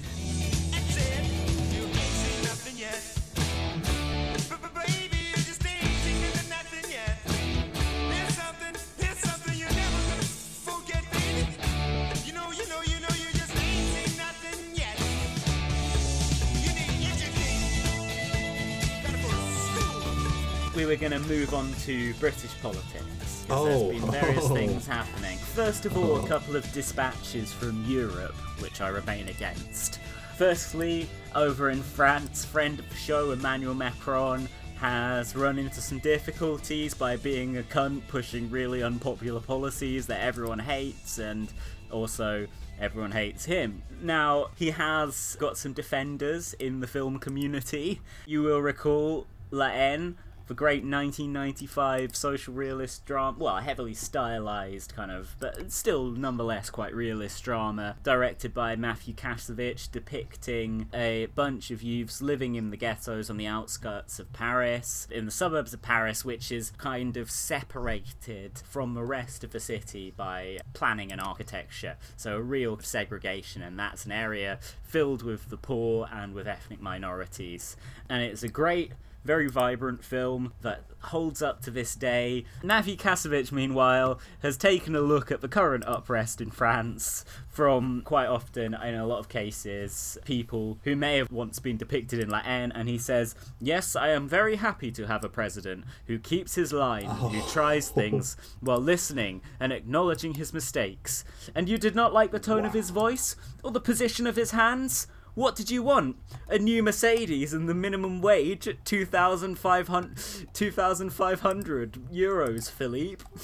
We 20.80 20.86
were 20.86 20.96
going 20.96 21.12
to 21.12 21.18
move 21.28 21.52
on 21.52 21.70
to 21.84 22.14
British 22.14 22.58
politics. 22.62 23.44
Oh. 23.50 23.66
There's 23.66 24.00
been 24.00 24.10
various 24.10 24.44
Oh. 24.46 24.54
things 24.54 24.86
happening. 24.86 25.36
First 25.36 25.84
of 25.84 25.94
all, 25.94 26.24
a 26.24 26.26
couple 26.26 26.56
of 26.56 26.72
dispatches 26.72 27.52
from 27.52 27.84
Europe, 27.84 28.34
which 28.60 28.80
I 28.80 28.88
remain 28.88 29.28
against. 29.28 30.00
Firstly, 30.38 31.06
over 31.34 31.68
in 31.68 31.82
France, 31.82 32.46
friend 32.46 32.78
of 32.78 32.88
the 32.88 32.96
show 32.96 33.32
Emmanuel 33.32 33.74
Macron 33.74 34.48
has 34.78 35.36
run 35.36 35.58
into 35.58 35.82
some 35.82 35.98
difficulties 35.98 36.94
by 36.94 37.16
being 37.16 37.58
a 37.58 37.62
cunt 37.62 38.00
pushing 38.08 38.50
really 38.50 38.82
unpopular 38.82 39.40
policies 39.40 40.06
that 40.06 40.22
everyone 40.22 40.60
hates 40.60 41.18
and 41.18 41.52
also 41.90 42.46
everyone 42.80 43.12
hates 43.12 43.44
him. 43.44 43.82
Now, 44.00 44.46
he 44.56 44.70
has 44.70 45.36
got 45.38 45.58
some 45.58 45.74
defenders 45.74 46.54
in 46.54 46.80
the 46.80 46.86
film 46.86 47.18
community. 47.18 48.00
You 48.24 48.40
will 48.40 48.62
recall 48.62 49.26
La 49.50 49.68
Haine, 49.68 50.16
the 50.50 50.54
great 50.54 50.82
1995 50.82 52.16
social 52.16 52.52
realist 52.52 53.06
drama, 53.06 53.38
well, 53.38 53.58
heavily 53.58 53.94
stylized 53.94 54.92
kind 54.96 55.12
of, 55.12 55.36
but 55.38 55.70
still 55.70 56.06
nonetheless 56.06 56.70
quite 56.70 56.92
realist 56.92 57.44
drama, 57.44 57.94
directed 58.02 58.52
by 58.52 58.74
Matthew 58.74 59.14
Kassovitz, 59.14 59.88
depicting 59.88 60.88
a 60.92 61.26
bunch 61.36 61.70
of 61.70 61.84
youths 61.84 62.20
living 62.20 62.56
in 62.56 62.70
the 62.70 62.76
ghettos 62.76 63.30
on 63.30 63.36
the 63.36 63.46
outskirts 63.46 64.18
of 64.18 64.32
Paris, 64.32 65.06
in 65.08 65.24
the 65.24 65.30
suburbs 65.30 65.72
of 65.72 65.82
Paris, 65.82 66.24
which 66.24 66.50
is 66.50 66.72
kind 66.78 67.16
of 67.16 67.30
separated 67.30 68.60
from 68.68 68.94
the 68.94 69.04
rest 69.04 69.44
of 69.44 69.52
the 69.52 69.60
city 69.60 70.12
by 70.16 70.58
planning 70.72 71.12
and 71.12 71.20
architecture. 71.20 71.96
So 72.16 72.34
a 72.34 72.42
real 72.42 72.76
segregation, 72.80 73.62
and 73.62 73.78
that's 73.78 74.04
an 74.04 74.10
area 74.10 74.58
filled 74.82 75.22
with 75.22 75.48
the 75.48 75.56
poor 75.56 76.08
and 76.12 76.34
with 76.34 76.48
ethnic 76.48 76.80
minorities. 76.80 77.76
And 78.08 78.20
it's 78.24 78.42
a 78.42 78.48
great 78.48 78.94
very 79.24 79.48
vibrant 79.48 80.04
film 80.04 80.52
that 80.62 80.84
holds 81.04 81.42
up 81.42 81.62
to 81.62 81.70
this 81.70 81.94
day. 81.94 82.44
Navi 82.62 82.96
Kassovitz, 82.96 83.52
meanwhile, 83.52 84.20
has 84.42 84.56
taken 84.56 84.94
a 84.94 85.00
look 85.00 85.30
at 85.30 85.40
the 85.40 85.48
current 85.48 85.84
uprest 85.86 86.40
in 86.40 86.50
France 86.50 87.24
from 87.48 88.02
quite 88.02 88.26
often, 88.26 88.74
in 88.74 88.94
a 88.94 89.06
lot 89.06 89.18
of 89.18 89.28
cases, 89.28 90.18
people 90.24 90.78
who 90.84 90.94
may 90.94 91.16
have 91.16 91.30
once 91.30 91.58
been 91.58 91.76
depicted 91.76 92.18
in 92.20 92.28
La 92.28 92.40
Haine, 92.40 92.72
and 92.72 92.88
he 92.88 92.98
says, 92.98 93.34
Yes, 93.60 93.96
I 93.96 94.08
am 94.08 94.28
very 94.28 94.56
happy 94.56 94.90
to 94.92 95.06
have 95.06 95.24
a 95.24 95.28
president 95.28 95.84
who 96.06 96.18
keeps 96.18 96.54
his 96.54 96.72
line, 96.72 97.06
who 97.06 97.38
oh. 97.38 97.48
tries 97.50 97.88
things 97.90 98.36
while 98.60 98.80
listening 98.80 99.42
and 99.58 99.72
acknowledging 99.72 100.34
his 100.34 100.52
mistakes. 100.52 101.24
And 101.54 101.68
you 101.68 101.78
did 101.78 101.94
not 101.94 102.12
like 102.12 102.30
the 102.30 102.38
tone 102.38 102.64
of 102.64 102.72
his 102.72 102.90
voice 102.90 103.36
or 103.64 103.70
the 103.70 103.80
position 103.80 104.26
of 104.26 104.36
his 104.36 104.52
hands? 104.52 105.06
What 105.40 105.56
did 105.56 105.70
you 105.70 105.82
want? 105.82 106.16
A 106.50 106.58
new 106.58 106.82
Mercedes 106.82 107.54
and 107.54 107.66
the 107.66 107.72
minimum 107.72 108.20
wage 108.20 108.68
at 108.68 108.84
2,500 108.84 110.52
2,500 110.52 111.92
euros, 112.12 112.70
Philippe. 112.70 113.24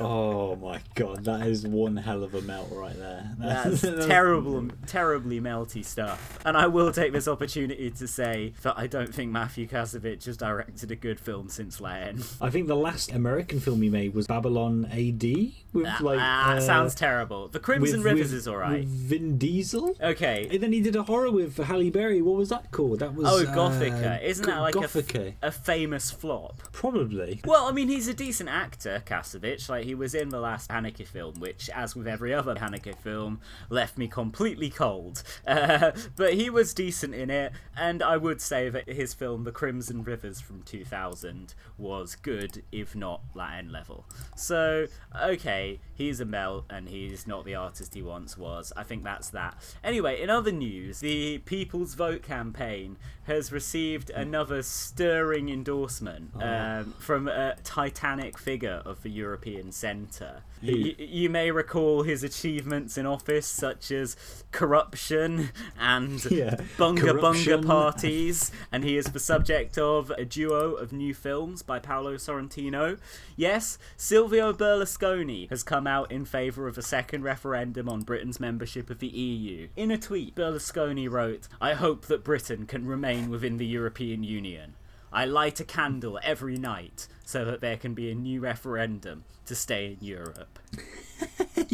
Oh 0.00 0.54
my 0.54 0.78
god, 0.94 1.24
that 1.24 1.44
is 1.44 1.66
one 1.66 1.96
hell 1.96 2.22
of 2.22 2.32
a 2.32 2.40
melt 2.42 2.68
right 2.70 2.96
there. 2.96 3.32
That's 3.40 3.80
terrible, 3.80 4.68
terribly 4.86 5.40
melty 5.40 5.84
stuff. 5.84 6.38
And 6.44 6.56
I 6.56 6.68
will 6.68 6.92
take 6.92 7.12
this 7.12 7.26
opportunity 7.26 7.90
to 7.90 8.06
say 8.06 8.52
that 8.62 8.78
I 8.78 8.86
don't 8.86 9.12
think 9.12 9.32
Matthew 9.32 9.66
Kassovitz 9.66 10.26
has 10.26 10.36
directed 10.36 10.92
a 10.92 10.94
good 10.94 11.18
film 11.18 11.48
since 11.48 11.80
La 11.80 12.12
I 12.40 12.48
think 12.50 12.68
the 12.68 12.76
last 12.76 13.10
American 13.10 13.58
film 13.58 13.82
he 13.82 13.88
made 13.88 14.14
was 14.14 14.28
Babylon 14.28 14.84
AD 14.92 15.24
with 15.72 16.00
like 16.00 16.18
ah, 16.20 16.54
uh, 16.54 16.60
sounds 16.60 16.94
terrible. 16.94 17.48
The 17.48 17.60
Crimson 17.60 17.98
with- 17.98 18.06
Rivers 18.06 18.30
with- 18.32 18.40
is 18.40 18.48
alright. 18.48 18.84
Vin 18.86 19.38
Diesel. 19.38 19.96
Okay. 20.02 20.48
And 20.50 20.62
then 20.62 20.72
he 20.72 20.80
did 20.80 20.96
a 20.96 21.02
horror 21.02 21.30
with 21.30 21.56
Halle 21.56 21.90
Berry. 21.90 22.22
What 22.22 22.36
was 22.36 22.48
that 22.48 22.70
called? 22.70 23.00
That 23.00 23.14
was 23.14 23.26
Oh, 23.28 23.44
uh, 23.46 23.54
Gothika. 23.54 24.22
Isn't 24.22 24.46
that 24.46 24.60
like 24.60 24.74
Gothika? 24.74 25.34
a 25.42 25.50
famous 25.50 26.10
flop? 26.10 26.60
Probably. 26.72 27.40
Well, 27.44 27.66
I 27.66 27.72
mean, 27.72 27.88
he's 27.88 28.08
a 28.08 28.14
decent 28.14 28.48
actor, 28.48 29.02
Kassovitz. 29.06 29.68
Like, 29.68 29.84
he 29.84 29.94
was 29.94 30.14
in 30.14 30.30
the 30.30 30.40
last 30.40 30.70
Haneke 30.70 31.06
film, 31.06 31.34
which, 31.38 31.68
as 31.70 31.94
with 31.94 32.06
every 32.08 32.32
other 32.32 32.54
Haneke 32.54 32.96
film, 32.96 33.40
left 33.68 33.98
me 33.98 34.08
completely 34.08 34.70
cold. 34.70 35.22
Uh, 35.48 35.92
but 36.16 36.34
he 36.34 36.50
was 36.50 36.74
decent 36.74 37.14
in 37.14 37.30
it, 37.30 37.52
and 37.76 38.02
I 38.02 38.16
would 38.16 38.40
say 38.40 38.68
that 38.68 38.88
his 38.88 39.14
film, 39.14 39.44
The 39.44 39.50
Crimson 39.52 40.04
Rivers 40.04 40.40
from 40.40 40.62
2000, 40.62 41.54
was 41.78 42.16
good, 42.16 42.62
if 42.70 42.94
not 42.94 43.22
La 43.34 43.48
Haine 43.48 43.72
level. 43.72 44.04
So, 44.36 44.86
okay, 45.22 45.57
he's 45.94 46.20
a 46.20 46.24
melt, 46.24 46.64
and 46.70 46.88
he's 46.88 47.26
not 47.26 47.44
the 47.44 47.54
artist 47.54 47.94
he 47.94 48.02
once 48.02 48.36
was. 48.36 48.72
I 48.76 48.82
think 48.82 49.04
that's 49.04 49.30
that. 49.30 49.56
Anyway, 49.82 50.20
in 50.20 50.30
other 50.30 50.52
news, 50.52 51.00
the 51.00 51.38
People's 51.38 51.94
Vote 51.94 52.22
campaign 52.22 52.96
has 53.28 53.52
received 53.52 54.10
another 54.10 54.62
stirring 54.62 55.48
endorsement 55.48 56.30
um, 56.42 56.92
from 56.98 57.28
a 57.28 57.54
titanic 57.64 58.36
figure 58.36 58.82
of 58.84 59.02
the 59.02 59.10
European 59.10 59.70
Centre. 59.72 60.42
Who? 60.60 60.72
Y- 60.72 60.94
you 60.98 61.30
may 61.30 61.50
recall 61.52 62.02
his 62.02 62.24
achievements 62.24 62.98
in 62.98 63.06
office, 63.06 63.46
such 63.46 63.92
as 63.92 64.16
corruption 64.50 65.50
and 65.78 66.24
Yeah, 66.30 66.56
bunga 66.76 67.00
corruption. 67.12 67.62
bunga 67.62 67.66
parties, 67.66 68.50
and 68.72 68.82
he 68.84 68.96
is 68.96 69.06
the 69.06 69.20
subject 69.20 69.78
of 69.78 70.10
a 70.10 70.24
duo 70.24 70.74
of 70.74 70.92
new 70.92 71.14
films 71.14 71.62
by 71.62 71.78
Paolo 71.78 72.16
Sorrentino. 72.16 72.98
Yes, 73.36 73.78
Silvio 73.96 74.52
Berlusconi 74.52 75.48
has 75.50 75.62
come 75.62 75.86
out 75.86 76.10
in 76.10 76.24
favour 76.24 76.66
of 76.68 76.76
a 76.76 76.82
second 76.82 77.22
referendum 77.22 77.88
on 77.88 78.02
Britain's 78.02 78.40
membership 78.40 78.90
of 78.90 78.98
the 78.98 79.06
EU. 79.08 79.68
In 79.76 79.90
a 79.90 79.98
tweet, 79.98 80.34
Berlusconi 80.34 81.08
wrote, 81.10 81.46
I 81.60 81.74
hope 81.74 82.06
that 82.06 82.24
Britain 82.24 82.66
can 82.66 82.86
remain 82.86 83.17
within 83.26 83.56
the 83.56 83.66
European 83.66 84.22
Union. 84.22 84.74
I 85.12 85.24
light 85.24 85.58
a 85.60 85.64
candle 85.64 86.20
every 86.22 86.56
night 86.56 87.08
so 87.28 87.44
that 87.44 87.60
there 87.60 87.76
can 87.76 87.92
be 87.92 88.10
a 88.10 88.14
new 88.14 88.40
referendum 88.40 89.22
to 89.44 89.54
stay 89.54 89.98
in 90.00 90.06
Europe. 90.06 90.58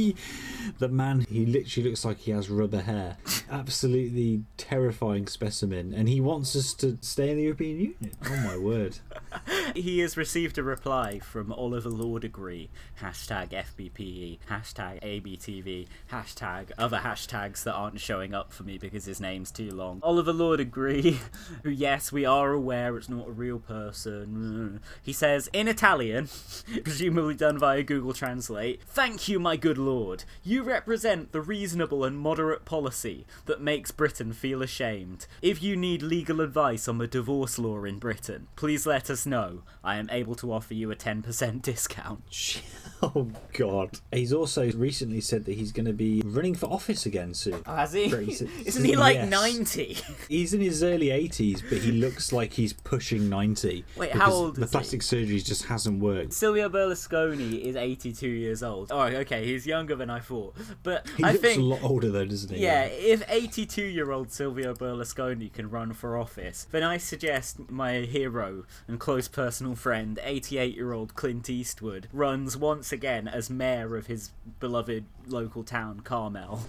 the 0.79 0.89
man, 0.89 1.21
he 1.29 1.47
literally 1.47 1.91
looks 1.91 2.05
like 2.05 2.19
he 2.19 2.33
has 2.33 2.51
rubber 2.51 2.81
hair. 2.81 3.19
Absolutely 3.51 4.43
terrifying 4.57 5.27
specimen. 5.27 5.93
And 5.95 6.09
he 6.09 6.21
wants 6.21 6.57
us 6.57 6.75
to 6.75 6.99
stay 7.01 7.31
in 7.31 7.37
the 7.37 7.45
European 7.45 7.79
Union. 7.79 8.11
Oh 8.27 8.37
my 8.39 8.57
word. 8.57 8.99
he 9.75 10.01
has 10.01 10.17
received 10.17 10.59
a 10.59 10.63
reply 10.63 11.19
from 11.19 11.53
Oliver 11.53 11.89
Law-Degree, 11.89 12.71
hashtag 13.01 13.51
FBPE, 13.51 14.39
hashtag 14.51 15.03
ABTV, 15.03 15.87
hashtag 16.11 16.71
other 16.79 16.99
hashtags 16.99 17.63
that 17.65 17.75
aren't 17.75 18.01
showing 18.01 18.35
up 18.35 18.53
for 18.53 18.63
me 18.63 18.79
because 18.79 19.05
his 19.05 19.21
name's 19.21 19.51
too 19.51 19.71
long. 19.71 20.01
Oliver 20.03 20.33
Law-Degree, 20.33 21.21
who 21.63 21.71
yes, 21.71 22.11
we 22.11 22.25
are 22.25 22.53
aware 22.53 22.97
it's 22.97 23.09
not 23.09 23.29
a 23.29 23.33
real 23.33 23.59
person. 23.59 24.81
He 25.03 25.13
says, 25.13 25.44
in 25.53 25.69
Italian, 25.69 26.29
presumably 26.85 27.35
done 27.35 27.59
via 27.59 27.83
Google 27.83 28.13
Translate, 28.13 28.83
Thank 28.85 29.29
you, 29.29 29.39
my 29.39 29.57
good 29.57 29.79
lord. 29.79 30.25
You 30.43 30.63
represent 30.63 31.33
the 31.33 31.41
reasonable 31.41 32.05
and 32.05 32.19
moderate 32.19 32.65
policy 32.65 33.27
that 33.47 33.61
makes 33.61 33.91
Britain 33.91 34.33
feel 34.33 34.63
ashamed. 34.63 35.27
If 35.43 35.63
you 35.63 35.77
need 35.77 36.03
legal 36.03 36.41
advice 36.41 36.89
on 36.89 36.99
the 36.99 37.07
divorce 37.07 37.59
law 37.59 37.85
in 37.85 37.99
Britain, 37.99 38.49
please 38.57 38.87
let 38.87 39.11
us 39.11 39.27
know. 39.27 39.63
I 39.83 39.97
am 39.97 40.09
able 40.11 40.35
to 40.37 40.53
offer 40.53 40.75
you 40.75 40.91
a 40.91 40.97
10% 40.97 41.63
discount. 41.63 42.63
Oh 43.03 43.29
god. 43.53 43.99
He's 44.13 44.33
also 44.33 44.71
recently 44.73 45.21
said 45.21 45.45
that 45.45 45.57
he's 45.57 45.73
going 45.73 45.85
to 45.85 45.93
be 45.93 46.23
running 46.25 46.55
for 46.55 46.67
office 46.73 47.05
again 47.05 47.35
soon. 47.35 47.61
Oh, 47.67 47.75
has 47.77 47.93
he? 47.93 48.09
Soon. 48.09 48.49
Isn't 48.65 48.83
he 48.85 48.97
like 48.97 49.17
Yes. 49.17 49.29
90? 49.31 49.99
He's 50.27 50.55
in 50.55 50.63
his 50.63 50.83
early 50.83 51.09
80s, 51.09 51.63
but 51.69 51.79
he 51.79 51.93
looks 51.93 52.33
like 52.33 52.55
he's 52.55 52.73
pushing 52.73 53.29
90. 53.29 53.85
Wait, 53.99 54.13
how 54.13 54.33
old 54.33 54.57
The 54.57 54.63
is 54.63 54.71
he? 54.71 54.73
plastic 54.73 55.03
surgery 55.03 55.34
just 55.43 55.65
hasn't 55.65 56.01
worked. 56.01 56.33
Silvio 56.33 56.69
Berlusconi 56.69 57.61
is 57.61 57.77
82 57.77 58.29
years 58.29 58.63
old. 58.63 58.93
Oh, 58.93 59.03
okay, 59.03 59.45
he's 59.47 59.67
younger 59.67 59.97
than 59.97 60.11
I 60.11 60.21
thought. 60.21 60.55
But 60.83 61.09
He 61.17 61.25
I 61.25 61.33
looks 61.33 61.43
think 61.43 61.59
a 61.61 61.65
lot 61.65 61.83
older 61.83 62.11
though, 62.11 62.25
doesn't 62.25 62.55
he? 62.55 62.63
Yeah, 62.63 62.85
if 62.85 63.23
82 63.29 63.83
year 63.83 64.11
old 64.11 64.31
Silvio 64.33 64.75
Berlusconi 64.75 65.53
can 65.53 65.71
run 65.71 65.93
for 65.93 66.17
office, 66.17 66.67
then 66.71 66.83
I 66.83 66.97
suggest 66.99 67.71
my 67.71 68.01
hero 68.01 68.65
and 68.87 69.01
close 69.01 69.29
personal 69.29 69.75
friend, 69.75 70.19
88 70.23 70.75
year 70.75 70.93
old 70.93 71.15
Clint 71.15 71.49
Eastwood, 71.51 72.09
runs 72.13 72.57
once 72.57 72.93
again 72.93 73.29
as 73.29 73.51
mayor 73.51 73.97
of 73.97 74.07
his 74.07 74.31
beloved 74.61 75.05
local 75.27 75.63
town, 75.65 76.01
Carmel. 76.01 76.61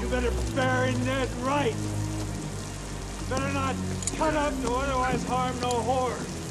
You 0.00 0.08
better 0.08 0.30
bury 0.54 0.92
Ned 1.04 1.28
right. 1.40 1.74
Better 3.28 3.52
not 3.52 3.74
cut 4.16 4.34
up 4.34 4.52
to 4.62 4.70
otherwise 4.72 5.24
harm 5.24 5.58
no 5.60 5.68
horse. 5.68 6.45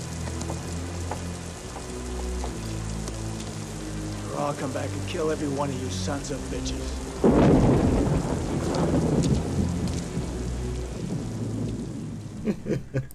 Or 4.35 4.41
I'll 4.41 4.53
come 4.53 4.71
back 4.73 4.89
and 4.89 5.07
kill 5.07 5.31
every 5.31 5.47
one 5.49 5.69
of 5.69 5.81
you 5.81 5.89
sons 5.89 6.31
of 6.31 6.39
bitches. 6.51 7.01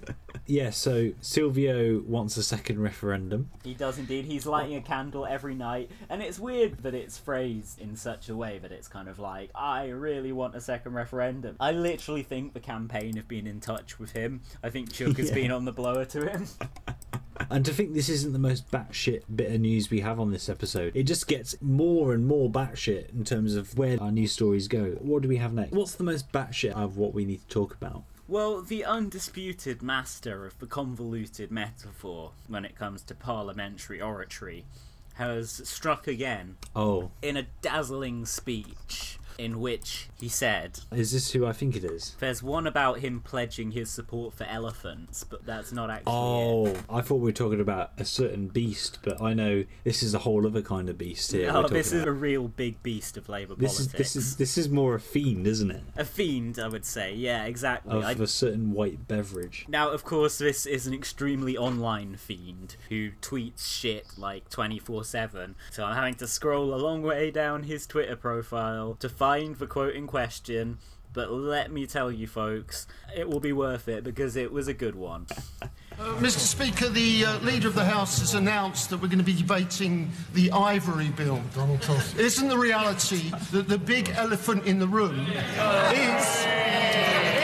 Yeah, 0.51 0.71
so 0.71 1.11
Silvio 1.21 2.01
wants 2.01 2.35
a 2.35 2.43
second 2.43 2.81
referendum. 2.81 3.49
He 3.63 3.73
does 3.73 3.97
indeed. 3.97 4.25
He's 4.25 4.45
lighting 4.45 4.75
a 4.75 4.81
candle 4.81 5.25
every 5.25 5.55
night, 5.55 5.89
and 6.09 6.21
it's 6.21 6.39
weird 6.39 6.79
that 6.79 6.93
it's 6.93 7.17
phrased 7.17 7.79
in 7.79 7.95
such 7.95 8.27
a 8.27 8.35
way 8.35 8.57
that 8.57 8.69
it's 8.69 8.89
kind 8.89 9.07
of 9.07 9.17
like, 9.17 9.49
I 9.55 9.87
really 9.87 10.33
want 10.33 10.53
a 10.55 10.59
second 10.59 10.93
referendum. 10.93 11.55
I 11.61 11.71
literally 11.71 12.23
think 12.23 12.53
the 12.53 12.59
campaign 12.59 13.15
have 13.15 13.29
been 13.29 13.47
in 13.47 13.61
touch 13.61 13.97
with 13.97 14.11
him. 14.11 14.41
I 14.61 14.69
think 14.69 14.91
Chuck 14.91 15.15
has 15.19 15.31
been 15.33 15.51
on 15.51 15.63
the 15.63 15.71
blower 15.71 16.03
to 16.03 16.29
him. 16.29 16.45
And 17.49 17.65
to 17.65 17.73
think 17.73 17.93
this 17.93 18.09
isn't 18.09 18.33
the 18.33 18.39
most 18.39 18.69
batshit 18.71 19.23
bit 19.33 19.51
of 19.51 19.61
news 19.61 19.89
we 19.89 20.01
have 20.01 20.19
on 20.19 20.31
this 20.31 20.49
episode, 20.49 20.95
it 20.95 21.03
just 21.03 21.27
gets 21.27 21.55
more 21.61 22.13
and 22.13 22.27
more 22.27 22.49
batshit 22.49 23.11
in 23.13 23.23
terms 23.23 23.55
of 23.55 23.77
where 23.77 24.01
our 24.01 24.11
news 24.11 24.31
stories 24.31 24.67
go. 24.67 24.91
What 24.99 25.21
do 25.21 25.27
we 25.27 25.37
have 25.37 25.53
next? 25.53 25.71
What's 25.71 25.95
the 25.95 26.03
most 26.03 26.31
batshit 26.31 26.73
of 26.73 26.97
what 26.97 27.13
we 27.13 27.25
need 27.25 27.41
to 27.41 27.47
talk 27.47 27.73
about? 27.73 28.03
Well, 28.27 28.61
the 28.61 28.85
undisputed 28.85 29.81
master 29.81 30.45
of 30.45 30.57
the 30.59 30.65
convoluted 30.65 31.51
metaphor 31.51 32.31
when 32.47 32.63
it 32.63 32.75
comes 32.77 33.01
to 33.03 33.15
parliamentary 33.15 34.01
oratory 34.01 34.63
has 35.15 35.61
struck 35.67 36.07
again 36.07 36.55
Oh, 36.75 37.11
in 37.21 37.35
a 37.35 37.47
dazzling 37.61 38.25
speech 38.25 39.19
in 39.37 39.59
which 39.59 40.09
he 40.19 40.29
said, 40.29 40.79
is 40.91 41.11
this 41.11 41.31
who 41.31 41.45
I 41.45 41.53
think 41.53 41.75
it 41.75 41.83
is? 41.83 42.15
There's 42.19 42.43
one 42.43 42.67
about 42.67 42.99
him 42.99 43.21
pledging 43.21 43.71
his 43.71 43.89
support 43.89 44.33
for 44.33 44.43
elephants, 44.45 45.23
but 45.23 45.45
that's 45.45 45.71
not 45.71 45.89
actually 45.89 46.11
it. 46.11 46.15
Oh, 46.15 46.75
I 46.89 47.01
thought 47.01 47.15
we 47.15 47.25
were 47.25 47.31
talking 47.31 47.61
about 47.61 47.91
a 47.97 48.05
certain 48.05 48.47
beast, 48.47 48.99
but 49.03 49.21
I 49.21 49.33
know 49.33 49.63
this 49.83 50.03
is 50.03 50.13
a 50.13 50.19
whole 50.19 50.45
other 50.45 50.61
kind 50.61 50.89
of 50.89 50.97
beast 50.97 51.31
here. 51.31 51.51
We're 51.53 51.59
oh, 51.59 51.67
this 51.67 51.91
is 51.91 52.03
a 52.03 52.11
real 52.11 52.47
big 52.47 52.81
beast 52.83 53.17
of 53.17 53.29
Labour 53.29 53.55
this 53.55 53.79
is 53.79 53.87
this 53.91 54.15
is 54.15 54.35
this 54.37 54.57
is 54.57 54.69
more 54.69 54.95
a 54.95 54.99
fiend, 54.99 55.47
isn't 55.47 55.71
it? 55.71 55.83
a 55.95 56.05
fiend, 56.05 56.59
I 56.59 56.67
would 56.67 56.85
say. 56.85 57.13
Yeah, 57.13 57.45
exactly. 57.45 57.95
Of 57.95 58.03
I- 58.03 58.11
a 58.11 58.27
certain 58.27 58.71
white 58.73 59.07
beverage. 59.07 59.65
Now, 59.67 59.89
of 59.89 60.03
course, 60.03 60.37
this 60.37 60.65
is 60.65 60.85
an 60.87 60.93
extremely 60.93 61.57
online 61.57 62.15
fiend 62.15 62.75
who 62.89 63.11
tweets 63.21 63.65
shit 63.65 64.05
like 64.17 64.49
24 64.49 65.03
7. 65.03 65.55
So 65.71 65.83
I'm 65.83 65.95
having 65.95 66.15
to 66.15 66.27
scroll 66.27 66.73
a 66.73 66.77
long 66.77 67.01
way 67.01 67.31
down 67.31 67.63
his 67.63 67.87
Twitter 67.87 68.15
profile 68.15 68.95
to 68.99 69.09
find 69.09 69.30
the 69.31 69.65
quote 69.65 69.95
in 69.95 70.07
question. 70.07 70.77
But 71.13 71.31
let 71.31 71.71
me 71.71 71.87
tell 71.87 72.11
you, 72.11 72.27
folks, 72.27 72.85
it 73.15 73.29
will 73.29 73.39
be 73.39 73.53
worth 73.53 73.87
it 73.87 74.03
because 74.03 74.35
it 74.35 74.51
was 74.51 74.67
a 74.67 74.73
good 74.73 74.95
one. 74.95 75.25
Uh, 75.61 75.67
Mr. 76.19 76.39
Speaker, 76.39 76.89
the 76.89 77.25
uh, 77.25 77.39
Leader 77.39 77.69
of 77.69 77.75
the 77.75 77.85
House 77.85 78.19
has 78.19 78.33
announced 78.33 78.89
that 78.89 78.97
we're 78.97 79.07
going 79.07 79.19
to 79.19 79.23
be 79.23 79.35
debating 79.35 80.09
the 80.33 80.51
Ivory 80.51 81.09
Bill. 81.09 81.41
Donald 81.55 81.81
Tusk. 81.81 82.17
Isn't 82.17 82.49
the 82.49 82.57
reality 82.57 83.31
that 83.51 83.69
the 83.69 83.77
big 83.77 84.09
elephant 84.09 84.65
in 84.65 84.79
the 84.79 84.87
room 84.87 85.19
is, 85.19 86.25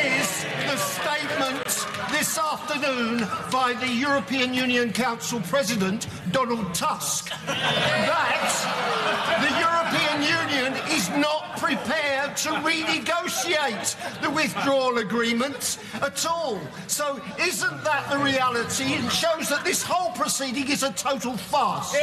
is 0.03 0.45
the 0.65 0.77
statement 0.77 1.87
this 2.11 2.37
afternoon 2.37 3.27
by 3.51 3.73
the 3.79 3.87
European 3.87 4.53
Union 4.53 4.91
Council 4.91 5.39
President, 5.41 6.07
Donald 6.31 6.73
Tusk, 6.73 7.29
that 7.45 9.39
the 9.39 9.53
European 9.59 10.21
Union 10.21 10.73
is 10.91 11.06
not 11.19 11.57
prepared 11.57 12.37
to 12.37 12.49
renegotiate 12.49 14.21
the 14.21 14.29
withdrawal 14.29 14.97
agreement 14.97 15.79
at 16.01 16.25
all. 16.25 16.59
So 16.87 17.21
isn't 17.39 17.83
that 17.83 18.09
the 18.09 18.17
reality? 18.17 18.93
It 18.93 19.11
shows 19.11 19.49
that 19.49 19.63
this 19.63 19.83
whole 19.83 20.11
proceeding 20.11 20.69
is 20.69 20.83
a 20.83 20.91
total 20.93 21.35
farce. 21.37 21.93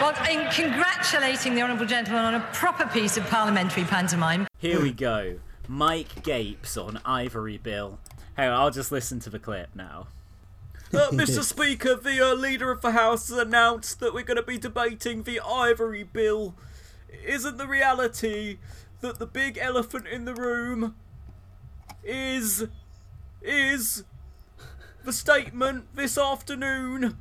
Well, 0.00 0.14
in 0.30 0.50
congratulating 0.50 1.54
the 1.54 1.62
Honourable 1.62 1.86
Gentleman 1.86 2.24
on 2.24 2.34
a 2.34 2.40
proper 2.52 2.86
piece 2.86 3.16
of 3.16 3.24
parliamentary 3.28 3.84
pantomime. 3.84 4.46
Here 4.58 4.80
we 4.80 4.92
go. 4.92 5.38
Mike 5.68 6.22
Gapes 6.22 6.76
on 6.76 7.00
Ivory 7.04 7.58
Bill. 7.58 7.98
Hang 8.34 8.48
on, 8.48 8.60
I'll 8.60 8.70
just 8.70 8.90
listen 8.90 9.20
to 9.20 9.30
the 9.30 9.38
clip 9.38 9.68
now. 9.74 10.08
Uh, 10.94 11.08
Mr. 11.10 11.42
Speaker, 11.42 11.94
the 11.96 12.20
uh, 12.20 12.34
Leader 12.34 12.70
of 12.70 12.82
the 12.82 12.92
House 12.92 13.28
has 13.30 13.38
announced 13.38 13.98
that 14.00 14.12
we're 14.12 14.22
going 14.22 14.36
to 14.36 14.42
be 14.42 14.58
debating 14.58 15.22
the 15.22 15.40
Ivory 15.40 16.02
Bill. 16.02 16.54
Isn't 17.24 17.56
the 17.56 17.66
reality 17.66 18.58
that 19.00 19.18
the 19.18 19.26
big 19.26 19.56
elephant 19.56 20.06
in 20.06 20.26
the 20.26 20.34
room 20.34 20.94
is. 22.04 22.66
is. 23.40 24.04
the 25.04 25.12
statement 25.12 25.86
this 25.94 26.18
afternoon 26.18 27.16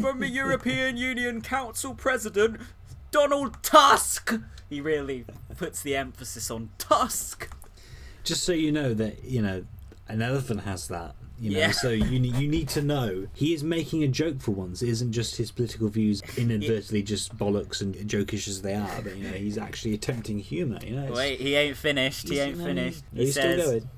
from 0.00 0.20
the 0.20 0.28
European 0.28 0.96
Union 0.98 1.40
Council 1.40 1.94
President, 1.94 2.60
Donald 3.10 3.62
Tusk? 3.62 4.34
He 4.68 4.80
really 4.82 5.24
puts 5.56 5.82
the 5.82 5.96
emphasis 5.96 6.50
on 6.50 6.68
Tusk. 6.76 7.48
Just 8.24 8.44
so 8.44 8.52
you 8.52 8.70
know 8.70 8.92
that 8.92 9.24
you 9.24 9.40
know 9.40 9.64
an 10.06 10.20
elephant 10.20 10.62
has 10.62 10.86
that. 10.88 11.14
You 11.40 11.52
know, 11.52 11.58
Yeah. 11.58 11.70
so 11.70 11.88
you 11.88 12.04
you 12.20 12.48
need 12.48 12.68
to 12.70 12.82
know 12.82 13.26
he 13.32 13.54
is 13.54 13.64
making 13.64 14.04
a 14.04 14.08
joke 14.08 14.40
for 14.42 14.50
once. 14.50 14.82
It 14.82 14.90
isn't 14.90 15.12
just 15.12 15.36
his 15.36 15.50
political 15.50 15.88
views 15.88 16.20
inadvertently 16.36 17.02
just 17.02 17.36
bollocks 17.38 17.80
and 17.80 17.94
jokish 17.94 18.46
as 18.46 18.60
they 18.60 18.74
are, 18.74 19.00
but 19.02 19.16
you 19.16 19.24
know 19.24 19.32
he's 19.34 19.56
actually 19.56 19.94
attempting 19.94 20.38
humour. 20.38 20.78
You 20.84 20.96
know, 20.96 21.12
Wait, 21.12 21.40
he 21.40 21.54
ain't 21.54 21.78
finished. 21.78 22.28
He 22.28 22.38
ain't 22.38 22.58
finished. 22.58 23.02
He 23.14 23.20
he's 23.24 23.32
still 23.32 23.56
says 23.56 23.66
going. 23.66 23.90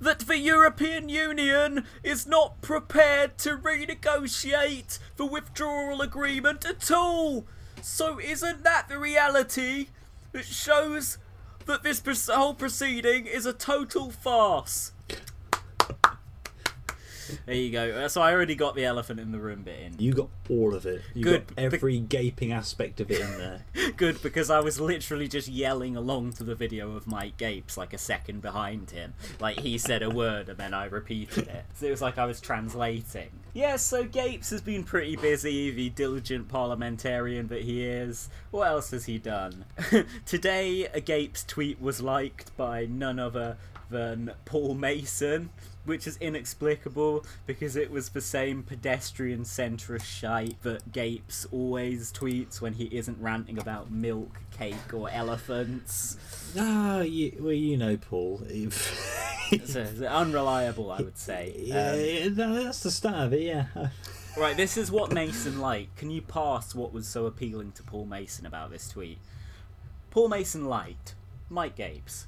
that 0.00 0.20
the 0.20 0.38
European 0.38 1.08
Union 1.08 1.84
is 2.04 2.28
not 2.28 2.62
prepared 2.62 3.38
to 3.38 3.56
renegotiate 3.56 5.00
the 5.16 5.26
withdrawal 5.26 6.00
agreement 6.00 6.64
at 6.64 6.90
all. 6.92 7.44
So 7.82 8.20
isn't 8.20 8.62
that 8.62 8.88
the 8.88 8.98
reality? 8.98 9.88
It 10.32 10.44
shows 10.44 11.18
that 11.64 11.82
this 11.82 12.28
whole 12.28 12.54
proceeding 12.54 13.26
is 13.26 13.46
a 13.46 13.52
total 13.52 14.12
farce. 14.12 14.92
There 17.46 17.54
you 17.54 17.70
go. 17.70 17.90
Uh, 18.04 18.08
So 18.08 18.22
I 18.22 18.32
already 18.32 18.54
got 18.54 18.74
the 18.74 18.84
elephant 18.84 19.20
in 19.20 19.32
the 19.32 19.38
room 19.38 19.62
bit 19.62 19.80
in. 19.80 19.98
You 19.98 20.12
got 20.12 20.28
all 20.48 20.74
of 20.74 20.86
it. 20.86 21.02
You 21.14 21.24
Good, 21.24 21.46
got 21.48 21.58
every 21.62 21.98
gaping 22.00 22.52
aspect 22.52 23.00
of 23.00 23.10
it 23.10 23.20
in 23.20 23.38
there. 23.38 23.64
Good, 23.96 24.22
because 24.22 24.50
I 24.50 24.60
was 24.60 24.80
literally 24.80 25.28
just 25.28 25.48
yelling 25.48 25.96
along 25.96 26.34
to 26.34 26.44
the 26.44 26.54
video 26.54 26.96
of 26.96 27.06
Mike 27.06 27.36
Gapes 27.36 27.76
like 27.76 27.92
a 27.92 27.98
second 27.98 28.42
behind 28.42 28.90
him. 28.90 29.14
Like 29.40 29.60
he 29.60 29.78
said 29.78 30.02
a 30.02 30.10
word 30.10 30.48
and 30.48 30.58
then 30.58 30.74
I 30.74 30.86
repeated 30.86 31.48
it. 31.48 31.64
So 31.74 31.86
it 31.86 31.90
was 31.90 32.02
like 32.02 32.18
I 32.18 32.26
was 32.26 32.40
translating. 32.40 33.30
Yeah, 33.54 33.76
so 33.76 34.04
Gapes 34.04 34.50
has 34.50 34.60
been 34.60 34.84
pretty 34.84 35.16
busy, 35.16 35.70
the 35.70 35.88
diligent 35.88 36.48
parliamentarian 36.48 37.48
that 37.48 37.62
he 37.62 37.84
is. 37.86 38.28
What 38.50 38.68
else 38.68 38.90
has 38.90 39.06
he 39.06 39.16
done? 39.16 39.64
Today, 40.26 40.86
a 40.92 41.00
Gapes 41.00 41.42
tweet 41.42 41.80
was 41.80 42.02
liked 42.02 42.54
by 42.58 42.84
none 42.84 43.18
other 43.18 43.56
than 43.88 44.32
Paul 44.44 44.74
Mason. 44.74 45.50
Which 45.86 46.06
is 46.06 46.18
inexplicable 46.18 47.24
because 47.46 47.76
it 47.76 47.90
was 47.90 48.10
the 48.10 48.20
same 48.20 48.62
pedestrian 48.62 49.44
centrist 49.44 50.04
shite 50.04 50.60
that 50.62 50.92
Gapes 50.92 51.46
always 51.50 52.12
tweets 52.12 52.60
when 52.60 52.74
he 52.74 52.84
isn't 52.86 53.18
ranting 53.20 53.58
about 53.58 53.90
milk, 53.90 54.40
cake, 54.50 54.92
or 54.92 55.08
elephants. 55.08 56.18
Ah, 56.58 57.00
you, 57.00 57.36
well, 57.40 57.52
you 57.52 57.76
know, 57.78 57.96
Paul. 57.96 58.42
It's, 58.48 59.76
uh, 59.76 59.86
unreliable, 60.10 60.90
I 60.90 61.00
would 61.02 61.16
say. 61.18 61.54
Yeah, 61.66 61.92
Um, 62.26 62.34
that's 62.64 62.82
the 62.82 62.90
start 62.90 63.16
of 63.26 63.32
it. 63.32 63.42
Yeah. 63.42 63.66
Right, 64.36 64.54
this 64.54 64.76
is 64.76 64.90
what 64.90 65.12
Mason 65.12 65.60
liked. 65.60 65.96
Can 65.96 66.10
you 66.10 66.20
pass 66.20 66.74
what 66.74 66.92
was 66.92 67.06
so 67.08 67.24
appealing 67.24 67.72
to 67.72 67.82
Paul 67.82 68.04
Mason 68.04 68.44
about 68.44 68.70
this 68.70 68.86
tweet? 68.86 69.16
Paul 70.10 70.28
Mason 70.28 70.66
liked 70.66 71.14
Mike 71.48 71.74
Gapes. 71.74 72.26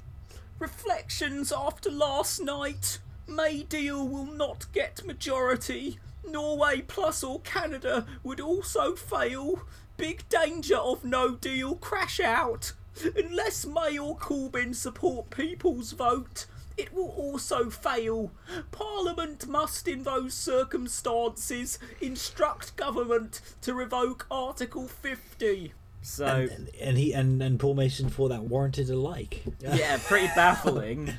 Reflections 0.58 1.52
after 1.52 1.90
last 1.90 2.40
night. 2.42 2.98
May 3.28 3.62
deal 3.62 4.08
will 4.08 4.24
not 4.24 4.66
get 4.72 5.04
majority. 5.04 5.98
Norway 6.26 6.80
plus 6.80 7.22
or 7.22 7.40
Canada 7.40 8.06
would 8.22 8.40
also 8.40 8.96
fail. 8.96 9.62
Big 9.96 10.28
danger 10.28 10.76
of 10.76 11.04
no 11.04 11.34
deal 11.36 11.76
crash 11.76 12.20
out. 12.20 12.72
Unless 13.16 13.66
May 13.66 13.98
or 13.98 14.16
Corbyn 14.16 14.74
support 14.74 15.30
people's 15.30 15.92
vote, 15.92 16.46
it 16.76 16.92
will 16.94 17.10
also 17.10 17.70
fail. 17.70 18.32
Parliament 18.70 19.46
must, 19.46 19.86
in 19.86 20.04
those 20.04 20.34
circumstances, 20.34 21.78
instruct 22.00 22.76
government 22.76 23.40
to 23.60 23.74
revoke 23.74 24.26
Article 24.30 24.88
50. 24.88 25.74
So, 26.00 26.26
and, 26.26 26.70
and 26.80 26.96
he 26.96 27.12
and, 27.12 27.42
and 27.42 27.58
Paul 27.60 27.74
Mason 27.74 28.08
for 28.08 28.28
that 28.30 28.44
warranted 28.44 28.88
a 28.90 28.96
like. 28.96 29.42
yeah, 29.60 29.98
pretty 30.06 30.26
baffling. 30.36 31.14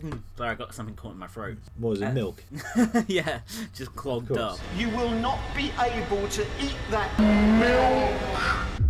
Hmm, 0.00 0.12
Sorry, 0.36 0.50
I 0.50 0.54
got 0.54 0.74
something 0.74 0.94
caught 0.94 1.12
in 1.12 1.18
my 1.18 1.26
throat. 1.26 1.58
What 1.76 1.90
was 1.90 2.00
it? 2.00 2.06
Uh, 2.06 2.12
milk. 2.12 2.42
yeah, 3.06 3.40
just 3.74 3.94
clogged 3.96 4.32
up. 4.36 4.58
You 4.76 4.88
will 4.90 5.10
not 5.10 5.38
be 5.54 5.70
able 5.78 6.26
to 6.28 6.42
eat 6.60 6.76
that 6.90 7.18
milk. 7.60 8.80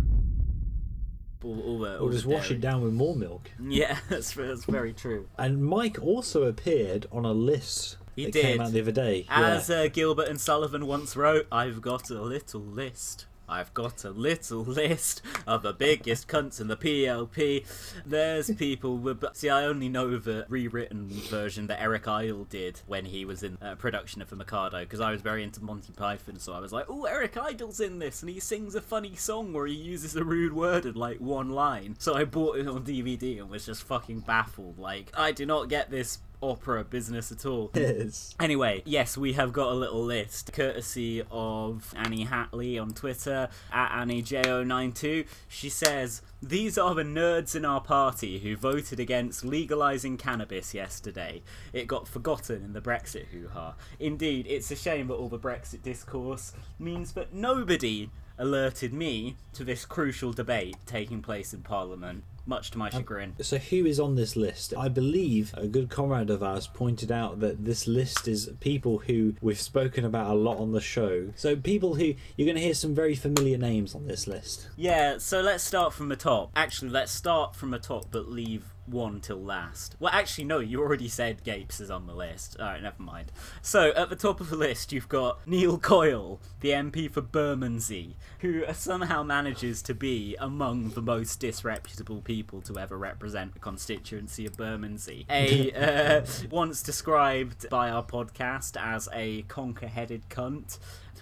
all, 1.43 1.61
all 1.61 1.79
the, 1.79 1.99
all 1.99 2.07
Or 2.07 2.11
just 2.11 2.25
wash 2.25 2.51
it 2.51 2.61
down 2.61 2.81
with 2.81 2.93
more 2.93 3.15
milk. 3.15 3.49
Yeah, 3.59 3.97
that's, 4.09 4.33
that's 4.33 4.65
very 4.65 4.93
true. 4.93 5.27
And 5.37 5.65
Mike 5.65 6.01
also 6.01 6.43
appeared 6.43 7.07
on 7.11 7.25
a 7.25 7.33
list 7.33 7.97
He 8.15 8.25
that 8.25 8.33
did. 8.33 8.41
came 8.43 8.61
out 8.61 8.71
the 8.71 8.81
other 8.81 8.91
day. 8.91 9.25
As 9.29 9.69
yeah. 9.69 9.75
uh, 9.77 9.87
Gilbert 9.87 10.27
and 10.29 10.39
Sullivan 10.39 10.87
once 10.87 11.15
wrote, 11.17 11.47
I've 11.51 11.81
got 11.81 12.09
a 12.09 12.21
little 12.21 12.61
list. 12.61 13.25
I've 13.51 13.73
got 13.73 14.05
a 14.05 14.09
little 14.11 14.61
list 14.65 15.21
of 15.45 15.61
the 15.61 15.73
biggest 15.73 16.27
cunts 16.27 16.61
in 16.61 16.67
the 16.67 16.77
PLP. 16.77 17.65
There's 18.05 18.49
people 18.55 18.97
with. 18.97 19.23
See, 19.33 19.49
I 19.49 19.65
only 19.65 19.89
know 19.89 20.17
the 20.17 20.45
rewritten 20.47 21.09
version 21.09 21.67
that 21.67 21.81
Eric 21.81 22.07
Idle 22.07 22.45
did 22.45 22.81
when 22.87 23.05
he 23.05 23.25
was 23.25 23.43
in 23.43 23.57
uh, 23.61 23.75
production 23.75 24.21
of 24.21 24.29
The 24.29 24.35
Mikado, 24.37 24.79
because 24.79 25.01
I 25.01 25.11
was 25.11 25.21
very 25.21 25.43
into 25.43 25.61
Monty 25.63 25.93
Python, 25.93 26.39
so 26.39 26.53
I 26.53 26.59
was 26.59 26.71
like, 26.71 26.85
oh, 26.89 27.05
Eric 27.05 27.37
Idle's 27.37 27.81
in 27.81 27.99
this, 27.99 28.21
and 28.21 28.29
he 28.29 28.39
sings 28.39 28.73
a 28.75 28.81
funny 28.81 29.15
song 29.15 29.51
where 29.53 29.67
he 29.67 29.75
uses 29.75 30.15
a 30.15 30.23
rude 30.23 30.53
word 30.53 30.85
in 30.85 30.95
like 30.95 31.19
one 31.19 31.49
line. 31.49 31.95
So 31.99 32.15
I 32.15 32.23
bought 32.23 32.57
it 32.57 32.67
on 32.67 32.83
DVD 32.83 33.39
and 33.39 33.49
was 33.49 33.65
just 33.65 33.83
fucking 33.83 34.21
baffled. 34.21 34.79
Like, 34.79 35.11
I 35.17 35.31
do 35.33 35.45
not 35.45 35.69
get 35.69 35.91
this 35.91 36.19
opera 36.41 36.83
business 36.83 37.31
at 37.31 37.45
all. 37.45 37.71
Yes. 37.81 38.35
Anyway, 38.39 38.83
yes, 38.85 39.17
we 39.17 39.33
have 39.33 39.51
got 39.51 39.71
a 39.71 39.75
little 39.75 40.03
list 40.03 40.53
courtesy 40.53 41.23
of 41.31 41.93
Annie 41.97 42.25
Hatley 42.25 42.79
on 42.81 42.91
Twitter 42.91 43.49
at 43.71 44.05
AnnieJO92. 44.05 45.25
She 45.47 45.69
says, 45.69 46.21
These 46.41 46.77
are 46.77 46.93
the 46.93 47.03
nerds 47.03 47.55
in 47.55 47.65
our 47.65 47.81
party 47.81 48.39
who 48.39 48.55
voted 48.55 48.99
against 48.99 49.43
legalising 49.43 50.19
cannabis 50.19 50.73
yesterday. 50.73 51.41
It 51.73 51.87
got 51.87 52.07
forgotten 52.07 52.63
in 52.63 52.73
the 52.73 52.81
Brexit 52.81 53.27
hoo 53.27 53.49
ha. 53.51 53.75
Indeed, 53.99 54.45
it's 54.47 54.71
a 54.71 54.75
shame 54.75 55.07
that 55.07 55.15
all 55.15 55.29
the 55.29 55.39
Brexit 55.39 55.81
discourse 55.81 56.53
means 56.79 57.13
that 57.13 57.33
nobody 57.33 58.09
alerted 58.41 58.91
me 58.91 59.35
to 59.53 59.63
this 59.63 59.85
crucial 59.85 60.33
debate 60.33 60.75
taking 60.87 61.21
place 61.21 61.53
in 61.53 61.61
Parliament, 61.61 62.23
much 62.45 62.71
to 62.71 62.77
my 62.77 62.87
um, 62.87 62.91
chagrin. 62.91 63.35
So 63.39 63.57
who 63.59 63.85
is 63.85 63.99
on 63.99 64.15
this 64.15 64.35
list? 64.35 64.73
I 64.75 64.89
believe 64.89 65.53
a 65.55 65.67
good 65.67 65.89
comrade 65.89 66.31
of 66.31 66.41
ours 66.41 66.65
pointed 66.65 67.11
out 67.11 67.39
that 67.41 67.63
this 67.63 67.87
list 67.87 68.27
is 68.27 68.49
people 68.59 68.97
who 68.97 69.35
we've 69.41 69.61
spoken 69.61 70.03
about 70.03 70.31
a 70.31 70.33
lot 70.33 70.57
on 70.57 70.71
the 70.71 70.81
show. 70.81 71.31
So 71.35 71.55
people 71.55 71.95
who 71.95 72.15
you're 72.35 72.47
going 72.47 72.55
to 72.55 72.63
hear 72.63 72.73
some 72.73 72.95
very 72.95 73.15
familiar 73.15 73.59
names 73.59 73.93
on 73.93 74.07
this 74.07 74.27
list. 74.27 74.67
Yeah, 74.75 75.19
so 75.19 75.41
let's 75.41 75.63
start 75.63 75.93
from 75.93 76.09
the 76.09 76.15
top. 76.15 76.51
Actually, 76.55 76.89
let's 76.89 77.11
start 77.11 77.55
from 77.55 77.69
the 77.69 77.79
top, 77.79 78.07
but 78.11 78.27
leave 78.27 78.70
one 78.85 79.21
till 79.21 79.41
last. 79.41 79.95
Well, 79.99 80.11
actually, 80.13 80.45
no, 80.45 80.59
you 80.59 80.81
already 80.81 81.07
said 81.07 81.43
Gapes 81.43 81.79
is 81.79 81.91
on 81.91 82.07
the 82.07 82.13
list. 82.13 82.57
Alright, 82.59 82.81
never 82.81 83.01
mind. 83.01 83.31
So, 83.61 83.91
at 83.91 84.09
the 84.09 84.15
top 84.15 84.41
of 84.41 84.49
the 84.49 84.55
list, 84.55 84.91
you've 84.91 85.09
got 85.09 85.45
Neil 85.47 85.77
Coyle, 85.77 86.39
the 86.59 86.69
MP 86.69 87.09
for 87.09 87.21
Bermondsey, 87.21 88.15
who 88.39 88.63
somehow 88.73 89.23
manages 89.23 89.81
to 89.83 89.93
be 89.93 90.35
among 90.39 90.89
the 90.89 91.01
most 91.01 91.39
disreputable 91.39 92.21
people 92.21 92.61
to 92.61 92.77
ever 92.77 92.97
represent 92.97 93.53
the 93.53 93.59
constituency 93.59 94.45
of 94.45 94.57
Bermondsey. 94.57 95.25
A 95.29 95.71
uh, 96.21 96.25
once 96.49 96.81
described 96.81 97.69
by 97.69 97.89
our 97.89 98.03
podcast 98.03 98.77
as 98.81 99.07
a 99.13 99.43
conquer-headed 99.43 100.29
cunt 100.29 100.77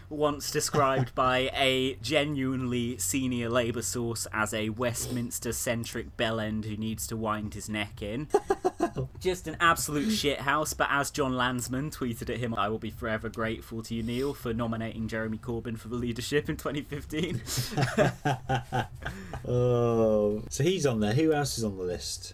once 0.09 0.51
described 0.51 1.13
by 1.15 1.49
a 1.55 1.95
genuinely 2.01 2.97
senior 2.97 3.49
Labour 3.49 3.81
source 3.81 4.27
as 4.33 4.53
a 4.53 4.69
Westminster 4.69 5.51
centric 5.53 6.15
bellend 6.17 6.65
who 6.65 6.75
needs 6.77 7.05
to 7.07 7.15
wind 7.17 7.53
his 7.53 7.69
neck 7.69 8.01
in. 8.01 8.27
Just 9.19 9.47
an 9.47 9.55
absolute 9.59 10.07
shithouse, 10.09 10.75
but 10.75 10.87
as 10.89 11.11
Jon 11.11 11.33
Lansman 11.33 11.95
tweeted 11.95 12.29
at 12.29 12.37
him, 12.39 12.53
I 12.55 12.69
will 12.69 12.79
be 12.79 12.89
forever 12.89 13.29
grateful 13.29 13.81
to 13.83 13.93
you, 13.95 14.03
Neil, 14.03 14.33
for 14.33 14.53
nominating 14.53 15.07
Jeremy 15.07 15.37
Corbyn 15.37 15.77
for 15.77 15.87
the 15.89 15.95
leadership 15.95 16.49
in 16.49 16.57
2015. 16.57 17.41
Oh, 19.47 20.43
so 20.49 20.63
he's 20.63 20.85
on 20.85 20.99
there. 20.99 21.13
Who 21.13 21.31
else 21.33 21.57
is 21.57 21.63
on 21.63 21.77
the 21.77 21.83
list? 21.83 22.33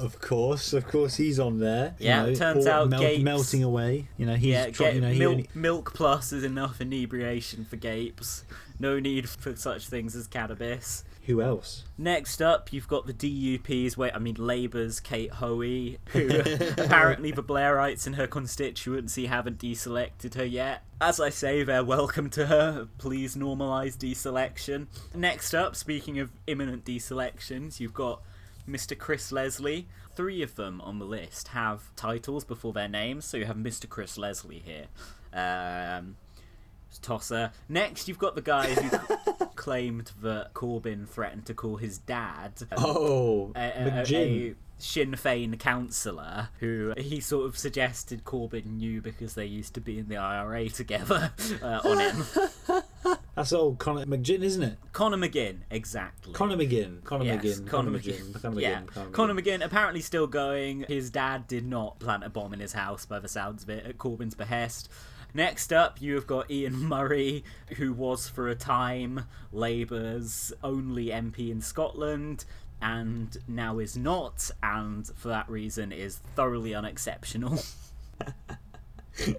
Of 0.00 0.20
course, 0.20 0.72
of 0.72 0.86
course, 0.88 1.16
he's 1.16 1.38
on 1.38 1.60
there. 1.60 1.94
You 1.98 2.06
Yeah, 2.08 2.26
know, 2.26 2.34
turns 2.34 2.66
all 2.66 2.72
out 2.92 3.00
Gapes- 3.00 3.22
melting 3.22 3.62
away. 3.62 4.08
You 4.18 4.26
know, 4.26 4.34
he's 4.34 4.50
yeah, 4.50 4.70
try- 4.70 4.86
get 4.86 4.94
you 4.96 5.00
know, 5.00 5.10
he 5.12 5.18
milk, 5.18 5.41
only- 5.42 5.60
milk 5.60 5.94
plus 5.94 6.32
is 6.32 6.44
enough 6.44 6.80
inebriation 6.80 7.64
for 7.64 7.76
Gapes. 7.76 8.44
No 8.78 8.98
need 8.98 9.28
for 9.28 9.54
such 9.56 9.86
things 9.88 10.16
as 10.16 10.26
cannabis. 10.26 11.04
Who 11.26 11.40
else? 11.40 11.84
Next 11.96 12.42
up, 12.42 12.72
you've 12.72 12.88
got 12.88 13.06
the 13.06 13.12
DUP's, 13.12 13.96
wait, 13.96 14.12
I 14.12 14.18
mean 14.18 14.34
Labour's 14.34 14.98
Kate 14.98 15.30
Hoey, 15.30 15.98
who 16.06 16.28
apparently 16.78 17.30
the 17.30 17.44
Blairites 17.44 18.08
in 18.08 18.14
her 18.14 18.26
constituency 18.26 19.26
haven't 19.26 19.58
deselected 19.60 20.34
her 20.34 20.44
yet. 20.44 20.82
As 21.00 21.20
I 21.20 21.28
say, 21.28 21.62
they're 21.62 21.84
welcome 21.84 22.28
to 22.30 22.46
her. 22.46 22.88
Please 22.98 23.36
normalise 23.36 23.96
deselection. 23.96 24.88
Next 25.14 25.54
up, 25.54 25.76
speaking 25.76 26.18
of 26.18 26.30
imminent 26.48 26.84
deselections, 26.84 27.78
you've 27.78 27.94
got 27.94 28.22
Mr. 28.68 28.98
Chris 28.98 29.30
Leslie. 29.30 29.86
Three 30.16 30.42
of 30.42 30.56
them 30.56 30.80
on 30.80 30.98
the 30.98 31.04
list 31.04 31.48
have 31.48 31.94
titles 31.94 32.44
before 32.44 32.72
their 32.72 32.88
names, 32.88 33.24
so 33.24 33.36
you 33.36 33.44
have 33.44 33.56
Mr. 33.56 33.88
Chris 33.88 34.18
Leslie 34.18 34.62
here. 34.64 34.86
Um, 35.32 36.16
tosser. 37.00 37.52
Next, 37.68 38.08
you've 38.08 38.18
got 38.18 38.34
the 38.34 38.42
guy 38.42 38.74
who 38.74 39.46
claimed 39.56 40.12
that 40.22 40.54
Corbyn 40.54 41.08
threatened 41.08 41.46
to 41.46 41.54
call 41.54 41.76
his 41.76 41.98
dad. 41.98 42.52
Oh, 42.76 43.52
a, 43.56 43.60
a, 43.60 43.70
a, 43.70 43.90
McGinn. 43.90 44.52
a 44.52 44.54
Sinn 44.78 45.12
Féin 45.12 45.56
councillor 45.60 46.48
who 46.58 46.92
he 46.96 47.20
sort 47.20 47.46
of 47.46 47.56
suggested 47.56 48.24
Corbyn 48.24 48.66
knew 48.66 49.00
because 49.00 49.34
they 49.34 49.46
used 49.46 49.74
to 49.74 49.80
be 49.80 49.98
in 49.98 50.08
the 50.08 50.16
IRA 50.16 50.68
together 50.70 51.32
uh, 51.62 51.80
on 51.84 51.98
him. 52.00 52.24
That's 53.36 53.52
old 53.52 53.78
Conor 53.78 54.04
McGinn, 54.06 54.42
isn't 54.42 54.62
it? 54.62 54.78
Conor 54.92 55.16
McGinn, 55.16 55.58
exactly. 55.70 56.34
Conor 56.34 56.56
McGinn. 56.56 57.02
Conor 57.04 57.24
Yes, 57.24 57.44
McGinn. 57.44 57.66
Conor 57.66 57.90
Conor 57.90 57.98
McGinn. 57.98 58.32
McGinn. 58.32 58.42
Conor 58.42 58.60
yeah, 58.60 58.80
McGinn. 58.80 58.86
Conor 58.86 59.06
McGinn. 59.06 59.12
Conor 59.12 59.34
McGinn 59.34 59.64
apparently 59.64 60.00
still 60.00 60.26
going. 60.26 60.84
His 60.88 61.10
dad 61.10 61.46
did 61.46 61.64
not 61.64 61.98
plant 61.98 62.24
a 62.24 62.28
bomb 62.28 62.52
in 62.52 62.60
his 62.60 62.72
house, 62.72 63.06
by 63.06 63.20
the 63.20 63.28
sounds 63.28 63.62
of 63.62 63.70
it, 63.70 63.86
at 63.86 63.98
Corbyn's 63.98 64.34
behest. 64.34 64.90
Next 65.34 65.72
up, 65.72 66.00
you 66.02 66.14
have 66.14 66.26
got 66.26 66.50
Ian 66.50 66.78
Murray, 66.88 67.42
who 67.76 67.92
was 67.94 68.28
for 68.28 68.48
a 68.48 68.54
time 68.54 69.26
Labour's 69.50 70.52
only 70.62 71.06
MP 71.06 71.50
in 71.50 71.62
Scotland, 71.62 72.44
and 72.82 73.36
now 73.48 73.78
is 73.78 73.96
not, 73.96 74.50
and 74.62 75.06
for 75.16 75.28
that 75.28 75.48
reason 75.48 75.90
is 75.90 76.20
thoroughly 76.36 76.74
unexceptional. 76.74 77.62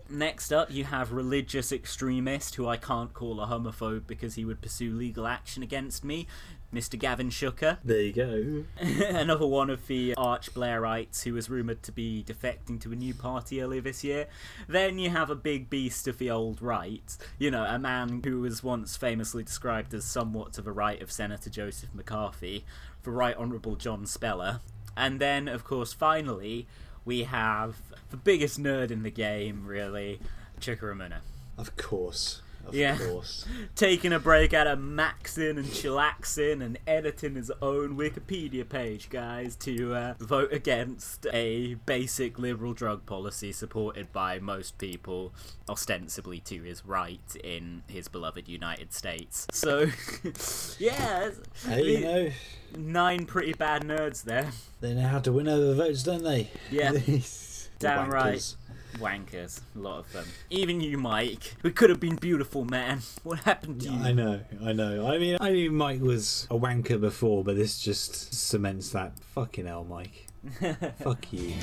Next 0.10 0.52
up, 0.52 0.72
you 0.72 0.84
have 0.86 1.12
religious 1.12 1.72
extremist, 1.72 2.56
who 2.56 2.68
I 2.68 2.78
can't 2.78 3.14
call 3.14 3.42
a 3.42 3.48
homophobe 3.48 4.08
because 4.08 4.36
he 4.36 4.46
would 4.46 4.62
pursue 4.62 4.94
legal 4.94 5.28
action 5.28 5.62
against 5.62 6.04
me, 6.04 6.28
Mr. 6.74 6.98
Gavin 6.98 7.30
Shuker. 7.30 7.78
There 7.84 8.02
you 8.02 8.14
go. 8.14 8.64
Another 9.08 9.46
one 9.46 9.70
of 9.70 9.88
the 9.88 10.16
arch 10.16 10.54
Blairites 10.54 11.24
who 11.24 11.34
was 11.34 11.50
rumoured 11.50 11.84
to 11.84 11.92
be 11.92 12.24
defecting 12.28 12.82
to 12.82 12.92
a 12.92 12.96
new 12.96 13.14
party 13.14 13.62
earlier 13.62 13.82
this 13.82 14.04
year. 14.04 14.28
Then 14.68 14.98
you 14.98 15.10
have 15.12 15.30
a 15.30 15.36
big 15.36 15.70
beast 15.70 16.08
of 16.08 16.18
the 16.18 16.32
old 16.32 16.62
right, 16.62 17.16
you 17.38 17.52
know, 17.52 17.64
a 17.64 17.78
man 17.78 18.22
who 18.24 18.42
was 18.42 18.64
once 18.64 18.98
famously 18.98 19.44
described 19.44 19.94
as 19.94 20.04
somewhat 20.04 20.54
to 20.54 20.62
the 20.62 20.72
right 20.72 21.02
of 21.02 21.12
Senator 21.12 21.50
Joseph 21.50 21.94
McCarthy, 21.94 22.66
the 23.04 23.12
Right 23.12 23.38
Honourable 23.38 23.76
John 23.76 24.06
Spellar. 24.06 24.60
And 24.98 25.20
then, 25.20 25.48
of 25.48 25.64
course, 25.64 25.94
finally, 25.94 26.68
we 27.06 27.24
have 27.24 27.82
the 28.10 28.18
biggest 28.18 28.60
nerd 28.62 28.92
in 28.92 29.04
the 29.04 29.12
game, 29.12 29.66
really, 29.66 30.20
Chuka 30.60 30.82
Umunna. 30.82 31.20
Of 31.58 31.76
course. 31.78 32.42
Of 32.66 32.74
yeah, 32.76 32.98
course. 32.98 33.46
taking 33.76 34.14
a 34.14 34.20
break 34.20 34.54
out 34.54 34.68
of 34.68 34.80
maxing 34.80 35.58
and 35.58 35.66
chillaxing 35.66 36.64
and 36.64 36.80
editing 36.88 37.36
his 37.36 37.52
own 37.62 37.98
Wikipedia 37.98 38.68
page, 38.68 39.10
guys, 39.10 39.56
to 39.58 39.94
uh, 39.94 40.14
vote 40.20 40.54
against 40.54 41.28
a 41.34 41.76
basic 41.86 42.40
liberal 42.40 42.74
drug 42.74 43.06
policy 43.06 43.52
supported 43.52 44.14
by 44.14 44.40
most 44.40 44.78
people, 44.78 45.34
ostensibly 45.68 46.40
to 46.40 46.62
his 46.62 46.86
right 46.86 47.36
in 47.44 47.84
his 47.88 48.08
beloved 48.08 48.48
United 48.48 48.94
States. 48.94 49.46
So, 49.52 49.88
yeah, 50.80 51.32
Hey, 51.66 51.84
you 51.84 52.00
know, 52.00 52.32
nine 52.78 53.26
pretty 53.26 53.54
bad 53.54 53.84
nerds 53.84 54.24
there. 54.24 54.52
they 54.82 54.94
know 54.94 55.08
how 55.08 55.20
to 55.20 55.32
win 55.32 55.48
over 55.48 55.66
the 55.66 55.76
votes, 55.76 56.04
don't 56.04 56.24
they? 56.24 56.50
Yeah. 56.72 56.94
Damn 57.80 58.10
right. 58.10 58.56
Wankers. 59.00 59.62
A 59.76 59.80
lot 59.80 60.00
of 60.00 60.14
them. 60.14 60.26
Even 60.50 60.82
you, 60.82 60.98
Mike. 60.98 61.56
We 61.64 61.72
could 61.72 61.90
have 61.90 62.00
been 62.00 62.16
beautiful, 62.16 62.66
man. 62.66 63.02
What 63.24 63.40
happened 63.40 63.82
to 63.82 63.90
you? 63.90 64.00
I 64.00 64.12
know, 64.12 64.42
I 64.64 64.74
know. 64.74 65.08
I 65.08 65.18
mean, 65.18 65.38
I 65.40 65.52
knew 65.52 65.72
Mike 65.72 66.02
was 66.02 66.48
a 66.50 66.58
wanker 66.58 67.00
before, 67.00 67.44
but 67.44 67.56
this 67.56 67.80
just 67.80 68.34
cements 68.34 68.90
that. 68.90 69.18
Fucking 69.36 69.66
hell, 69.66 69.84
Mike. 69.84 70.28
Fuck 71.00 71.32
you. 71.32 71.54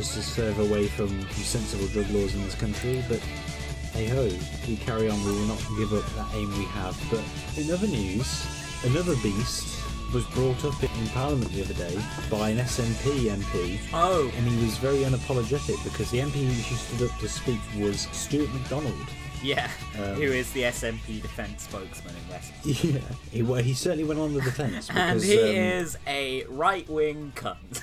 Just 0.00 0.16
as 0.16 0.34
further 0.34 0.62
away 0.62 0.86
from 0.86 1.10
sensible 1.28 1.86
drug 1.88 2.08
laws 2.08 2.34
in 2.34 2.42
this 2.42 2.54
country, 2.54 3.04
but 3.06 3.18
hey 3.92 4.06
ho, 4.06 4.30
we 4.66 4.76
carry 4.78 5.10
on. 5.10 5.22
We 5.26 5.30
will 5.32 5.44
not 5.44 5.60
give 5.76 5.92
up 5.92 6.06
that 6.14 6.34
aim 6.34 6.48
we 6.56 6.64
have. 6.72 6.98
But 7.10 7.22
in 7.58 7.70
other 7.70 7.86
news, 7.86 8.46
another 8.82 9.14
beast 9.16 9.78
was 10.14 10.24
brought 10.28 10.64
up 10.64 10.82
in 10.82 11.06
Parliament 11.08 11.52
the 11.52 11.60
other 11.60 11.74
day 11.74 12.02
by 12.30 12.48
an 12.48 12.56
SNP 12.56 13.28
MP. 13.28 13.78
Oh. 13.92 14.32
And 14.38 14.48
he 14.48 14.64
was 14.64 14.78
very 14.78 15.00
unapologetic 15.00 15.84
because 15.84 16.10
the 16.10 16.20
MP 16.20 16.46
who 16.46 16.76
stood 16.76 17.10
up 17.10 17.18
to 17.18 17.28
speak 17.28 17.60
was 17.76 18.08
Stewart 18.12 18.50
McDonald. 18.54 19.06
Yeah, 19.42 19.70
Um, 19.96 20.14
who 20.14 20.22
is 20.22 20.52
the 20.52 20.62
SNP 20.64 21.22
defence 21.22 21.62
spokesman 21.64 22.14
in 22.14 22.28
West. 22.30 22.52
Yeah, 22.84 23.00
he, 23.32 23.42
well, 23.42 23.62
he 23.62 23.72
certainly 23.74 24.04
went 24.04 24.20
on 24.20 24.34
the 24.34 24.40
defence. 24.42 24.88
And 24.94 25.20
because, 25.20 25.22
he 25.24 25.38
um, 25.40 25.46
is 25.56 25.98
a 26.06 26.44
right 26.44 26.88
wing 26.88 27.32
cunt. 27.34 27.80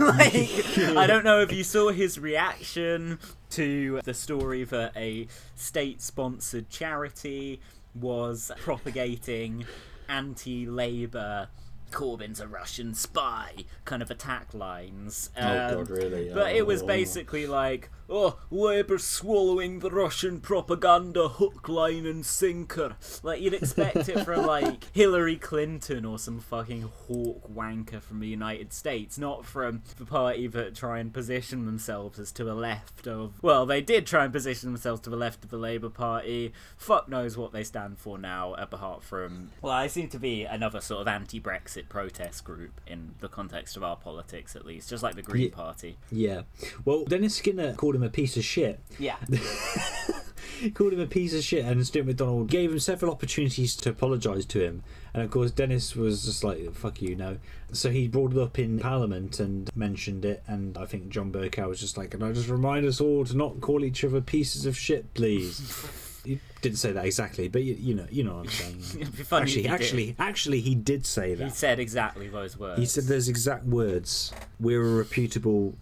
like, 0.00 0.96
I 0.96 1.06
don't 1.06 1.24
know 1.24 1.40
if 1.40 1.52
you 1.52 1.64
saw 1.64 1.90
his 1.90 2.18
reaction 2.18 3.18
to 3.50 4.00
the 4.04 4.14
story 4.14 4.64
that 4.64 4.92
a 4.96 5.26
state 5.56 6.00
sponsored 6.00 6.68
charity 6.70 7.60
was 7.94 8.52
propagating 8.60 9.64
anti 10.08 10.66
Labour. 10.66 11.48
Corbyn's 11.90 12.38
a 12.38 12.46
Russian 12.46 12.94
spy 12.94 13.52
kind 13.84 14.00
of 14.00 14.12
attack 14.12 14.54
lines. 14.54 15.30
Oh, 15.36 15.74
God, 15.74 15.90
really? 15.90 16.30
But 16.32 16.54
it 16.54 16.64
was 16.64 16.82
Oh. 16.82 16.86
basically 16.86 17.48
like, 17.48 17.90
oh, 18.10 18.38
Labour 18.50 18.98
swallowing 18.98 19.78
the 19.78 19.90
Russian 19.90 20.40
propaganda 20.40 21.28
hook, 21.28 21.68
line, 21.68 22.06
and 22.06 22.26
sinker. 22.26 22.96
Like, 23.22 23.40
you'd 23.40 23.54
expect 23.54 24.08
it 24.08 24.24
from, 24.24 24.44
like, 24.44 24.84
Hillary 24.92 25.36
Clinton 25.36 26.04
or 26.04 26.18
some 26.18 26.40
fucking 26.40 26.90
hawk 27.06 27.48
wanker 27.52 28.02
from 28.02 28.20
the 28.20 28.26
United 28.28 28.72
States, 28.72 29.18
not 29.18 29.46
from 29.46 29.82
the 29.98 30.04
party 30.04 30.46
that 30.48 30.74
try 30.74 30.98
and 30.98 31.12
position 31.12 31.66
themselves 31.66 32.18
as 32.18 32.32
to 32.32 32.44
the 32.44 32.54
left 32.54 33.06
of. 33.06 33.42
Well, 33.42 33.64
they 33.66 33.80
did 33.80 34.06
try 34.06 34.24
and 34.24 34.32
position 34.32 34.72
themselves 34.72 35.00
to 35.02 35.10
the 35.10 35.16
left 35.16 35.44
of 35.44 35.50
the 35.50 35.56
Labour 35.58 35.88
Party. 35.90 36.52
Fuck 36.76 37.08
knows 37.08 37.36
what 37.36 37.52
they 37.52 37.64
stand 37.64 37.98
for 37.98 38.18
now, 38.18 38.54
apart 38.54 39.02
from. 39.02 39.50
Well, 39.62 39.72
I 39.72 39.86
seem 39.86 40.08
to 40.08 40.18
be 40.18 40.44
another 40.44 40.80
sort 40.80 41.02
of 41.02 41.08
anti 41.08 41.40
Brexit 41.40 41.88
protest 41.88 42.44
group 42.44 42.80
in 42.86 43.14
the 43.20 43.28
context 43.28 43.76
of 43.76 43.84
our 43.84 43.96
politics, 43.96 44.56
at 44.56 44.66
least, 44.66 44.90
just 44.90 45.02
like 45.02 45.14
the 45.14 45.22
Green 45.22 45.44
Ye- 45.44 45.50
Party. 45.50 45.96
Yeah. 46.10 46.42
Well, 46.84 47.04
Dennis 47.04 47.36
Skinner 47.36 47.74
called 47.74 47.99
him 48.00 48.06
a 48.08 48.10
piece 48.10 48.36
of 48.36 48.44
shit. 48.44 48.80
Yeah. 48.98 49.16
Called 50.74 50.92
him 50.92 51.00
a 51.00 51.06
piece 51.06 51.34
of 51.34 51.42
shit, 51.42 51.64
and 51.64 51.86
Stewart 51.86 52.06
McDonald 52.06 52.48
gave 52.48 52.70
him 52.70 52.78
several 52.78 53.12
opportunities 53.12 53.74
to 53.76 53.90
apologise 53.90 54.44
to 54.46 54.62
him. 54.62 54.82
And 55.14 55.22
of 55.22 55.30
course, 55.30 55.50
Dennis 55.50 55.96
was 55.96 56.24
just 56.24 56.44
like, 56.44 56.72
fuck 56.74 57.00
you, 57.00 57.16
no. 57.16 57.38
So 57.72 57.90
he 57.90 58.08
brought 58.08 58.32
it 58.32 58.38
up 58.38 58.58
in 58.58 58.78
Parliament 58.78 59.40
and 59.40 59.74
mentioned 59.74 60.24
it. 60.24 60.42
And 60.46 60.76
I 60.76 60.84
think 60.84 61.08
John 61.08 61.32
Bercow 61.32 61.68
was 61.68 61.80
just 61.80 61.96
like, 61.96 62.10
can 62.10 62.22
I 62.22 62.32
just 62.32 62.48
remind 62.48 62.84
us 62.86 63.00
all 63.00 63.24
to 63.24 63.36
not 63.36 63.60
call 63.60 63.84
each 63.84 64.04
other 64.04 64.20
pieces 64.20 64.66
of 64.66 64.76
shit, 64.76 65.14
please? 65.14 66.20
he 66.24 66.38
didn't 66.60 66.78
say 66.78 66.92
that 66.92 67.04
exactly, 67.04 67.48
but 67.48 67.62
you, 67.62 67.74
you 67.74 67.94
know, 67.94 68.06
you 68.10 68.24
know 68.24 68.36
what 68.36 68.46
I'm 68.46 68.50
saying. 68.50 68.82
It'd 69.00 69.16
be 69.16 69.22
funny 69.22 69.44
if 69.44 69.48
actually, 69.48 69.62
did. 69.62 69.70
actually, 69.70 70.16
actually, 70.18 70.60
he 70.60 70.74
did 70.74 71.06
say 71.06 71.34
that. 71.34 71.44
He 71.44 71.50
said 71.50 71.80
exactly 71.80 72.28
those 72.28 72.58
words. 72.58 72.78
He 72.78 72.86
said 72.86 73.04
those 73.04 73.28
exact 73.28 73.64
words. 73.64 74.32
We're 74.58 74.82
a 74.82 74.94
reputable 74.96 75.74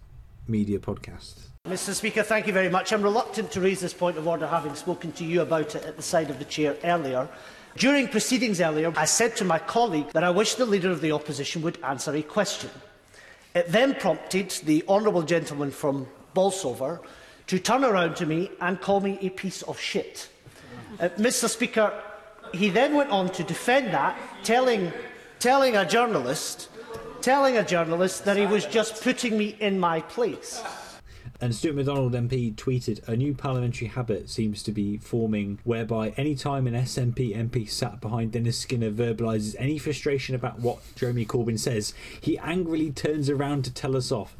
media 0.47 0.79
podcast. 0.79 1.48
Mr 1.69 1.93
Speaker, 1.93 2.23
thank 2.23 2.47
you 2.47 2.53
very 2.53 2.67
much. 2.67 2.91
I'm 2.91 3.03
reluctant 3.03 3.51
to 3.51 3.61
raise 3.61 3.79
this 3.79 3.93
point 3.93 4.17
of 4.17 4.27
order 4.27 4.47
having 4.47 4.73
spoken 4.73 5.11
to 5.11 5.23
you 5.23 5.41
about 5.41 5.75
it 5.75 5.85
at 5.85 5.97
the 5.97 6.01
side 6.01 6.31
of 6.31 6.39
the 6.39 6.45
chair 6.45 6.75
earlier. 6.83 7.29
During 7.77 8.07
proceedings 8.07 8.59
earlier, 8.59 8.91
I 8.97 9.05
said 9.05 9.35
to 9.35 9.45
my 9.45 9.59
colleague 9.59 10.09
that 10.13 10.23
I 10.23 10.31
wish 10.31 10.55
the 10.55 10.65
Leader 10.65 10.89
of 10.89 10.99
the 10.99 11.11
Opposition 11.11 11.61
would 11.61 11.77
answer 11.83 12.15
a 12.15 12.23
question. 12.23 12.71
It 13.53 13.67
then 13.67 13.93
prompted 13.93 14.49
the 14.63 14.83
honourable 14.89 15.21
gentleman 15.21 15.69
from 15.69 16.07
Bolsover 16.33 17.01
to 17.45 17.59
turn 17.59 17.85
around 17.85 18.15
to 18.15 18.25
me 18.25 18.49
and 18.61 18.81
call 18.81 18.99
me 18.99 19.19
a 19.21 19.29
piece 19.29 19.61
of 19.61 19.79
shit. 19.79 20.27
Uh, 20.99 21.09
Mr 21.19 21.47
Speaker, 21.47 21.93
he 22.51 22.69
then 22.71 22.95
went 22.95 23.11
on 23.11 23.29
to 23.29 23.43
defend 23.43 23.93
that, 23.93 24.17
telling, 24.43 24.91
telling 25.37 25.75
a 25.75 25.85
journalist, 25.85 26.67
telling 27.21 27.57
a 27.57 27.63
journalist 27.63 28.25
that 28.25 28.37
he 28.37 28.47
was 28.47 28.65
just 28.65 29.03
putting 29.03 29.37
me 29.37 29.55
in 29.59 29.79
my 29.79 30.01
place. 30.01 30.63
And 31.41 31.55
Stewart 31.55 31.75
McDonald 31.75 32.13
MP 32.13 32.53
tweeted, 32.53 33.07
A 33.07 33.15
new 33.15 33.33
parliamentary 33.33 33.87
habit 33.87 34.29
seems 34.29 34.61
to 34.63 34.73
be 34.73 34.97
forming 34.97 35.59
whereby 35.63 36.09
any 36.17 36.35
time 36.35 36.67
an 36.67 36.73
SNP 36.73 37.35
MP 37.35 37.69
sat 37.69 38.01
behind 38.01 38.33
Dennis 38.33 38.57
Skinner 38.57 38.91
verbalises 38.91 39.55
any 39.57 39.77
frustration 39.77 40.35
about 40.35 40.59
what 40.59 40.79
Jeremy 40.95 41.25
Corbyn 41.25 41.57
says, 41.57 41.93
he 42.19 42.37
angrily 42.39 42.91
turns 42.91 43.29
around 43.29 43.63
to 43.63 43.73
tell 43.73 43.95
us 43.95 44.11
off. 44.11 44.35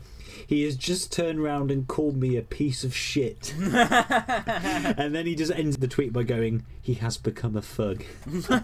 He 0.45 0.64
has 0.64 0.76
just 0.76 1.12
turned 1.12 1.39
around 1.39 1.72
and 1.72 1.88
called 1.88 2.18
me 2.18 2.36
a 2.36 2.41
piece 2.41 2.84
of 2.84 2.95
shit. 2.95 3.54
and 3.60 5.16
then 5.16 5.26
he 5.26 5.36
just 5.36 5.52
ends 5.52 5.78
the 5.78 5.88
tweet 5.88 6.12
by 6.12 6.24
going, 6.24 6.66
He 6.82 6.95
has 6.95 7.18
become 7.18 7.56
a 7.56 7.62
thug. 7.62 8.04
Straight 8.28 8.58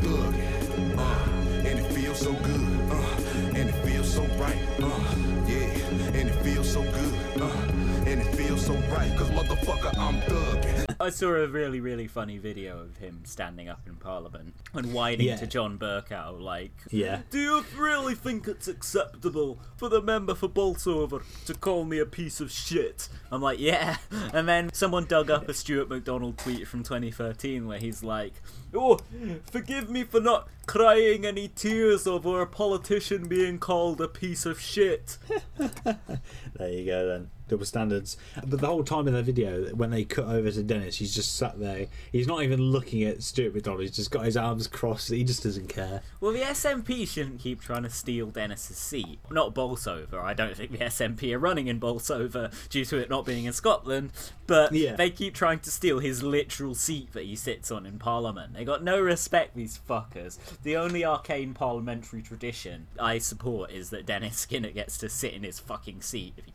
thug. 0.00 0.34
Uh, 0.96 1.28
and 1.64 1.78
it 1.78 1.92
feels 1.92 2.18
so 2.18 2.32
good. 2.32 2.60
Uh, 2.90 3.16
and 3.54 3.68
it 3.68 3.84
feels 3.84 4.14
so 4.14 4.22
right. 4.38 4.58
Uh, 4.80 5.13
so 6.74 6.82
good. 6.82 7.40
Uh, 7.40 7.46
and 8.04 8.20
it 8.20 8.34
feels 8.34 8.66
so 8.66 8.74
right. 8.92 9.16
Cause 9.16 9.30
motherfucker, 9.30 9.96
I'm 9.96 10.20
thug. 10.22 10.96
I 11.00 11.08
saw 11.10 11.28
a 11.28 11.46
really, 11.46 11.80
really 11.80 12.08
funny 12.08 12.38
video 12.38 12.80
of 12.80 12.96
him 12.96 13.20
standing 13.24 13.68
up 13.68 13.82
in 13.86 13.94
Parliament 13.94 14.56
and 14.72 14.92
whining 14.92 15.28
Yeah. 15.28 15.36
to 15.36 15.46
John 15.46 15.78
Bercow, 15.78 16.40
like, 16.40 16.72
Yeah. 16.90 17.20
Do 17.30 17.38
you 17.38 17.64
really 17.76 18.16
think 18.16 18.48
it's 18.48 18.66
acceptable 18.66 19.60
for 19.76 19.88
the 19.88 20.02
member 20.02 20.34
for 20.34 20.48
Bolsover 20.48 21.22
to 21.46 21.54
call 21.54 21.84
me 21.84 21.98
a 22.00 22.06
piece 22.06 22.40
of 22.40 22.50
shit? 22.50 23.08
I'm 23.30 23.40
like, 23.40 23.60
yeah. 23.60 23.98
And 24.32 24.48
then 24.48 24.72
someone 24.72 25.04
dug 25.04 25.30
up 25.30 25.48
a 25.48 25.54
Stewart 25.54 25.88
McDonald 25.88 26.38
tweet 26.38 26.66
from 26.66 26.82
2013 26.82 27.68
where 27.68 27.78
he's 27.78 28.02
like, 28.02 28.34
Oh, 28.76 28.98
forgive 29.48 29.88
me 29.88 30.02
for 30.02 30.18
not 30.20 30.48
crying 30.74 31.24
any 31.24 31.46
tears 31.46 32.04
over 32.04 32.40
a 32.40 32.46
politician 32.48 33.28
being 33.28 33.60
called 33.60 34.00
a 34.00 34.08
piece 34.08 34.44
of 34.44 34.60
shit. 34.60 35.18
There 36.56 36.70
you 36.70 36.84
go 36.84 37.08
then. 37.08 37.30
Double 37.48 37.64
standards. 37.66 38.16
But 38.46 38.60
the 38.60 38.66
whole 38.66 38.84
time 38.84 39.06
in 39.06 39.12
the 39.14 39.22
video, 39.22 39.66
when 39.74 39.90
they 39.90 40.04
cut 40.04 40.24
over 40.26 40.50
to 40.50 40.62
Dennis, 40.62 40.96
he's 40.96 41.14
just 41.14 41.36
sat 41.36 41.58
there. 41.60 41.88
He's 42.10 42.26
not 42.26 42.42
even 42.42 42.60
looking 42.60 43.02
at 43.02 43.22
Stewart 43.22 43.54
McDonald. 43.54 43.82
He's 43.82 43.94
just 43.94 44.10
got 44.10 44.24
his 44.24 44.36
arms 44.36 44.66
crossed. 44.66 45.10
He 45.10 45.24
just 45.24 45.42
doesn't 45.42 45.68
care. 45.68 46.00
Well, 46.20 46.32
the 46.32 46.40
SNP 46.40 47.06
shouldn't 47.06 47.40
keep 47.40 47.60
trying 47.60 47.82
to 47.82 47.90
steal 47.90 48.28
Dennis's 48.28 48.78
seat. 48.78 49.18
Not 49.30 49.54
Bolsover. 49.54 50.20
I 50.22 50.32
don't 50.32 50.56
think 50.56 50.72
the 50.72 50.78
SNP 50.78 51.34
are 51.34 51.38
running 51.38 51.66
in 51.66 51.78
Bolsover 51.78 52.50
due 52.70 52.86
to 52.86 52.96
it 52.96 53.10
not 53.10 53.26
being 53.26 53.44
in 53.44 53.52
Scotland. 53.52 54.10
But 54.46 54.72
Yeah. 54.72 54.96
they 54.96 55.10
keep 55.10 55.34
trying 55.34 55.60
to 55.60 55.70
steal 55.70 55.98
his 55.98 56.22
literal 56.22 56.74
seat 56.74 57.12
that 57.12 57.24
he 57.24 57.36
sits 57.36 57.70
on 57.70 57.84
in 57.86 57.98
Parliament. 57.98 58.54
They 58.54 58.64
got 58.64 58.82
no 58.82 59.00
respect, 59.00 59.54
these 59.54 59.78
fuckers. 59.88 60.38
The 60.62 60.76
only 60.76 61.04
arcane 61.04 61.52
parliamentary 61.54 62.22
tradition 62.22 62.86
I 62.98 63.18
support 63.18 63.70
is 63.70 63.90
that 63.90 64.06
Dennis 64.06 64.36
Skinner 64.38 64.70
gets 64.70 64.96
to 64.98 65.08
sit 65.08 65.34
in 65.34 65.42
his 65.42 65.58
fucking 65.58 66.00
seat 66.02 66.34
if 66.36 66.44
he 66.46 66.52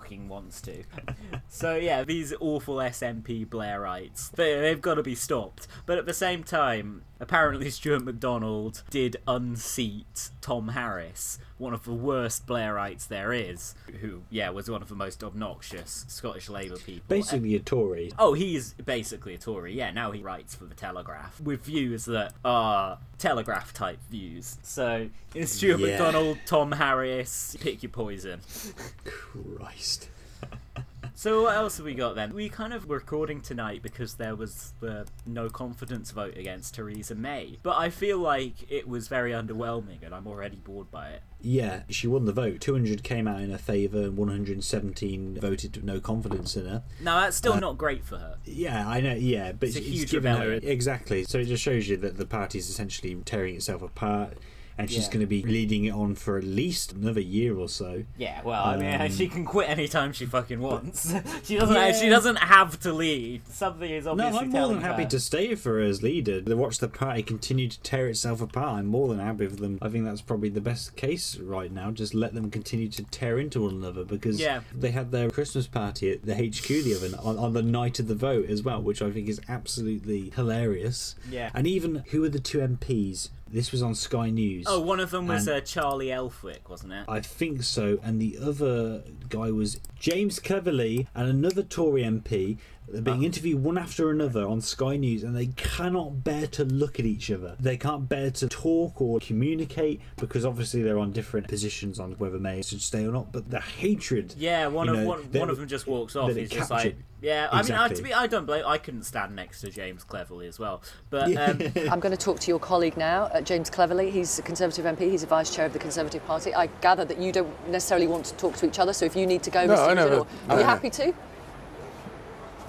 fucking 0.00 0.28
wants 0.28 0.60
to. 0.62 0.82
so 1.48 1.76
yeah, 1.76 2.04
these 2.04 2.32
awful 2.40 2.76
SNP 2.76 3.46
Blairites, 3.46 4.30
they, 4.32 4.58
they've 4.60 4.80
got 4.80 4.94
to 4.94 5.02
be 5.02 5.14
stopped. 5.14 5.66
But 5.86 5.98
at 5.98 6.06
the 6.06 6.14
same 6.14 6.42
time, 6.42 7.02
apparently 7.20 7.70
Stewart 7.70 8.02
McDonald 8.04 8.82
did 8.90 9.16
unseat 9.28 10.30
Tom 10.40 10.68
Harris, 10.68 11.38
one 11.58 11.72
of 11.74 11.84
the 11.84 11.92
worst 11.92 12.46
Blairites 12.46 13.06
there 13.06 13.32
is, 13.32 13.74
who 14.00 14.22
yeah 14.30 14.50
was 14.50 14.70
one 14.70 14.82
of 14.82 14.88
the 14.88 14.94
most 14.94 15.22
obnoxious 15.22 16.04
Scottish 16.08 16.48
Labour 16.48 16.76
people. 16.78 17.04
Basically, 17.08 17.54
a 17.54 17.60
Tory. 17.60 18.12
Oh, 18.18 18.32
he's 18.32 18.72
basically 18.74 19.34
a 19.34 19.38
Tory. 19.38 19.74
Yeah, 19.74 19.90
now 19.90 20.10
he 20.10 20.22
writes 20.22 20.54
for 20.54 20.64
the 20.64 20.74
Telegraph 20.74 21.40
with 21.40 21.64
views 21.64 22.06
that 22.06 22.32
are 22.44 22.98
Telegraph 23.18 23.72
type 23.72 23.98
views. 24.10 24.58
So 24.62 25.08
it's 25.34 25.52
Stewart 25.52 25.80
Yeah. 25.80 25.88
McDonald, 25.90 26.38
Tom 26.46 26.72
Harris, 26.72 27.56
pick 27.60 27.82
your 27.82 27.90
poison. 27.90 28.40
Christ. 29.04 30.08
So 31.20 31.42
what 31.42 31.54
else 31.54 31.76
have 31.76 31.84
we 31.84 31.92
got 31.92 32.14
then? 32.14 32.32
We 32.32 32.48
kind 32.48 32.72
of 32.72 32.86
were 32.86 32.96
recording 32.96 33.42
tonight 33.42 33.82
because 33.82 34.14
there 34.14 34.34
was 34.34 34.72
the 34.80 35.06
no 35.26 35.50
confidence 35.50 36.12
vote 36.12 36.34
against 36.38 36.74
Theresa 36.74 37.14
May, 37.14 37.58
but 37.62 37.76
I 37.76 37.90
feel 37.90 38.16
like 38.16 38.54
it 38.70 38.88
was 38.88 39.08
very 39.08 39.32
underwhelming, 39.32 40.02
and 40.02 40.14
I'm 40.14 40.26
already 40.26 40.56
bored 40.56 40.90
by 40.90 41.10
it. 41.10 41.22
Yeah, 41.42 41.82
she 41.90 42.06
won 42.06 42.24
the 42.24 42.32
vote. 42.32 42.62
200 42.62 43.02
came 43.02 43.28
out 43.28 43.42
in 43.42 43.50
her 43.50 43.58
favour, 43.58 44.04
and 44.04 44.16
117 44.16 45.38
voted 45.38 45.84
no 45.84 46.00
confidence 46.00 46.56
in 46.56 46.64
her. 46.64 46.84
Now 47.02 47.20
that's 47.20 47.36
still 47.36 47.52
Uh, 47.52 47.60
not 47.60 47.76
great 47.76 48.02
for 48.02 48.16
her. 48.16 48.38
Yeah, 48.46 48.88
I 48.88 49.02
know. 49.02 49.12
Yeah, 49.12 49.52
but 49.52 49.68
It's 49.68 49.76
a 49.76 49.84
it's 49.84 50.10
given 50.10 50.34
her 50.36 50.52
exactly. 50.52 51.24
So 51.24 51.36
it 51.40 51.48
just 51.48 51.62
shows 51.62 51.86
you 51.86 51.98
that 51.98 52.16
the 52.16 52.24
party's 52.24 52.70
essentially 52.70 53.14
tearing 53.26 53.56
itself 53.56 53.82
apart. 53.82 54.38
And 54.80 54.90
she's 54.90 55.04
Yeah. 55.06 55.12
going 55.12 55.20
to 55.20 55.26
be 55.26 55.42
leading 55.42 55.84
it 55.84 55.90
on 55.90 56.14
for 56.14 56.36
at 56.38 56.44
least 56.44 56.92
another 56.92 57.20
year 57.20 57.56
or 57.56 57.68
so. 57.68 58.04
Yeah, 58.18 58.40
well, 58.42 58.64
I 58.64 58.76
mean, 58.76 59.00
Um, 59.00 59.10
she 59.16 59.28
can 59.28 59.44
quit 59.44 59.68
anytime 59.68 60.12
she 60.12 60.26
fucking 60.26 60.60
wants. 60.60 61.12
she 61.44 61.56
doesn't. 61.56 61.74
Yeah. 61.74 61.92
She 61.92 62.08
doesn't 62.08 62.36
have 62.36 62.80
to 62.80 62.92
lead. 62.92 63.42
Something 63.48 63.90
is 63.90 64.06
obviously. 64.06 64.32
No, 64.32 64.38
I'm 64.40 64.48
more 64.50 64.68
than 64.68 64.80
happy 64.82 65.04
her. 65.04 65.08
to 65.10 65.20
stay 65.20 65.54
for 65.54 65.74
her 65.74 65.80
as 65.80 66.02
leader. 66.02 66.40
To 66.40 66.54
watch 66.56 66.78
the 66.78 66.88
party 66.88 67.22
continue 67.22 67.68
to 67.68 67.80
tear 67.82 68.08
itself 68.08 68.40
apart. 68.40 68.78
I'm 68.78 68.86
more 68.86 69.08
than 69.08 69.18
happy 69.18 69.46
for 69.46 69.56
them. 69.56 69.78
I 69.82 69.88
think 69.88 70.04
that's 70.04 70.20
probably 70.22 70.48
the 70.48 70.60
best 70.60 70.96
case 70.96 71.36
right 71.38 71.70
now. 71.72 71.90
Just 71.90 72.14
let 72.14 72.34
them 72.34 72.50
continue 72.50 72.88
to 72.88 73.02
tear 73.04 73.38
into 73.38 73.62
one 73.62 73.74
another 73.74 74.04
because 74.04 74.40
Yeah. 74.40 74.60
they 74.74 74.90
had 74.90 75.10
their 75.12 75.30
Christmas 75.30 75.66
party 75.66 76.10
at 76.10 76.24
the 76.24 76.34
HQ 76.34 76.66
the 76.68 76.94
other 76.94 77.16
on, 77.22 77.38
on 77.38 77.52
the 77.52 77.62
night 77.62 77.98
of 77.98 78.08
the 78.08 78.14
vote 78.14 78.48
as 78.48 78.62
well, 78.62 78.80
which 78.82 79.02
I 79.02 79.10
think 79.10 79.28
is 79.28 79.40
absolutely 79.48 80.30
hilarious. 80.34 81.14
Yeah. 81.30 81.50
And 81.54 81.66
even 81.66 82.04
who 82.10 82.24
are 82.24 82.28
the 82.28 82.40
two 82.40 82.58
MPs? 82.58 83.28
This 83.52 83.72
was 83.72 83.82
on 83.82 83.94
Sky 83.96 84.30
News. 84.30 84.66
Oh, 84.68 84.80
one 84.80 85.00
of 85.00 85.10
them 85.10 85.26
was 85.26 85.48
uh, 85.48 85.60
Charlie 85.60 86.06
Elphicke, 86.06 86.68
wasn't 86.68 86.92
it? 86.92 87.04
I 87.08 87.20
think 87.20 87.64
so. 87.64 87.98
And 88.02 88.20
the 88.20 88.38
other 88.40 89.02
guy 89.28 89.50
was 89.50 89.80
James 89.98 90.38
Cleverly 90.38 91.08
and 91.14 91.28
another 91.28 91.64
Tory 91.64 92.02
MP. 92.02 92.58
They're 92.92 93.02
being 93.02 93.22
interviewed 93.22 93.62
one 93.62 93.78
after 93.78 94.10
another 94.10 94.46
on 94.46 94.60
Sky 94.60 94.96
News, 94.96 95.22
and 95.22 95.36
they 95.36 95.46
cannot 95.56 96.24
bear 96.24 96.46
to 96.48 96.64
look 96.64 96.98
at 96.98 97.06
each 97.06 97.30
other. 97.30 97.56
They 97.60 97.76
can't 97.76 98.08
bear 98.08 98.30
to 98.32 98.48
talk 98.48 99.00
or 99.00 99.20
communicate 99.20 100.00
because 100.16 100.44
obviously 100.44 100.82
they're 100.82 100.98
on 100.98 101.12
different 101.12 101.48
positions 101.48 102.00
on 102.00 102.12
whether 102.12 102.38
May 102.38 102.62
should 102.62 102.82
stay 102.82 103.06
or 103.06 103.12
not. 103.12 103.32
But 103.32 103.50
the 103.50 103.60
hatred. 103.60 104.34
Yeah, 104.36 104.66
one 104.66 104.88
of 104.88 104.96
know, 104.96 105.06
one, 105.06 105.30
that- 105.30 105.38
one 105.38 105.50
of 105.50 105.56
them 105.56 105.68
just 105.68 105.86
walks 105.86 106.16
off. 106.16 106.28
that 106.28 106.36
He's 106.36 106.50
just 106.50 106.70
like, 106.70 106.96
yeah. 107.20 107.48
I 107.52 107.62
mean, 107.62 107.72
I, 107.72 107.88
to 107.88 108.02
be, 108.02 108.12
I 108.12 108.26
don't 108.26 108.46
blame. 108.46 108.64
I 108.66 108.78
couldn't 108.78 109.04
stand 109.04 109.36
next 109.36 109.60
to 109.60 109.70
James 109.70 110.02
Cleverly 110.04 110.46
as 110.48 110.58
well. 110.58 110.82
But 111.10 111.34
um, 111.36 111.60
I'm 111.90 112.00
going 112.00 112.16
to 112.16 112.16
talk 112.16 112.40
to 112.40 112.50
your 112.50 112.58
colleague 112.58 112.96
now, 112.96 113.24
uh, 113.24 113.40
James 113.40 113.70
Cleverly. 113.70 114.10
He's 114.10 114.38
a 114.38 114.42
Conservative 114.42 114.84
MP. 114.84 115.10
He's 115.10 115.22
a 115.22 115.26
vice 115.26 115.54
chair 115.54 115.66
of 115.66 115.72
the 115.72 115.78
Conservative 115.78 116.24
Party. 116.26 116.54
I 116.54 116.66
gather 116.80 117.04
that 117.04 117.18
you 117.20 117.30
don't 117.30 117.68
necessarily 117.68 118.06
want 118.06 118.24
to 118.26 118.34
talk 118.34 118.56
to 118.56 118.66
each 118.66 118.78
other. 118.78 118.92
So 118.92 119.04
if 119.04 119.14
you 119.14 119.26
need 119.26 119.42
to 119.44 119.50
go, 119.50 119.66
No, 119.66 119.74
Mr. 119.76 119.88
I 119.88 119.94
never- 119.94 120.10
Riddle, 120.10 120.26
are 120.48 120.56
you 120.56 120.62
no. 120.62 120.68
happy 120.68 120.90
to? 120.90 121.14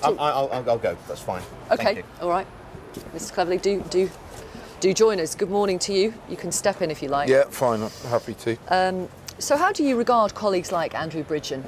I'll, 0.04 0.20
I'll, 0.20 0.50
I'll, 0.52 0.70
I'll 0.72 0.78
go. 0.78 0.98
That's 1.08 1.22
fine. 1.22 1.42
Thank 1.70 1.82
Okay, 1.82 1.96
you. 1.98 2.04
all 2.22 2.30
right. 2.30 2.48
Mrs. 3.16 3.34
Cleverly, 3.34 3.58
do 3.58 3.84
do 3.90 4.10
do 4.80 4.94
join 4.94 5.20
us. 5.20 5.36
Good 5.36 5.50
morning 5.50 5.80
to 5.80 5.94
you. 5.94 6.14
You 6.30 6.38
can 6.38 6.52
step 6.52 6.82
in 6.82 6.92
if 6.92 7.02
you 7.02 7.08
like. 7.10 7.30
Yeah, 7.30 7.44
fine. 7.50 7.82
I'm 7.82 7.90
happy 8.10 8.34
to. 8.34 8.58
Um, 8.70 9.10
so 9.40 9.58
how 9.58 9.72
do 9.72 9.84
you 9.84 9.96
regard 9.98 10.34
colleagues 10.36 10.72
like 10.72 10.94
Andrew 10.96 11.24
Bridgen? 11.24 11.64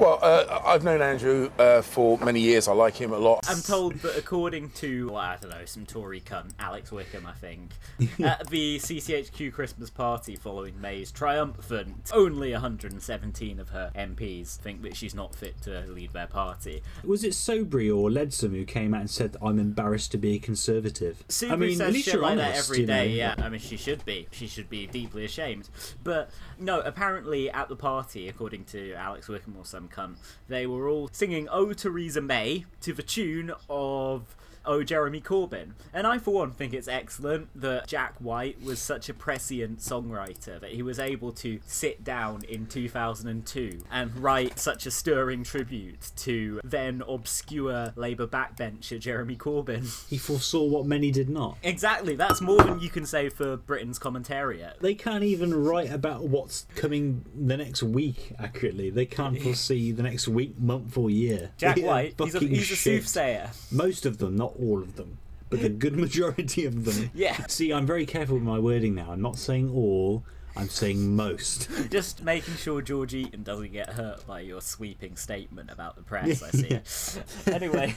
Well, 0.00 0.18
uh, 0.22 0.62
I've 0.64 0.82
known 0.82 1.02
Andrew 1.02 1.50
uh, 1.58 1.82
for 1.82 2.16
many 2.16 2.40
years. 2.40 2.68
I 2.68 2.72
like 2.72 2.96
him 2.96 3.12
a 3.12 3.18
lot. 3.18 3.44
I'm 3.46 3.60
told 3.60 3.96
that 3.96 4.16
according 4.16 4.70
to, 4.76 5.08
well, 5.08 5.16
I 5.18 5.36
don't 5.36 5.50
know, 5.50 5.66
some 5.66 5.84
Tory 5.84 6.22
cunt, 6.22 6.52
Alex 6.58 6.90
Wickham, 6.90 7.26
I 7.26 7.32
think, 7.32 7.72
at 8.24 8.48
the 8.48 8.78
CCHQ 8.78 9.52
Christmas 9.52 9.90
party 9.90 10.36
following 10.36 10.80
May's 10.80 11.12
triumphant, 11.12 12.10
only 12.14 12.52
117 12.52 13.60
of 13.60 13.68
her 13.68 13.92
MPs 13.94 14.56
think 14.56 14.80
that 14.84 14.96
she's 14.96 15.14
not 15.14 15.34
fit 15.34 15.60
to 15.64 15.80
lead 15.88 16.14
their 16.14 16.26
party. 16.26 16.82
Was 17.04 17.22
it 17.22 17.32
Soubry 17.32 17.94
or 17.94 18.08
Leadsom 18.08 18.52
who 18.52 18.64
came 18.64 18.94
out 18.94 19.02
and 19.02 19.10
said, 19.10 19.36
I'm 19.42 19.58
embarrassed 19.58 20.12
to 20.12 20.16
be 20.16 20.36
a 20.36 20.38
Conservative? 20.38 21.22
Soubry 21.28 21.50
I 21.50 21.56
mean, 21.56 21.70
says 21.72 21.80
at 21.88 21.92
least 21.92 22.04
shit 22.06 22.14
you're 22.14 22.22
like 22.22 22.38
honest, 22.38 22.68
that 22.70 22.74
every 22.74 22.80
you 22.80 22.86
know. 22.86 23.02
Yeah, 23.02 23.34
I 23.36 23.50
mean, 23.50 23.60
she 23.60 23.76
should 23.76 24.02
be. 24.06 24.28
She 24.30 24.46
should 24.46 24.70
be 24.70 24.86
deeply 24.86 25.26
ashamed. 25.26 25.68
But 26.02 26.30
no, 26.58 26.80
apparently 26.80 27.50
at 27.50 27.68
the 27.68 27.76
party, 27.76 28.30
according 28.30 28.64
to 28.64 28.94
Alex 28.94 29.28
Wickham 29.28 29.58
or 29.58 29.66
some 29.66 29.89
cunt, 29.90 30.16
they 30.48 30.66
were 30.66 30.88
all 30.88 31.08
singing 31.12 31.48
"Oh 31.50 31.72
Theresa 31.72 32.20
May" 32.20 32.64
to 32.80 32.92
the 32.92 33.02
tune 33.02 33.52
of. 33.68 34.36
Oh, 34.64 34.82
Jeremy 34.82 35.20
Corbyn. 35.20 35.72
And 35.92 36.06
I, 36.06 36.18
for 36.18 36.32
one, 36.34 36.50
think 36.52 36.74
it's 36.74 36.88
excellent 36.88 37.48
that 37.60 37.86
Jack 37.86 38.14
White 38.18 38.62
was 38.62 38.78
such 38.78 39.08
a 39.08 39.14
prescient 39.14 39.78
songwriter 39.78 40.60
that 40.60 40.70
he 40.70 40.82
was 40.82 40.98
able 40.98 41.32
to 41.32 41.60
sit 41.66 42.04
down 42.04 42.42
in 42.44 42.66
2002 42.66 43.82
and 43.90 44.16
write 44.16 44.58
such 44.58 44.86
a 44.86 44.90
stirring 44.90 45.44
tribute 45.44 46.10
to 46.16 46.60
then 46.62 47.02
obscure 47.08 47.92
Labour 47.96 48.26
backbencher 48.26 48.98
Jeremy 48.98 49.36
Corbyn. 49.36 49.88
He 50.10 50.18
foresaw 50.18 50.64
what 50.64 50.86
many 50.86 51.10
did 51.12 51.28
not. 51.28 51.56
Exactly, 51.62 52.16
that's 52.16 52.40
more 52.40 52.62
than 52.62 52.80
you 52.80 52.88
can 52.88 53.06
say 53.06 53.28
for 53.28 53.56
Britain's 53.56 53.98
commentariat. 53.98 54.78
They 54.80 54.94
can't 54.94 55.22
even 55.22 55.54
write 55.54 55.92
about 55.92 56.24
what's 56.24 56.66
coming 56.74 57.24
the 57.34 57.56
next 57.56 57.82
week 57.82 58.32
accurately. 58.38 58.90
They 58.90 59.06
can't 59.06 59.40
foresee 59.42 59.92
the 59.92 60.02
next 60.02 60.26
week, 60.26 60.58
month, 60.58 60.96
or 60.96 61.10
year. 61.10 61.50
Jack 61.58 61.76
White, 61.80 62.14
he's 62.18 62.34
a, 62.34 62.40
he's 62.40 62.70
a 62.72 62.76
soothsayer. 62.76 63.50
Most 63.70 64.04
of 64.04 64.18
them, 64.18 64.36
not 64.36 64.49
all 64.58 64.82
of 64.82 64.96
them, 64.96 65.18
but 65.48 65.60
the 65.62 65.68
good 65.68 65.96
majority 66.06 66.64
of 66.64 66.84
them. 66.84 67.10
Yeah. 67.14 67.46
See, 67.46 67.72
I'm 67.72 67.86
very 67.86 68.06
careful 68.06 68.36
with 68.36 68.44
my 68.44 68.58
wording 68.58 68.94
now. 68.94 69.10
I'm 69.10 69.22
not 69.22 69.36
saying 69.36 69.70
all. 69.70 70.24
I'm 70.56 70.68
saying 70.68 71.14
most. 71.14 71.68
Just 71.90 72.22
making 72.22 72.56
sure 72.56 72.82
George 72.82 73.14
Eaton 73.14 73.42
doesn't 73.42 73.72
get 73.72 73.90
hurt 73.90 74.26
by 74.26 74.40
your 74.40 74.60
sweeping 74.60 75.16
statement 75.16 75.70
about 75.70 75.96
the 75.96 76.02
press, 76.02 76.42
I 76.42 76.50
see. 76.50 77.20
anyway, 77.50 77.94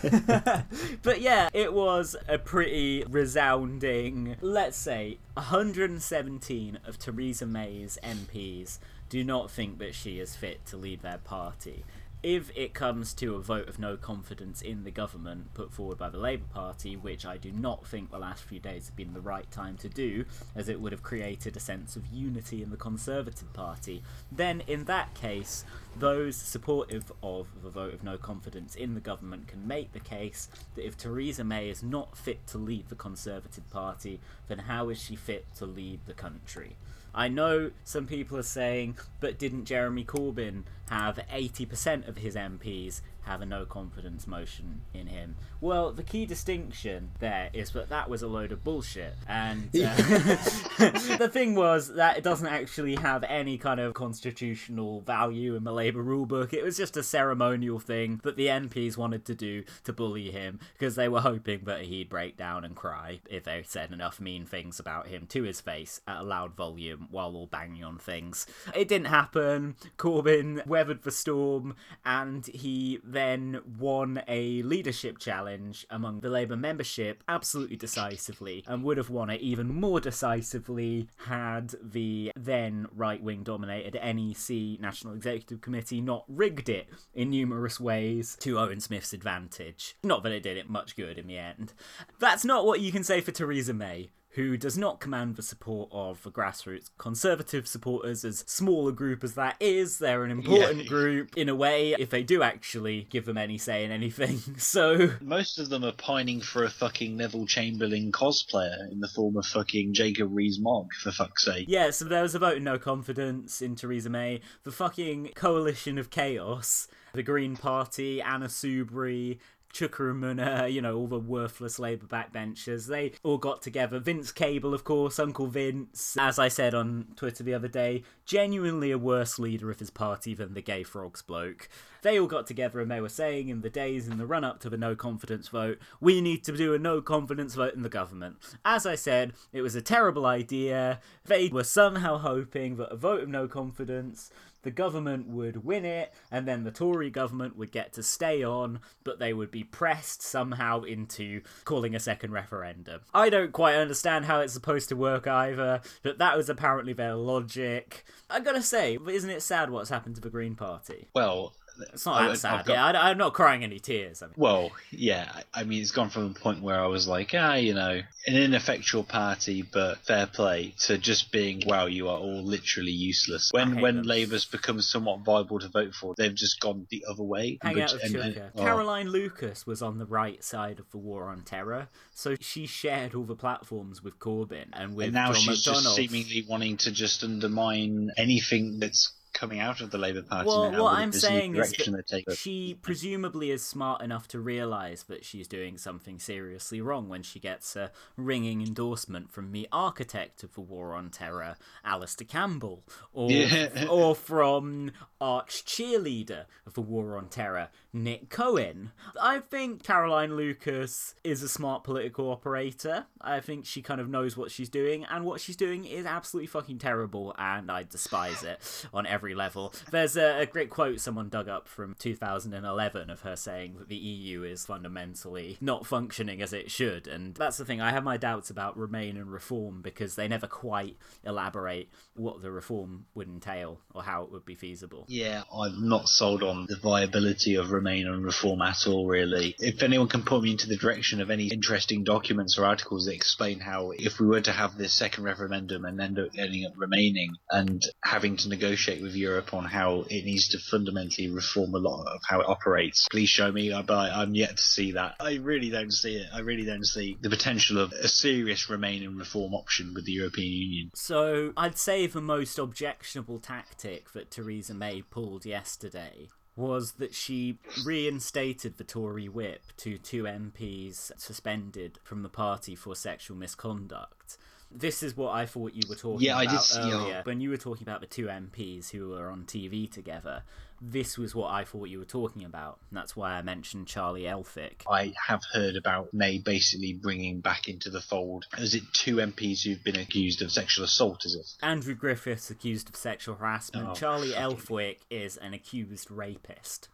but 1.02 1.20
yeah, 1.20 1.50
it 1.54 1.74
was 1.74 2.16
a 2.28 2.38
pretty 2.38 3.04
resounding, 3.10 4.36
let's 4.42 4.78
say, 4.78 5.18
117 5.34 6.80
of 6.86 7.00
Theresa 7.00 7.46
May's 7.46 7.98
MPs 8.04 8.78
do 9.10 9.24
not 9.24 9.52
think 9.52 9.80
that 9.80 9.94
she 9.96 10.20
is 10.20 10.36
fit 10.36 10.66
to 10.68 10.78
lead 10.78 11.02
their 11.02 11.20
party. 11.20 11.84
If 12.24 12.56
it 12.56 12.74
comes 12.74 13.14
to 13.16 13.36
a 13.36 13.42
vote 13.42 13.68
of 13.68 13.80
no 13.80 13.98
confidence 13.98 14.62
in 14.62 14.86
the 14.86 14.92
government 14.92 15.54
put 15.54 15.74
forward 15.74 15.98
by 15.98 16.08
the 16.08 16.20
Labour 16.20 16.46
Party, 16.54 16.96
which 16.96 17.26
I 17.26 17.36
do 17.36 17.52
not 17.52 17.86
think 17.86 18.12
the 18.12 18.18
last 18.18 18.44
few 18.44 18.62
days 18.62 18.88
have 18.88 18.96
been 18.96 19.12
the 19.12 19.20
right 19.20 19.52
time 19.52 19.76
to 19.80 19.90
do, 19.90 20.24
as 20.56 20.70
it 20.70 20.80
would 20.80 20.94
have 20.94 21.04
created 21.04 21.58
a 21.58 21.60
sense 21.60 21.98
of 21.98 22.08
unity 22.08 22.64
in 22.64 22.70
the 22.70 22.78
Conservative 22.78 23.52
Party, 23.52 24.04
then 24.32 24.64
in 24.68 24.86
that 24.86 25.14
case, 25.16 25.66
those 26.00 26.38
supportive 26.38 27.12
of 27.22 27.48
the 27.62 27.70
vote 27.70 27.94
of 27.94 28.06
no 28.06 28.18
confidence 28.18 28.74
in 28.74 28.94
the 28.94 29.02
government 29.02 29.50
can 29.50 29.68
make 29.68 29.92
the 29.92 30.00
case 30.00 30.48
that 30.76 30.88
if 30.88 30.96
Theresa 30.96 31.44
May 31.44 31.68
is 31.68 31.84
not 31.84 32.18
fit 32.18 32.48
to 32.48 32.58
lead 32.58 32.88
the 32.88 32.96
Conservative 32.96 33.70
Party, 33.70 34.22
then 34.48 34.60
how 34.60 34.88
is 34.88 35.02
she 35.02 35.18
fit 35.18 35.46
to 35.58 35.66
lead 35.66 36.00
the 36.06 36.14
country? 36.14 36.78
I 37.16 37.28
know 37.28 37.70
some 37.84 38.08
people 38.08 38.38
are 38.40 38.44
saying, 38.44 38.98
but 39.20 39.38
didn't 39.38 39.66
Jeremy 39.66 40.04
Corbyn 40.04 40.64
have 40.90 41.20
80% 41.32 42.08
of 42.14 42.24
his 42.24 42.36
MPs 42.36 43.02
have 43.26 43.42
a 43.42 43.46
no 43.46 43.66
confidence 43.66 44.28
motion 44.28 44.82
in 44.94 45.08
him? 45.08 45.36
Well, 45.62 45.92
the 45.92 46.04
key 46.04 46.26
distinction 46.26 47.12
there 47.20 47.50
is 47.54 47.72
that 47.72 47.90
that 47.90 48.10
was 48.10 48.22
a 48.22 48.28
load 48.28 48.52
of 48.52 48.64
bullshit. 48.64 49.16
And 49.28 49.70
uh, 49.76 49.96
the 51.18 51.30
thing 51.32 51.56
was 51.56 51.94
that 51.94 52.18
it 52.18 52.24
doesn't 52.24 52.48
actually 52.48 52.96
have 52.96 53.24
any 53.24 53.58
kind 53.58 53.80
of 53.80 53.94
constitutional 53.94 55.02
value 55.02 55.56
in 55.56 55.64
the 55.64 55.72
Labour 55.72 56.04
rulebook. 56.04 56.54
It 56.54 56.64
was 56.64 56.78
just 56.78 56.98
a 56.98 57.04
ceremonial 57.04 57.80
thing 57.80 58.20
that 58.24 58.36
the 58.36 58.48
MPs 58.48 58.98
wanted 58.98 59.26
to 59.26 59.36
do 59.36 59.64
to 59.86 59.94
bully 59.94 60.32
him 60.32 60.60
because 60.74 60.96
they 60.96 61.08
were 61.08 61.22
hoping 61.22 61.62
that 61.66 61.84
he'd 61.84 62.10
break 62.10 62.38
down 62.38 62.66
and 62.66 62.76
cry 62.76 63.22
if 63.30 63.44
they 63.44 63.64
said 63.66 63.92
enough 63.92 64.20
mean 64.20 64.46
things 64.46 64.80
about 64.80 65.08
him 65.08 65.26
to 65.28 65.44
his 65.44 65.62
face 65.62 66.02
at 66.08 66.22
a 66.22 66.24
loud 66.24 66.56
volume 66.56 67.08
while 67.10 67.36
all 67.36 67.48
banging 67.48 67.84
on 67.84 67.98
things. 67.98 68.46
It 68.76 68.88
didn't 68.88 69.08
happen. 69.08 69.76
Corbyn 69.98 70.66
weathered 70.66 71.04
the 71.04 71.12
storm 71.12 71.76
and 72.06 72.46
he 72.48 73.00
then 73.14 73.62
won 73.80 74.22
a 74.28 74.62
leadership 74.64 75.18
challenge 75.18 75.86
among 75.90 76.20
the 76.20 76.30
Labour 76.30 76.56
membership 76.56 77.24
absolutely 77.28 77.76
decisively 77.76 78.64
and 78.68 78.84
would 78.84 78.98
have 78.98 79.10
won 79.10 79.30
it 79.30 79.42
even 79.42 79.68
more 79.68 80.00
decisively 80.00 81.08
had 81.26 81.76
the 81.82 82.32
then 82.36 82.88
right 82.96 83.22
wing 83.22 83.44
dominated 83.44 83.94
NEC 83.94 84.80
National 84.80 85.14
Executive 85.14 85.62
Committee 85.62 86.02
not 86.02 86.26
rigged 86.28 86.70
it 86.70 86.88
in 87.14 87.30
numerous 87.30 87.80
ways 87.80 88.36
to 88.40 88.60
Owen 88.60 88.80
Smith's 88.80 89.14
advantage. 89.14 89.96
Not 90.04 90.24
that 90.24 90.32
it 90.32 90.44
did 90.44 90.58
it 90.58 90.70
much 90.70 90.96
good 90.96 91.18
in 91.18 91.28
the 91.28 91.38
end. 91.38 91.74
That's 92.20 92.46
not 92.46 92.66
what 92.66 92.82
you 92.82 92.92
can 92.92 93.04
say 93.04 93.22
for 93.22 93.32
Theresa 93.32 93.74
May 93.74 94.10
who 94.34 94.58
does 94.58 94.78
not 94.78 95.00
command 95.00 95.36
the 95.36 95.44
support 95.44 95.90
of 95.92 96.22
the 96.24 96.32
grassroots 96.32 96.90
conservative 96.98 97.68
supporters, 97.68 98.26
as 98.26 98.40
small 98.48 98.88
a 98.88 98.92
group 98.92 99.24
as 99.24 99.36
that 99.36 99.56
is. 99.60 100.00
They're 100.00 100.24
an 100.24 100.32
important 100.32 100.84
Yeah. 100.84 100.88
group 100.90 101.38
in 101.38 101.50
a 101.50 101.56
way, 101.56 101.94
if 101.98 102.10
they 102.10 102.24
do 102.24 102.42
actually 102.44 103.08
give 103.10 103.26
them 103.26 103.38
any 103.38 103.58
say 103.58 103.84
in 103.86 103.92
anything. 103.92 104.40
So, 104.58 105.12
Most 105.22 105.60
of 105.60 105.70
them 105.70 105.84
are 105.84 105.92
pining 105.92 106.42
for 106.42 106.64
a 106.64 106.70
fucking 106.70 107.18
Neville 107.18 107.46
Chamberlain 107.46 108.12
cosplayer 108.12 108.92
in 108.92 109.00
the 109.02 109.08
form 109.08 109.38
of 109.38 109.46
fucking 109.46 109.94
Jacob 109.94 110.30
Rees-Mogg, 110.32 110.94
for 110.94 111.12
fuck's 111.12 111.46
sake. 111.46 111.66
yeah, 111.68 111.90
so 111.92 112.06
there 112.06 112.24
was 112.24 112.34
a 112.36 112.40
vote 112.40 112.58
of 112.58 112.64
no 112.64 112.78
confidence 112.80 113.62
in 113.62 113.76
Theresa 113.76 114.10
May. 114.10 114.42
The 114.64 114.72
fucking 114.72 115.32
coalition 115.36 115.98
of 115.98 116.10
chaos, 116.10 116.88
the 117.14 117.24
Green 117.24 117.56
Party, 117.56 118.22
Anna 118.22 118.48
Soubry, 118.48 119.38
Uh, 119.82 120.66
you 120.70 120.82
know, 120.82 120.96
all 120.96 121.08
the 121.08 121.20
worthless 121.20 121.80
Labour 121.80 122.06
backbenchers. 122.06 122.88
They 122.88 123.14
all 123.24 123.38
got 123.38 123.62
together. 123.62 124.00
Vince 124.00 124.32
Cable, 124.32 124.74
of 124.74 124.84
course, 124.84 125.18
Uncle 125.20 125.48
Vince, 125.48 126.16
as 126.20 126.38
I 126.38 126.48
said 126.48 126.74
on 126.76 127.08
Twitter 127.16 127.44
the 127.44 127.54
other 127.54 127.68
day, 127.68 128.04
genuinely 128.26 128.92
a 128.92 128.98
worse 128.98 129.40
leader 129.40 129.72
of 129.72 129.80
his 129.80 129.90
party 129.90 130.34
than 130.34 130.54
the 130.54 130.62
gay 130.62 130.84
frogs 130.84 131.22
bloke. 131.22 131.68
They 132.04 132.20
all 132.20 132.28
got 132.28 132.48
together 132.48 132.82
and 132.82 132.92
they 132.92 133.02
were 133.02 133.10
saying 133.10 133.50
in 133.50 133.62
the 133.62 133.70
days 133.70 134.08
in 134.08 134.18
the 134.18 134.26
run 134.26 134.44
up 134.44 134.60
to 134.60 134.70
the 134.70 134.78
no 134.78 134.96
confidence 134.96 135.48
vote, 135.48 135.80
we 136.00 136.22
need 136.22 136.44
to 136.44 136.56
do 136.56 136.74
a 136.74 136.80
no 136.80 137.02
confidence 137.02 137.56
vote 137.56 137.74
in 137.74 137.82
the 137.82 137.90
government. 137.90 138.36
As 138.64 138.86
I 138.86 138.96
said, 138.96 139.34
it 139.52 139.62
was 139.62 139.74
a 139.74 139.82
terrible 139.82 140.26
idea. 140.26 141.00
They 141.26 141.48
were 141.48 141.64
somehow 141.64 142.18
hoping 142.18 142.76
that 142.76 142.92
a 142.92 142.96
vote 142.98 143.24
of 143.24 143.30
no 143.30 143.48
confidence 143.48 144.30
the 144.64 144.72
government 144.72 145.28
would 145.28 145.64
win 145.64 145.86
it, 145.86 146.14
and 146.32 146.48
then 146.48 146.64
the 146.64 146.72
Tory 146.72 147.10
government 147.10 147.56
would 147.58 147.72
get 147.72 147.94
to 147.94 148.04
stay 148.04 148.44
on, 148.44 148.80
but 149.04 149.20
they 149.20 149.34
would 149.34 149.52
be 149.52 149.64
pressed 149.64 150.22
somehow 150.22 150.82
into 150.82 151.42
calling 151.66 151.96
a 151.96 152.00
second 152.00 152.32
referendum. 152.32 153.02
I 153.14 153.30
don't 153.30 153.52
quite 153.52 153.76
understand 153.76 154.26
how 154.26 154.40
it's 154.40 154.54
supposed 154.54 154.90
to 154.90 154.96
work 154.96 155.28
either, 155.28 155.82
but 156.02 156.18
that 156.18 156.36
was 156.38 156.50
apparently 156.50 156.94
their 156.94 157.16
logic. 157.16 158.06
I 158.30 158.40
gotta 158.40 158.62
say, 158.62 158.98
isn't 159.08 159.30
it 159.30 159.42
sad 159.42 159.70
what's 159.70 159.90
happened 159.90 160.16
to 160.16 160.22
the 160.22 160.30
Green 160.30 160.56
Party? 160.56 161.08
Well, 161.14 161.54
It's 161.94 162.06
not 162.06 162.22
that 162.22 162.32
I- 162.32 162.36
sad. 162.36 162.66
Got- 162.66 162.74
Yeah, 162.74 162.86
I, 163.02 163.10
I'm 163.10 163.18
not 163.18 163.34
crying 163.34 163.64
any 163.64 163.80
tears. 163.80 164.22
I 164.22 164.28
mean, 164.28 164.36
Well, 164.38 164.72
yeah. 164.92 165.42
I 165.54 165.64
mean, 165.64 165.82
it's 165.82 165.92
gone 165.92 166.10
from 166.10 166.28
a 166.28 166.34
point 166.40 166.62
where 166.62 166.80
I 166.80 166.88
was 166.88 167.08
like, 167.08 167.32
ah, 167.34 167.56
you 167.56 167.74
know, 167.74 168.02
an 168.28 168.36
ineffectual 168.36 169.04
party, 169.04 169.62
but 169.64 169.98
fair 170.00 170.28
play, 170.28 170.76
to 170.82 170.98
just 170.98 171.32
being, 171.32 171.64
wow, 171.66 171.88
you 171.88 172.10
are 172.10 172.18
all 172.18 172.44
literally 172.44 172.92
useless. 172.92 173.50
When 173.52 173.82
when 173.82 173.98
them. 173.98 174.06
Labour's 174.06 174.46
become 174.46 174.82
somewhat 174.82 175.22
viable 175.26 175.60
to 175.60 175.68
vote 175.68 175.94
for, 175.94 176.14
they've 176.18 176.34
just 176.34 176.60
gone 176.60 176.88
the 176.90 177.06
other 177.10 177.24
way. 177.24 177.58
hang 177.62 177.82
out 177.82 177.94
and- 177.94 178.16
and- 178.16 178.42
oh. 178.56 178.62
Caroline 178.62 179.10
Lucas 179.10 179.66
was 179.66 179.82
on 179.82 179.98
the 179.98 180.06
right 180.06 180.44
side 180.44 180.80
of 180.80 180.90
the 180.92 180.98
war 180.98 181.30
on 181.30 181.42
terror, 181.42 181.90
so 182.14 182.36
she 182.40 182.66
shared 182.66 183.14
all 183.16 183.24
the 183.24 183.36
platforms 183.36 184.04
with 184.04 184.20
Corbyn 184.20 184.66
and 184.74 184.96
with 184.96 185.06
and 185.08 185.14
now 185.16 185.34
John 185.34 185.42
she's 185.42 185.64
just 185.64 185.96
seemingly 185.96 186.46
wanting 186.48 186.78
to 186.78 186.92
just 186.92 187.24
undermine 187.24 188.12
anything 188.18 188.80
that's 188.80 189.12
coming 189.34 189.60
out 189.60 189.82
of 189.82 189.90
the 189.92 189.98
Labour 189.98 190.22
Party 190.22 190.48
Well, 190.48 190.72
now. 190.72 190.84
what 190.84 190.98
I'm 190.98 191.12
saying 191.12 191.56
is 191.56 191.72
that 191.72 192.36
she 192.38 192.78
presumably 192.82 193.50
is 193.52 193.64
smart 193.66 194.02
enough 194.02 194.28
to 194.30 194.40
realise 194.40 195.04
that 195.04 195.26
she's 195.26 195.48
doing 195.48 195.78
something 195.78 196.20
seriously 196.20 196.80
wrong 196.82 197.10
when 197.10 197.24
she 197.24 197.40
gets 197.40 197.76
a 197.76 197.92
ringing 198.16 198.62
endorsement 198.62 199.32
from 199.32 199.52
the 199.52 199.68
architect 199.72 200.44
of 200.44 200.54
the 200.54 200.62
war 200.62 200.94
on 200.94 201.10
terror, 201.10 201.56
Alastair 201.84 202.28
Campbell, 202.28 202.84
or 203.12 203.32
Yeah. 203.32 203.88
or 203.90 204.16
from 204.16 204.92
arch 205.20 205.66
cheerleader 205.66 206.46
of 206.66 206.74
the 206.76 206.82
war 206.82 207.18
on 207.18 207.28
terror, 207.30 207.70
Nick 207.96 208.30
Cohen. 208.30 208.92
I 209.22 209.40
think 209.40 209.84
Caroline 209.84 210.36
Lucas 210.36 211.14
is 211.24 211.44
a 211.44 211.48
smart 211.48 211.84
political 211.84 212.32
operator. 212.32 213.06
I 213.22 213.40
think 213.40 213.68
she 213.68 213.84
kind 213.84 214.02
of 214.02 214.10
knows 214.10 214.36
what 214.36 214.50
she's 214.50 214.68
doing, 214.68 215.06
and 215.06 215.24
what 215.24 215.40
she's 215.40 215.56
doing 215.56 215.86
is 215.86 216.08
absolutely 216.08 216.48
fucking 216.48 216.80
terrible, 216.80 217.36
and 217.38 217.70
I 217.72 217.84
despise 217.84 218.42
it 218.42 218.88
on 218.92 219.06
every 219.06 219.36
level. 219.36 219.76
There's 219.92 220.18
a, 220.18 220.40
a 220.40 220.46
great 220.48 220.72
quote 220.72 221.00
someone 221.02 221.30
dug 221.30 221.48
up 221.48 221.68
from 221.68 221.96
2011 222.00 223.12
of 223.12 223.22
her 223.22 223.36
saying 223.36 223.76
that 223.78 223.90
the 223.90 223.96
EU 223.96 224.42
is 224.42 224.66
fundamentally 224.66 225.58
not 225.62 225.86
functioning 225.86 226.42
as 226.42 226.52
it 226.52 226.72
should, 226.72 227.08
and 227.08 227.36
that's 227.36 227.58
the 227.58 227.66
thing. 227.66 227.80
I 227.80 227.92
have 227.92 228.04
my 228.04 228.18
doubts 228.18 228.50
about 228.50 228.76
Remain 228.76 229.18
and 229.18 229.32
Reform 229.32 229.84
because 229.84 230.16
they 230.16 230.28
never 230.28 230.48
quite 230.48 230.98
elaborate 231.24 231.90
what 232.16 232.42
the 232.42 232.52
reform 232.52 233.06
would 233.14 233.28
entail 233.28 233.82
or 233.94 234.02
how 234.02 234.24
it 234.24 234.32
would 234.32 234.46
be 234.46 234.56
feasible. 234.56 235.06
Yeah, 235.08 235.44
I'm 235.56 235.88
not 235.88 236.10
sold 236.10 236.42
on 236.42 236.66
the 236.68 236.78
viability 236.78 237.54
of 237.56 237.72
Remain 237.72 237.83
and 237.88 238.24
Reform 238.26 238.62
at 238.62 238.88
all, 238.88 239.08
really. 239.08 239.56
If 239.60 239.84
anyone 239.84 240.08
can 240.08 240.24
point 240.24 240.44
me 240.44 240.52
into 240.52 240.68
the 240.68 240.78
direction 240.78 241.22
of 241.22 241.30
any 241.30 241.48
interesting 241.48 242.04
documents 242.04 242.58
or 242.58 242.66
articles 242.66 243.06
that 243.06 243.14
explain 243.14 243.60
how, 243.60 243.92
if 243.92 244.20
we 244.20 244.28
were 244.28 244.42
to 244.42 244.52
have 244.52 244.78
this 244.78 244.94
second 244.94 245.24
referendum 245.24 245.86
and 245.86 246.00
end 246.02 246.20
up 246.20 246.30
ending 246.38 246.66
up 246.66 246.74
remaining 246.76 247.36
and 247.50 247.82
having 248.04 248.38
to 248.38 248.50
negotiate 248.50 249.02
with 249.02 249.16
Europe 249.16 249.54
on 249.54 249.66
how 249.66 250.02
it 250.10 250.26
needs 250.26 250.50
to 250.50 250.60
fundamentally 250.60 251.30
reform 251.30 251.74
a 251.74 251.78
lot 251.80 252.06
of 252.08 252.22
how 252.28 252.42
it 252.42 252.48
operates, 252.48 253.08
please 253.10 253.30
show 253.30 253.52
me. 253.52 253.72
Uh, 253.72 253.80
I- 253.80 253.82
But 253.84 254.12
I'm 254.14 254.34
yet 254.34 254.58
to 254.58 254.64
see 254.64 254.94
that. 254.94 255.16
I 255.20 255.36
really 255.36 255.70
don't 255.70 255.92
see 255.92 256.16
it. 256.16 256.28
I 256.34 256.40
really 256.40 256.66
don't 256.66 256.86
see 256.86 257.18
the 257.22 257.30
potential 257.30 257.80
of 257.80 257.92
a 257.92 258.08
serious 258.08 258.70
Remain 258.70 259.04
and 259.04 259.18
Reform 259.20 259.54
option 259.54 259.94
with 259.94 260.06
the 260.06 260.14
European 260.14 260.52
Union. 260.52 260.92
So 260.96 261.54
I'd 261.58 261.78
say 261.78 262.08
the 262.08 262.22
most 262.22 262.58
objectionable 262.58 263.40
tactic 263.40 264.12
that 264.14 264.32
Theresa 264.32 264.74
May 264.74 265.02
pulled 265.02 265.46
yesterday 265.46 266.30
was 266.56 266.94
that 266.94 267.14
she 267.16 267.58
reinstated 267.86 268.78
the 268.78 268.84
Tory 268.84 269.28
whip 269.28 269.64
to 269.78 269.98
two 269.98 270.24
MPs 270.24 271.12
suspended 271.18 272.00
from 272.04 272.22
the 272.24 272.30
party 272.30 272.76
for 272.76 272.96
sexual 272.96 273.36
misconduct. 273.38 274.38
This 274.76 275.04
is 275.04 275.16
what 275.16 275.34
I 275.34 275.46
thought 275.46 275.74
you 275.74 275.84
were 275.88 275.96
talking 275.96 276.26
Yeah, 276.26 276.38
I 276.38 276.44
about 276.44 276.52
did 276.54 276.62
see- 276.62 276.80
yeah. 276.80 276.94
earlier. 276.96 277.22
When 277.26 277.42
you 277.42 277.50
were 277.52 277.58
talking 277.58 277.84
about 277.84 278.02
the 278.02 278.08
two 278.08 278.26
MPs 278.28 278.90
who 278.92 279.10
were 279.10 279.30
on 279.30 279.44
TV 279.46 279.90
together, 279.92 280.44
this 280.86 281.18
was 281.18 281.34
what 281.34 281.52
I 281.52 281.64
thought 281.64 281.86
you 281.86 282.00
were 282.00 282.06
talking 282.06 282.44
about. 282.44 282.80
That's 282.92 283.16
why 283.16 283.34
I 283.34 283.42
mentioned 283.42 283.88
Charlie 283.88 284.24
Elphicke. 284.24 284.82
I 284.90 285.14
have 285.28 285.42
heard 285.54 285.76
about 285.78 286.14
May 286.14 286.40
basically 286.40 286.94
bringing 286.94 287.40
back 287.40 287.70
into 287.70 287.90
the 287.90 288.02
fold. 288.02 288.46
Is 288.58 288.76
it 288.76 288.84
two 288.92 289.18
MPs 289.18 289.64
who've 289.64 289.84
been 289.84 289.96
accused 289.96 290.42
of 290.42 290.52
sexual 290.52 290.84
assault? 290.84 291.26
Is 291.26 291.36
it? 291.36 291.66
Andrew 291.66 291.96
Griffiths 291.96 292.50
accused 292.50 292.90
of 292.90 292.96
sexual 292.98 293.36
harassment. 293.36 293.88
Oh, 293.92 293.94
Charlie 293.94 294.32
Elphicke 294.32 294.98
is 295.10 295.38
an 295.38 295.54
accused 295.54 296.12
rapist. 296.12 296.90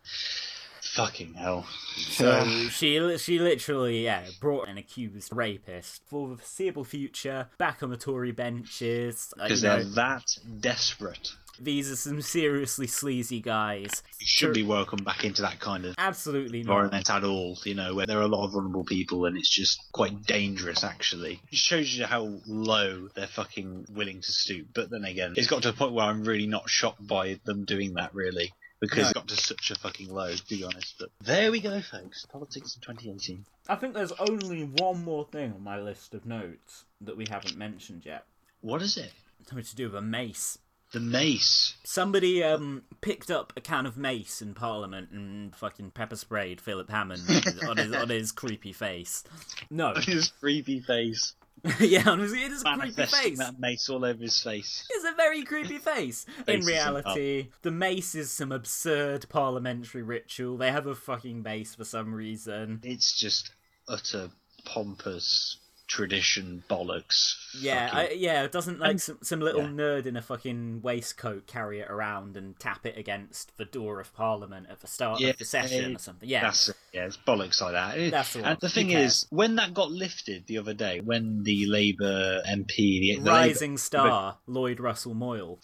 Fucking 0.82 1.34
hell. 1.34 1.68
So 1.96 2.46
she 2.70 3.18
she 3.18 3.38
literally 3.38 4.06
yeah 4.06 4.26
brought 4.40 4.70
an 4.70 4.78
accused 4.78 5.32
rapist 5.34 6.02
for 6.08 6.30
the 6.30 6.38
foreseeable 6.38 6.84
future 6.84 7.48
back 7.58 7.84
on 7.84 7.90
the 7.90 7.98
Tory 7.98 8.32
benches. 8.32 9.34
Uh, 9.38 9.44
Because 9.44 9.62
they're 9.62 9.84
that 9.84 10.26
desperate. 10.62 11.30
These 11.64 11.92
are 11.92 11.96
some 11.96 12.22
seriously 12.40 12.88
sleazy 12.88 13.40
guys. 13.42 14.04
You 14.20 14.26
should 14.28 14.54
be 14.54 14.64
welcome 14.64 15.04
back 15.04 15.24
into 15.26 15.42
that 15.44 15.60
kind 15.60 15.86
of 15.86 15.96
Absolutely 15.98 16.64
not. 16.64 16.72
environment 16.72 17.10
at 17.10 17.24
all, 17.24 17.58
you 17.66 17.76
know, 17.76 17.96
where 17.96 18.06
there 18.06 18.18
are 18.20 18.24
a 18.24 18.28
lot 18.28 18.46
of 18.46 18.52
vulnerable 18.54 18.84
people 18.84 19.26
and 19.26 19.38
it's 19.38 19.50
just 19.50 19.80
quite 19.92 20.24
dangerous 20.26 20.84
actually. 20.84 21.40
It 21.52 21.58
shows 21.58 21.94
you 21.96 22.06
how 22.06 22.40
low 22.48 23.08
they're 23.16 23.28
fucking 23.28 23.88
willing 23.92 24.22
to 24.22 24.32
stoop. 24.32 24.68
But 24.74 24.90
then 24.90 25.04
again, 25.06 25.34
it's 25.38 25.48
got 25.48 25.64
to 25.64 25.70
a 25.70 25.74
point 25.74 25.94
where 25.94 26.06
I'm 26.06 26.24
really 26.24 26.48
not 26.48 26.70
shocked 26.70 27.06
by 27.06 27.40
them 27.46 27.66
doing 27.66 27.94
that 27.96 28.14
really. 28.14 28.52
Because 28.82 29.04
No. 29.04 29.10
it 29.10 29.14
got 29.16 29.28
to 29.28 29.36
such 29.36 29.72
a 29.72 29.76
fucking 29.76 30.08
low, 30.10 30.34
to 30.34 30.48
be 30.48 30.64
honest. 30.64 30.96
But 30.98 31.10
there 31.20 31.52
we 31.52 31.60
go, 31.60 31.82
folks. 31.82 32.26
Politics 32.32 32.76
in 32.78 32.82
2018. 32.96 33.46
I 33.68 33.76
think 33.76 33.94
there's 33.94 34.14
only 34.14 34.64
one 34.64 35.04
more 35.04 35.26
thing 35.30 35.52
on 35.52 35.62
my 35.62 35.78
list 35.82 36.14
of 36.14 36.26
notes 36.26 36.86
that 37.02 37.18
we 37.18 37.26
haven't 37.30 37.58
mentioned 37.58 38.04
yet. 38.06 38.24
What 38.62 38.82
is 38.82 38.96
it? 38.96 39.12
Something 39.46 39.66
to 39.66 39.76
do 39.76 39.86
with 39.88 39.96
a 39.96 40.02
mace. 40.02 40.60
The 40.92 41.00
mace. 41.00 41.76
Somebody 41.84 42.44
um 42.44 42.84
picked 43.02 43.30
up 43.30 43.54
a 43.56 43.62
can 43.62 43.86
of 43.86 43.98
mace 43.98 44.42
in 44.42 44.54
Parliament 44.54 45.12
and 45.12 45.56
fucking 45.56 45.92
pepper 45.92 46.16
sprayed 46.16 46.60
Philip 46.60 46.90
Hammond 46.90 47.22
on 47.68 47.78
his 47.78 47.94
on 47.94 48.10
his 48.10 48.32
creepy 48.32 48.74
face. 48.74 49.24
No, 49.70 49.94
his 49.98 50.30
creepy 50.30 50.80
face. 50.80 51.34
yeah, 51.80 52.10
on 52.10 52.20
his, 52.20 52.32
it 52.32 52.52
is 52.52 52.64
a 52.66 52.78
creepy 52.78 53.06
face. 53.06 53.38
that 53.38 53.60
mace 53.60 53.90
all 53.90 54.06
over 54.06 54.22
his 54.22 54.42
face. 54.42 54.88
It's 54.90 55.06
a 55.06 55.16
very 55.16 55.44
creepy 55.44 55.78
face. 55.78 56.26
In 56.48 56.62
reality, 56.62 57.50
the 57.64 57.72
mace 57.72 58.16
is 58.16 58.32
some 58.32 58.52
absurd 58.52 59.28
parliamentary 59.30 60.02
ritual. 60.02 60.58
They 60.58 60.72
have 60.72 60.88
a 60.88 60.96
fucking 60.96 61.44
mace 61.44 61.76
for 61.76 61.84
some 61.84 62.14
reason. 62.14 62.80
It's 62.84 63.14
just 63.14 63.52
utter 63.88 64.30
pompous 64.64 65.58
tradition 65.90 66.64
bollocks. 66.70 67.36
Yeah, 67.60 67.90
I, 67.92 68.10
yeah. 68.12 68.48
Doesn't 68.48 68.80
like 68.80 68.92
And- 68.92 69.02
some, 69.02 69.18
some 69.22 69.40
little 69.42 69.64
yeah. 69.64 69.68
nerd 69.70 70.06
in 70.06 70.16
a 70.16 70.22
fucking 70.22 70.82
waistcoat 70.82 71.48
carry 71.48 71.80
it 71.82 71.90
around 71.90 72.38
and 72.38 72.58
tap 72.60 72.86
it 72.86 72.98
against 72.98 73.58
the 73.58 73.66
door 73.66 74.00
of 74.00 74.14
Parliament 74.14 74.68
at 74.70 74.80
the 74.80 74.88
start 74.88 75.22
of 75.22 75.38
the 75.38 75.44
session 75.46 75.96
or 75.96 76.00
something? 76.00 76.30
Yeah, 76.30 76.42
That's 76.42 76.70
it. 76.70 76.76
Yeah, 76.94 77.06
it's 77.06 77.18
bollocks 77.18 77.60
like 77.62 77.74
that. 77.74 77.98
It- 77.98 78.12
That's 78.12 78.34
the. 78.34 78.46
And 78.46 78.60
the 78.62 78.70
thing 78.70 78.92
is, 78.92 79.26
when 79.32 79.56
that 79.56 79.74
got 79.74 79.92
lifted 79.92 80.46
the 80.48 80.60
other 80.60 80.74
day, 80.74 81.02
when 81.02 81.44
the 81.44 81.66
Labour 81.66 82.42
MP, 82.48 82.76
the, 82.76 83.16
the 83.16 83.22
rising 83.30 83.72
Labour- 83.72 83.78
star 83.80 84.38
Lloyd 84.48 84.80
Russell 84.80 85.14
Moyle. 85.16 85.60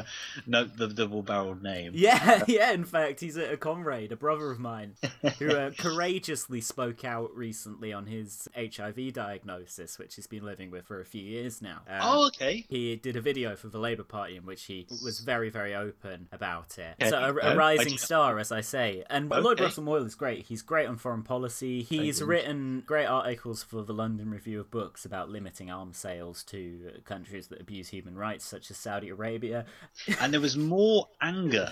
no, 0.48 0.64
the 0.66 0.88
double-barreled 0.88 1.64
name. 1.64 1.94
Yeah, 1.96 2.44
yeah. 2.48 2.72
In 2.72 2.84
fact, 2.84 3.20
he's 3.22 3.38
a, 3.38 3.54
a 3.54 3.58
comrade, 3.58 4.12
a 4.12 4.16
brother 4.18 4.52
of 4.52 4.60
mine, 4.60 4.96
who 5.40 5.50
uh, 5.50 5.72
courageously 5.78 6.62
spoke 6.62 7.06
out 7.06 7.34
recently 7.36 7.94
on 7.94 8.08
his 8.08 8.48
HIV 8.56 9.14
diagnosis, 9.14 9.53
which 10.00 10.16
he's 10.16 10.28
been 10.28 10.44
living 10.44 10.72
with 10.72 10.86
for 10.86 11.00
a 11.00 11.06
few 11.06 11.22
years 11.24 11.62
now. 11.62 11.82
Um, 11.88 12.00
Oh, 12.02 12.28
okay. 12.28 12.66
He 12.70 12.96
did 12.96 13.16
a 13.16 13.22
video 13.22 13.56
for 13.56 13.68
the 13.70 13.78
Labour 13.80 14.04
Party 14.04 14.36
in 14.38 14.46
which 14.46 14.64
he 14.64 14.86
was 15.04 15.20
very, 15.20 15.50
very 15.50 15.74
open 15.76 16.28
about 16.32 16.78
it. 16.78 16.96
Okay. 17.02 17.10
So 17.10 17.18
a, 17.18 17.30
Oh, 17.30 17.56
rising 17.56 17.86
didn't- 17.88 18.00
star, 18.00 18.40
as 18.40 18.52
I 18.52 18.62
say. 18.62 19.04
And 19.10 19.30
Lloyd 19.30 19.60
Russell 19.60 19.84
Moyle 19.84 20.06
is 20.06 20.16
great. 20.16 20.46
He's 20.46 20.62
great 20.62 20.88
on 20.88 20.98
foreign 20.98 21.24
policy. 21.24 21.82
He's 21.84 22.22
written 22.22 22.84
great 22.86 23.06
articles 23.06 23.64
for 23.64 23.84
the 23.84 23.94
London 23.94 24.30
Review 24.30 24.60
of 24.60 24.72
Books 24.72 25.06
about 25.06 25.30
limiting 25.30 25.70
arms 25.72 25.98
sales 25.98 26.44
to 26.46 26.92
countries 27.06 27.48
that 27.48 27.62
abuse 27.62 27.90
human 27.90 28.16
rights, 28.16 28.46
such 28.46 28.70
as 28.72 28.78
Saudi 28.78 29.10
Arabia. 29.10 29.66
and 30.20 30.34
there 30.34 30.42
was 30.42 30.58
more 30.58 31.08
anger 31.22 31.72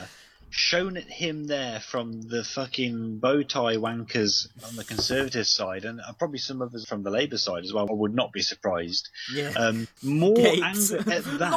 shown 0.51 0.97
at 0.97 1.05
him 1.05 1.45
there 1.45 1.79
from 1.79 2.21
the 2.21 2.43
fucking 2.43 3.17
bow 3.19 3.41
tie 3.43 3.77
wankers 3.77 4.47
on 4.67 4.75
the 4.75 4.83
Conservative 4.83 5.47
side, 5.47 5.85
and 5.85 5.99
uh, 6.01 6.13
probably 6.13 6.37
some 6.39 6.61
others 6.61 6.85
from 6.85 7.03
the 7.03 7.09
Labour 7.09 7.37
side 7.37 7.63
as 7.63 7.73
well, 7.73 7.87
I 7.89 7.93
would 7.93 8.13
not 8.13 8.31
be 8.31 8.41
surprised. 8.41 9.09
Yeah. 9.33 9.53
Um, 9.55 9.87
more 10.03 10.35
Gates. 10.35 10.91
anger 10.91 11.11
at 11.11 11.23
that. 11.39 11.51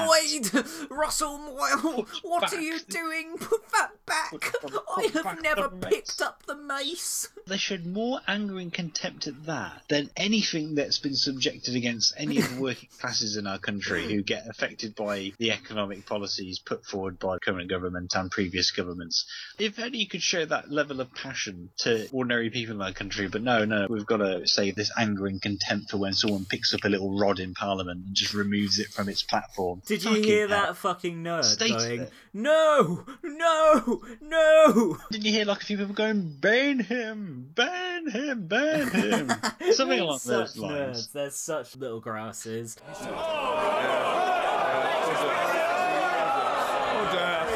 Lloyd, 0.55 0.91
Russell 0.91 1.39
Moyle, 1.39 2.07
what 2.23 2.53
are 2.53 2.61
you 2.61 2.79
doing? 2.89 3.37
Put 3.39 3.69
that 3.71 3.91
back. 4.07 4.55
I 4.97 5.11
have 5.15 5.43
never 5.43 5.69
picked 5.69 6.23
up 6.23 6.45
the 6.47 6.55
mace. 6.57 7.29
They 7.47 7.57
showed 7.57 7.85
more 7.87 8.21
anger 8.27 8.59
and 8.59 8.73
contempt 8.73 9.27
at 9.27 9.45
that 9.47 9.83
than 9.89 10.11
anything 10.17 10.75
that's 10.77 10.99
been 10.99 11.15
subjected 11.17 11.75
against 11.75 12.15
any 12.17 12.39
of 12.39 12.55
the 12.55 12.61
working 12.61 12.89
classes 13.01 13.37
in 13.37 13.47
our 13.47 13.59
country 13.59 14.05
who 14.05 14.23
get 14.23 14.47
affected 14.49 14.95
by 14.95 15.33
the 15.39 15.51
economic 15.53 16.07
policies 16.07 16.59
put 16.59 16.85
forward 16.85 17.19
by 17.19 17.35
the 17.35 17.41
current 17.41 17.69
government 17.69 18.15
and 18.15 18.31
previous 18.31 18.71
governments. 18.85 19.25
If 19.59 19.79
only 19.79 19.99
you 19.99 20.09
could 20.09 20.23
show 20.23 20.45
that 20.45 20.71
level 20.71 21.01
of 21.01 21.13
passion 21.15 21.71
to 21.79 22.09
ordinary 22.13 22.51
people 22.51 22.77
in 22.77 22.83
our 22.83 22.93
country, 22.93 23.29
but 23.29 23.43
no, 23.43 23.65
no, 23.65 23.87
we've 23.89 24.07
got 24.07 24.19
to 24.19 24.47
save 24.47 24.77
this 24.77 24.91
anger 24.97 25.27
and 25.27 25.41
contempt 25.41 25.91
for 25.91 25.97
when 25.97 26.13
someone 26.13 26.45
picks 26.45 26.75
up 26.75 26.85
a 26.85 26.89
little 26.89 27.19
rod 27.19 27.41
in 27.41 27.55
Parliament 27.55 28.05
and 28.07 28.15
just 28.15 28.35
removes 28.35 28.79
it 28.79 28.89
from 28.89 29.09
its 29.09 29.23
platform. 29.23 29.83
Did 29.87 30.05
you 30.05 30.15
hear 30.15 30.49
hell. 30.49 30.67
that 30.67 30.77
fucking 30.77 31.23
nerd 31.23 31.45
State 31.45 31.71
going, 31.71 32.01
it. 32.03 32.13
no, 32.33 33.05
no, 33.23 34.03
no? 34.21 34.99
Didn't 35.11 35.25
you 35.25 35.33
hear 35.33 35.45
like 35.45 35.63
a 35.63 35.65
few 35.65 35.79
people 35.79 35.95
going, 35.95 36.37
ban 36.39 36.81
him, 36.81 37.51
ban 37.55 38.11
him, 38.11 38.47
ban 38.47 38.91
him? 38.91 39.33
Something 39.73 40.01
along 40.01 40.19
Such 40.19 40.55
those 40.55 40.59
lines. 40.59 41.09
Nerds. 41.09 41.13
They're 41.13 41.31
such 41.31 41.77
little 41.77 42.01
grasses. 42.01 42.77
Order, 42.85 43.07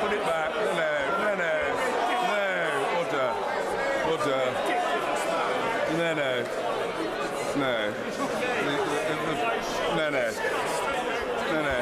put 0.00 0.12
it 0.12 0.22
back. 0.22 0.54
No, 0.54 0.72
no, 0.72 0.90
no, 1.18 1.30
no. 1.36 1.52
No, 2.28 2.42
order. 2.98 3.30
Order. 4.10 4.44
No, 5.96 6.08
no. 6.14 6.32
No. 7.56 7.94
No, 9.96 10.10
no. 10.10 10.24
No, 11.52 11.62
no. 11.62 11.74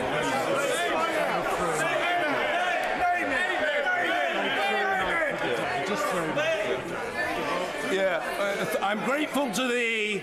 Yeah, 7.93 8.21
uh, 8.39 8.79
I'm 9.37 9.53
to 9.53 9.69
thee. 9.69 10.23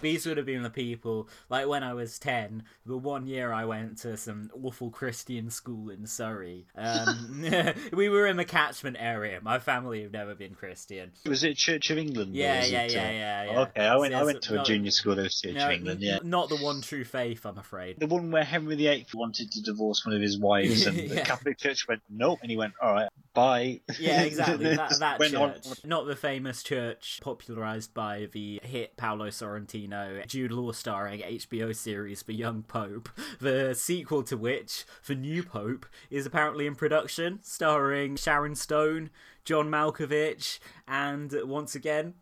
These 0.00 0.26
would 0.26 0.36
have 0.36 0.46
been 0.46 0.62
the 0.62 0.70
people, 0.70 1.28
like 1.48 1.66
when 1.66 1.82
I 1.82 1.94
was 1.94 2.18
10, 2.18 2.64
the 2.84 2.96
one 2.96 3.26
year 3.26 3.52
I 3.52 3.64
went 3.64 3.98
to 3.98 4.16
some 4.16 4.50
awful 4.62 4.90
Christian 4.90 5.50
school 5.50 5.90
in 5.90 6.06
Surrey. 6.06 6.66
Um, 6.76 7.44
we 7.92 8.08
were 8.08 8.26
in 8.26 8.36
the 8.36 8.44
catchment 8.44 8.96
area. 8.98 9.40
My 9.42 9.58
family 9.58 10.02
have 10.02 10.12
never 10.12 10.34
been 10.34 10.54
Christian. 10.54 11.12
Was 11.26 11.44
it 11.44 11.56
Church 11.56 11.90
of 11.90 11.98
England? 11.98 12.34
Yeah, 12.34 12.64
yeah, 12.64 12.82
it, 12.82 12.92
yeah, 12.92 13.00
uh, 13.00 13.10
yeah, 13.10 13.44
yeah. 13.44 13.60
Okay, 13.60 13.86
I 13.86 13.96
went. 13.96 14.12
Yeah, 14.12 14.20
I 14.20 14.24
went 14.24 14.42
to 14.42 14.60
a 14.60 14.64
junior 14.64 14.90
school 14.90 15.14
that 15.16 15.22
was 15.22 15.40
Church 15.40 15.54
No, 15.54 15.66
of 15.66 15.72
England. 15.72 16.00
Yeah, 16.02 16.18
Not 16.22 16.48
the 16.50 16.56
one 16.56 16.80
true 16.82 17.04
faith, 17.04 17.44
I'm 17.46 17.58
afraid. 17.58 18.00
the 18.00 18.06
one 18.06 18.30
where 18.30 18.44
Henry 18.44 18.76
VIII 18.76 19.06
wanted 19.14 19.50
to 19.52 19.62
divorce 19.62 20.04
one 20.04 20.14
of 20.14 20.20
his 20.22 20.38
wives, 20.38 20.86
and 20.86 20.96
the 21.10 21.22
Catholic 21.22 21.58
Church 21.58 21.86
went 21.88 22.02
nope, 22.10 22.38
and 22.42 22.50
he 22.50 22.56
went 22.56 22.74
all 22.82 22.92
right, 22.92 23.08
bye. 23.34 23.80
Yeah, 23.98 24.22
exactly. 24.24 24.74
That, 24.76 24.98
that 25.00 25.18
Went 25.18 25.34
on- 25.34 25.54
church. 25.54 25.84
Not 25.84 26.06
the 26.06 26.16
famous 26.16 26.62
church 26.62 27.20
popularized 27.22 27.92
by 27.92 28.28
the 28.32 28.60
hit 28.62 28.96
Paolo 28.96 29.28
Sorrentino, 29.28 30.26
Jude 30.26 30.52
Law 30.52 30.72
starring 30.72 31.20
HBO 31.20 31.74
series 31.74 32.22
The 32.22 32.34
Young 32.34 32.62
Pope, 32.62 33.08
the 33.40 33.74
sequel 33.74 34.22
to 34.24 34.36
which, 34.36 34.84
The 35.06 35.14
New 35.14 35.42
Pope, 35.42 35.86
is 36.10 36.24
apparently 36.26 36.66
in 36.66 36.74
production, 36.74 37.40
starring 37.42 38.16
Sharon 38.16 38.54
Stone, 38.54 39.10
John 39.44 39.68
Malkovich, 39.68 40.58
and 40.88 41.32
once 41.44 41.74
again, 41.74 42.14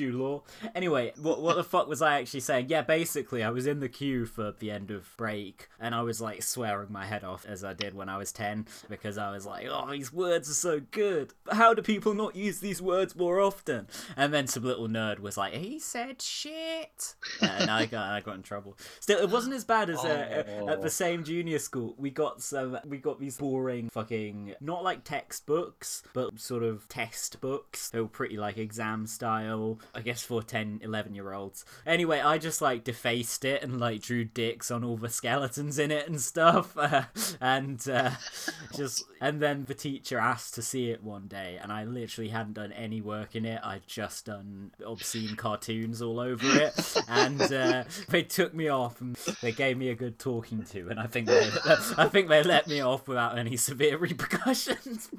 Law. 0.00 0.42
Anyway, 0.74 1.12
what 1.20 1.40
what 1.42 1.56
the 1.56 1.64
fuck 1.64 1.88
was 1.88 2.02
I 2.02 2.20
actually 2.20 2.40
saying? 2.40 2.66
Yeah, 2.68 2.82
basically, 2.82 3.42
I 3.42 3.50
was 3.50 3.66
in 3.66 3.80
the 3.80 3.88
queue 3.88 4.26
for 4.26 4.52
the 4.58 4.70
end 4.70 4.90
of 4.90 5.08
break, 5.16 5.68
and 5.80 5.94
I 5.94 6.02
was 6.02 6.20
like 6.20 6.42
swearing 6.42 6.92
my 6.92 7.06
head 7.06 7.24
off 7.24 7.44
as 7.46 7.64
I 7.64 7.72
did 7.72 7.94
when 7.94 8.08
I 8.08 8.16
was 8.18 8.32
ten 8.32 8.66
because 8.88 9.18
I 9.18 9.30
was 9.30 9.46
like, 9.46 9.66
"Oh, 9.70 9.90
these 9.90 10.12
words 10.12 10.50
are 10.50 10.54
so 10.54 10.80
good. 10.90 11.32
How 11.50 11.74
do 11.74 11.82
people 11.82 12.14
not 12.14 12.36
use 12.36 12.60
these 12.60 12.82
words 12.82 13.16
more 13.16 13.40
often?" 13.40 13.86
And 14.16 14.32
then 14.32 14.46
some 14.46 14.64
little 14.64 14.88
nerd 14.88 15.20
was 15.20 15.36
like, 15.36 15.54
"He 15.54 15.78
said 15.78 16.20
shit," 16.22 17.14
and 17.40 17.70
I 17.70 17.86
got 17.86 18.10
I 18.10 18.20
got 18.20 18.36
in 18.36 18.42
trouble. 18.42 18.76
Still, 19.00 19.18
it 19.18 19.30
wasn't 19.30 19.54
as 19.54 19.64
bad 19.64 19.90
as 19.90 19.98
uh, 20.04 20.44
Oh. 20.60 20.68
at 20.68 20.82
the 20.82 20.90
same 20.90 21.24
junior 21.24 21.58
school. 21.58 21.94
We 21.98 22.10
got 22.10 22.42
some. 22.42 22.78
We 22.86 22.98
got 22.98 23.18
these 23.20 23.38
boring 23.38 23.88
fucking 23.90 24.54
not 24.60 24.82
like 24.84 25.04
textbooks, 25.04 26.02
but 26.12 26.38
sort 26.40 26.62
of 26.62 26.88
test 26.88 27.40
books. 27.40 27.90
They 27.90 28.00
were 28.00 28.08
pretty 28.08 28.36
like 28.36 28.58
exam 28.58 29.06
style. 29.06 29.78
I 29.94 30.00
guess 30.00 30.22
for 30.22 30.42
10, 30.42 30.80
11 30.82 31.14
year 31.14 31.32
olds. 31.32 31.64
Anyway, 31.86 32.20
I 32.20 32.38
just 32.38 32.60
like 32.60 32.84
defaced 32.84 33.44
it 33.44 33.62
and 33.62 33.80
like 33.80 34.02
drew 34.02 34.24
dicks 34.24 34.70
on 34.70 34.84
all 34.84 34.96
the 34.96 35.08
skeletons 35.08 35.78
in 35.78 35.90
it 35.90 36.08
and 36.08 36.20
stuff. 36.20 36.76
Uh, 36.76 37.04
and 37.40 37.86
uh, 37.88 38.10
just 38.74 39.04
and 39.20 39.40
then 39.40 39.64
the 39.64 39.74
teacher 39.74 40.18
asked 40.18 40.54
to 40.54 40.62
see 40.62 40.90
it 40.90 41.02
one 41.02 41.26
day, 41.28 41.58
and 41.62 41.72
I 41.72 41.84
literally 41.84 42.30
hadn't 42.30 42.54
done 42.54 42.72
any 42.72 43.00
work 43.00 43.34
in 43.36 43.44
it. 43.44 43.60
I'd 43.62 43.86
just 43.86 44.26
done 44.26 44.72
obscene 44.84 45.36
cartoons 45.36 46.02
all 46.02 46.20
over 46.20 46.46
it, 46.60 46.96
and 47.08 47.40
uh, 47.40 47.84
they 48.08 48.22
took 48.22 48.54
me 48.54 48.68
off 48.68 49.00
and 49.00 49.16
they 49.40 49.52
gave 49.52 49.78
me 49.78 49.88
a 49.88 49.94
good 49.94 50.18
talking 50.18 50.62
to, 50.64 50.88
and 50.88 51.00
I 51.00 51.06
think 51.06 51.26
they, 51.26 51.50
I 51.96 52.08
think 52.08 52.28
they 52.28 52.42
let 52.42 52.66
me 52.66 52.80
off 52.80 53.08
without 53.08 53.38
any 53.38 53.56
severe 53.56 53.96
repercussions. 53.98 55.10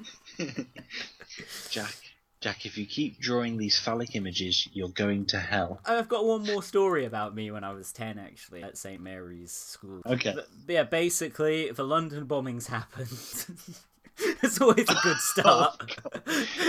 Jack, 1.70 1.94
Jack, 2.40 2.66
if 2.66 2.78
you 2.78 2.86
keep 2.86 3.18
drawing 3.18 3.56
these 3.56 3.78
phallic 3.78 4.14
images, 4.14 4.68
you're 4.72 4.90
going 4.90 5.26
to 5.26 5.40
hell. 5.40 5.80
I've 5.84 6.08
got 6.08 6.24
one 6.24 6.44
more 6.44 6.62
story 6.62 7.04
about 7.04 7.34
me 7.34 7.50
when 7.50 7.64
I 7.64 7.72
was 7.72 7.92
10, 7.92 8.18
actually, 8.18 8.62
at 8.62 8.78
St. 8.78 9.00
Mary's 9.02 9.50
School. 9.50 10.02
Okay. 10.06 10.34
But, 10.36 10.48
yeah, 10.68 10.84
basically, 10.84 11.72
the 11.72 11.82
London 11.82 12.26
bombings 12.26 12.66
happened. 12.68 13.08
it's 14.42 14.60
always 14.60 14.88
a 14.88 14.94
good 15.02 15.16
start. 15.18 15.96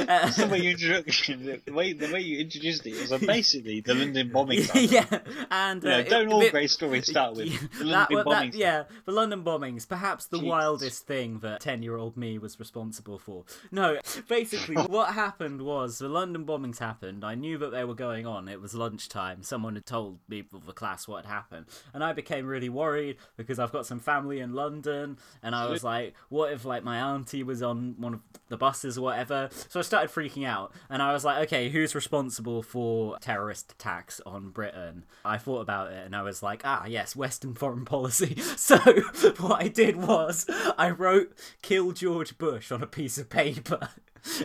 That's 0.06 0.38
the 0.38 0.48
way 0.48 0.60
you 0.60 0.72
introduction, 0.72 1.60
the 1.66 1.74
way 1.74 1.94
the 1.94 2.12
way 2.12 2.22
you 2.22 2.40
introduced 2.40 2.86
it 2.86 3.10
was 3.10 3.22
basically 3.22 3.82
the 3.82 3.94
London 3.94 4.30
bombings. 4.30 4.68
happened. 4.68 4.92
yeah, 4.92 5.20
and 5.52 5.86
uh, 5.86 6.04
don't 6.04 6.28
it- 6.28 6.34
all 6.34 6.42
it- 6.42 6.52
great 6.52 6.70
stories 6.70 7.08
start 7.08 7.36
with 7.36 7.48
the 7.80 7.86
London 7.86 8.18
that- 8.18 8.26
bombings. 8.26 8.56
yeah, 8.56 8.84
the 9.06 9.12
London 9.12 9.44
bombings, 9.44 9.88
perhaps 9.88 10.26
the 10.28 10.38
Jesus. 10.38 10.50
wildest 10.50 11.08
thing 11.08 11.40
that 11.40 11.62
10 11.62 11.84
year 11.84 11.96
old 11.98 12.18
me 12.18 12.38
was 12.38 12.60
responsible 12.60 13.20
for. 13.20 13.44
No, 13.72 14.00
basically, 14.28 14.76
what 14.76 15.14
happened 15.14 15.62
was 15.62 16.00
the 16.00 16.10
London 16.10 16.46
bombings 16.46 16.80
happened. 16.80 17.24
I 17.24 17.36
knew 17.36 17.58
that 17.58 17.72
they 17.72 17.84
were 17.84 17.96
going 17.96 18.26
on. 18.26 18.48
It 18.48 18.62
was 18.62 18.74
lunchtime. 18.76 19.44
Someone 19.44 19.76
had 19.76 19.86
told 19.86 20.20
people 20.30 20.60
of 20.60 20.66
the 20.66 20.74
class 20.74 21.08
what 21.08 21.26
had 21.26 21.32
happened. 21.32 21.66
And 21.94 22.04
I 22.04 22.14
became 22.14 22.46
really 22.46 22.70
worried 22.70 23.18
because 23.38 23.60
I've 23.60 23.72
got 23.72 23.86
some 23.86 24.00
family 24.00 24.40
in 24.40 24.54
London. 24.54 25.18
And 25.44 25.56
I 25.56 25.68
was 25.68 25.84
like, 25.84 26.14
what 26.30 26.52
if, 26.52 26.66
like, 26.66 26.84
my 26.84 26.98
auntie 27.00 27.44
was 27.44 27.59
on 27.62 27.96
one 27.98 28.14
of 28.16 28.20
the 28.50 28.58
buses 28.58 28.98
or 28.98 29.02
whatever? 29.02 29.50
So 29.70 29.80
I 29.80 29.84
started 29.84 30.10
freaking 30.12 30.46
out. 30.46 30.74
And 30.90 31.02
I 31.02 31.14
was 31.14 31.24
like, 31.26 31.44
okay, 31.48 31.70
who's 31.70 31.94
responsible 31.96 32.64
for 32.64 33.18
terrorist 33.20 33.72
attacks 33.74 34.22
on 34.26 34.50
Britain? 34.50 35.06
I 35.24 35.38
thought 35.38 35.62
about 35.62 35.92
it 35.92 36.06
and 36.06 36.16
I 36.16 36.22
was 36.22 36.42
like, 36.42 36.62
ah, 36.66 36.86
yes, 36.86 37.16
Western 37.16 37.54
foreign 37.54 37.86
policy. 37.86 38.38
So 38.58 38.78
what 39.40 39.62
I 39.64 39.68
did 39.68 39.96
was 39.96 40.46
I 40.78 40.90
wrote 40.92 41.34
"Kill 41.62 41.92
George 41.92 42.38
Bush" 42.38 42.72
on 42.72 42.84
a 42.84 42.88
piece 42.88 43.18
of 43.18 43.30
paper. 43.30 43.90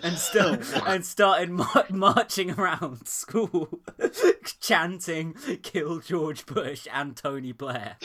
And, 0.03 0.17
st- 0.17 0.61
and 0.87 1.05
started 1.05 1.51
mar- 1.51 1.87
marching 1.91 2.53
around 2.53 3.09
school, 3.09 3.81
chanting 4.61 5.35
"Kill 5.63 5.99
George 5.99 6.47
Bush" 6.47 6.87
and 6.93 7.17
Tony 7.17 7.53
Blair. 7.53 7.97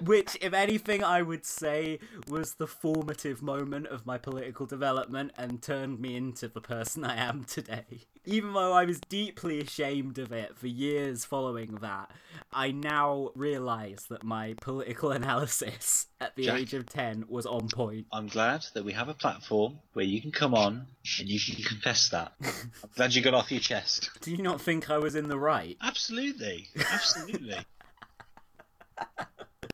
Which, 0.00 0.36
if 0.40 0.52
anything, 0.52 1.02
I 1.04 1.22
would 1.22 1.44
say 1.44 1.98
was 2.28 2.54
the 2.54 2.66
formative 2.66 3.42
moment 3.42 3.86
of 3.88 4.06
my 4.06 4.18
political 4.18 4.66
development 4.66 5.32
and 5.36 5.62
turned 5.62 6.00
me 6.00 6.16
into 6.16 6.48
the 6.48 6.60
person 6.60 7.04
I 7.04 7.16
am 7.16 7.44
today. 7.44 7.84
Even 8.26 8.52
though 8.52 8.72
I 8.72 8.84
was 8.84 9.00
deeply 9.00 9.60
ashamed 9.60 10.18
of 10.18 10.30
it 10.32 10.56
for 10.56 10.66
years 10.66 11.24
following 11.24 11.76
that, 11.76 12.10
I 12.52 12.70
now 12.70 13.30
realise 13.34 14.04
that 14.04 14.22
my 14.24 14.54
political 14.60 15.10
analysis 15.12 16.06
at 16.20 16.36
the 16.36 16.44
Jack. 16.44 16.60
age 16.60 16.74
of 16.74 16.86
10 16.86 17.24
was 17.28 17.46
on 17.46 17.68
point. 17.68 18.06
I'm 18.12 18.28
glad 18.28 18.64
that 18.74 18.84
we 18.84 18.92
have 18.92 19.08
a 19.08 19.14
platform 19.14 19.78
where 19.94 20.04
you 20.04 20.20
can 20.20 20.32
come 20.32 20.54
on 20.54 20.86
and 21.18 21.28
you 21.28 21.40
can 21.40 21.64
confess 21.64 22.10
that. 22.10 22.32
I'm 22.42 22.90
glad 22.94 23.14
you 23.14 23.22
got 23.22 23.34
off 23.34 23.50
your 23.50 23.60
chest. 23.60 24.10
Do 24.20 24.30
you 24.30 24.42
not 24.42 24.60
think 24.60 24.90
I 24.90 24.98
was 24.98 25.14
in 25.14 25.28
the 25.28 25.38
right? 25.38 25.76
Absolutely, 25.82 26.68
absolutely. 26.92 27.56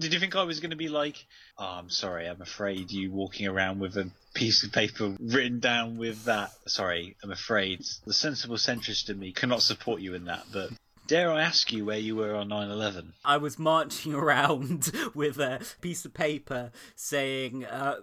Did 0.01 0.13
you 0.13 0.21
think 0.21 0.37
I 0.37 0.45
was 0.45 0.61
going 0.61 0.71
to 0.71 0.77
be 0.77 0.89
like, 0.89 1.27
oh, 1.59 1.65
I'm 1.65 1.91
sorry, 1.91 2.27
I'm 2.27 2.43
afraid 2.43 2.91
you 2.91 3.11
walking 3.11 3.47
around 3.47 3.81
with 3.81 3.97
a 3.97 4.11
piece 4.35 4.63
of 4.63 4.73
paper 4.73 5.17
written 5.19 5.59
down 5.59 5.97
with 5.97 6.25
that? 6.25 6.53
Sorry, 6.67 7.17
I'm 7.23 7.33
afraid 7.33 7.85
the 8.05 8.13
sensible 8.13 8.57
centrist 8.57 9.09
in 9.09 9.19
me 9.19 9.33
cannot 9.33 9.63
support 9.63 10.01
you 10.01 10.15
in 10.15 10.27
that, 10.27 10.45
but 10.53 10.71
Dare 11.07 11.31
I 11.31 11.43
ask 11.43 11.73
you 11.73 11.85
where 11.85 11.99
you 11.99 12.17
were 12.17 12.35
on 12.35 12.49
9/11? 12.49 13.13
I 13.25 13.37
was 13.37 13.59
marching 13.59 14.13
around 14.23 14.91
with 15.15 15.39
a 15.39 15.61
piece 15.81 16.05
of 16.05 16.13
paper 16.13 16.73
saying 16.95 17.65
uh, 17.65 17.97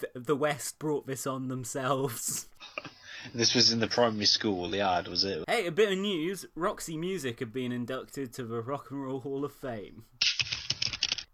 th- 0.00 0.12
the 0.14 0.36
West 0.36 0.78
brought 0.78 1.06
this 1.06 1.26
on 1.26 1.48
themselves. 1.48 2.46
This 3.34 3.54
was 3.54 3.72
in 3.72 3.80
the 3.80 3.88
primary 3.88 4.24
school 4.24 4.74
yard, 4.74 5.08
was 5.08 5.24
it? 5.24 5.44
Hey, 5.48 5.66
a 5.66 5.72
bit 5.72 5.92
of 5.92 5.98
news 5.98 6.46
Roxy 6.54 6.96
Music 6.96 7.40
have 7.40 7.52
been 7.52 7.72
inducted 7.72 8.32
to 8.34 8.44
the 8.44 8.60
Rock 8.60 8.90
and 8.90 9.02
Roll 9.02 9.20
Hall 9.20 9.44
of 9.44 9.52
Fame. 9.52 10.04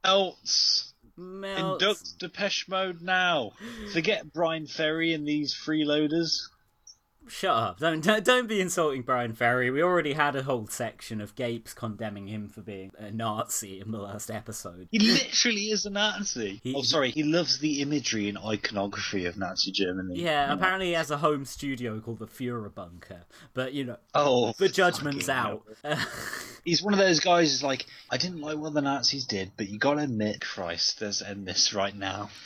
Else. 0.04 0.92
Melts. 1.16 1.82
Induct 1.82 2.18
Depeche 2.18 2.68
Mode 2.68 3.00
now. 3.00 3.52
Forget 3.92 4.32
Bryan 4.32 4.66
Ferry 4.66 5.14
and 5.14 5.26
these 5.26 5.54
freeloaders. 5.54 6.48
Shut 7.26 7.56
up. 7.56 7.78
Don't, 7.78 8.02
don't 8.02 8.24
don't 8.24 8.46
be 8.46 8.60
insulting 8.60 9.02
Bryan 9.02 9.32
Ferry. 9.32 9.70
We 9.70 9.82
already 9.82 10.12
had 10.12 10.36
a 10.36 10.42
whole 10.42 10.66
section 10.66 11.20
of 11.20 11.34
Gapes 11.34 11.72
condemning 11.72 12.26
him 12.28 12.48
for 12.48 12.60
being 12.60 12.92
a 12.98 13.10
Nazi 13.10 13.80
in 13.80 13.90
the 13.92 13.98
last 13.98 14.30
episode. 14.30 14.88
He 14.90 14.98
literally 14.98 15.70
is 15.70 15.86
a 15.86 15.90
Nazi. 15.90 16.60
He- 16.62 16.74
oh, 16.74 16.82
sorry. 16.82 17.10
He 17.10 17.22
loves 17.22 17.58
the 17.58 17.80
imagery 17.80 18.28
and 18.28 18.36
iconography 18.38 19.24
of 19.24 19.38
Nazi 19.38 19.72
Germany. 19.72 20.20
Yeah, 20.20 20.52
apparently 20.52 20.88
he 20.88 20.92
has 20.92 21.10
a 21.10 21.16
home 21.18 21.44
studio 21.46 21.98
called 22.00 22.18
the 22.18 22.26
Führer 22.26 22.72
Bunker. 22.74 23.22
But, 23.54 23.72
you 23.72 23.84
know, 23.84 23.96
Oh, 24.14 24.52
the 24.58 24.68
judgment's 24.68 25.28
out. 25.28 25.62
He's 26.64 26.82
one 26.82 26.92
of 26.94 26.98
those 26.98 27.20
guys 27.20 27.50
who's 27.50 27.62
like, 27.62 27.86
I 28.10 28.16
didn't 28.16 28.40
like 28.40 28.56
what 28.58 28.74
the 28.74 28.80
Nazis 28.82 29.26
did, 29.26 29.52
but 29.56 29.68
you 29.68 29.78
gotta 29.78 30.02
admit, 30.02 30.40
Christ, 30.40 31.00
let's 31.02 31.20
end 31.22 31.46
this 31.46 31.74
right 31.74 31.94
now. 31.96 32.30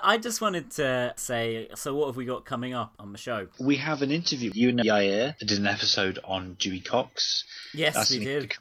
I 0.00 0.18
just 0.18 0.40
wanted 0.40 0.70
to 0.72 1.12
say, 1.16 1.68
so 1.74 1.94
what 1.94 2.06
have 2.06 2.16
we 2.16 2.24
got 2.24 2.44
coming 2.44 2.74
up 2.74 2.94
on 2.98 3.12
the 3.12 3.18
show? 3.18 3.48
We 3.58 3.76
have 3.76 4.02
an 4.02 4.10
interview. 4.10 4.50
You 4.54 4.70
and 4.70 4.80
Yair 4.80 5.36
did 5.38 5.52
an 5.58 5.66
episode 5.66 6.18
on 6.24 6.54
Dewey 6.58 6.80
Cox. 6.80 7.44
Yes, 7.74 7.94
That's 7.94 8.10
we 8.10 8.24
did. 8.24 8.52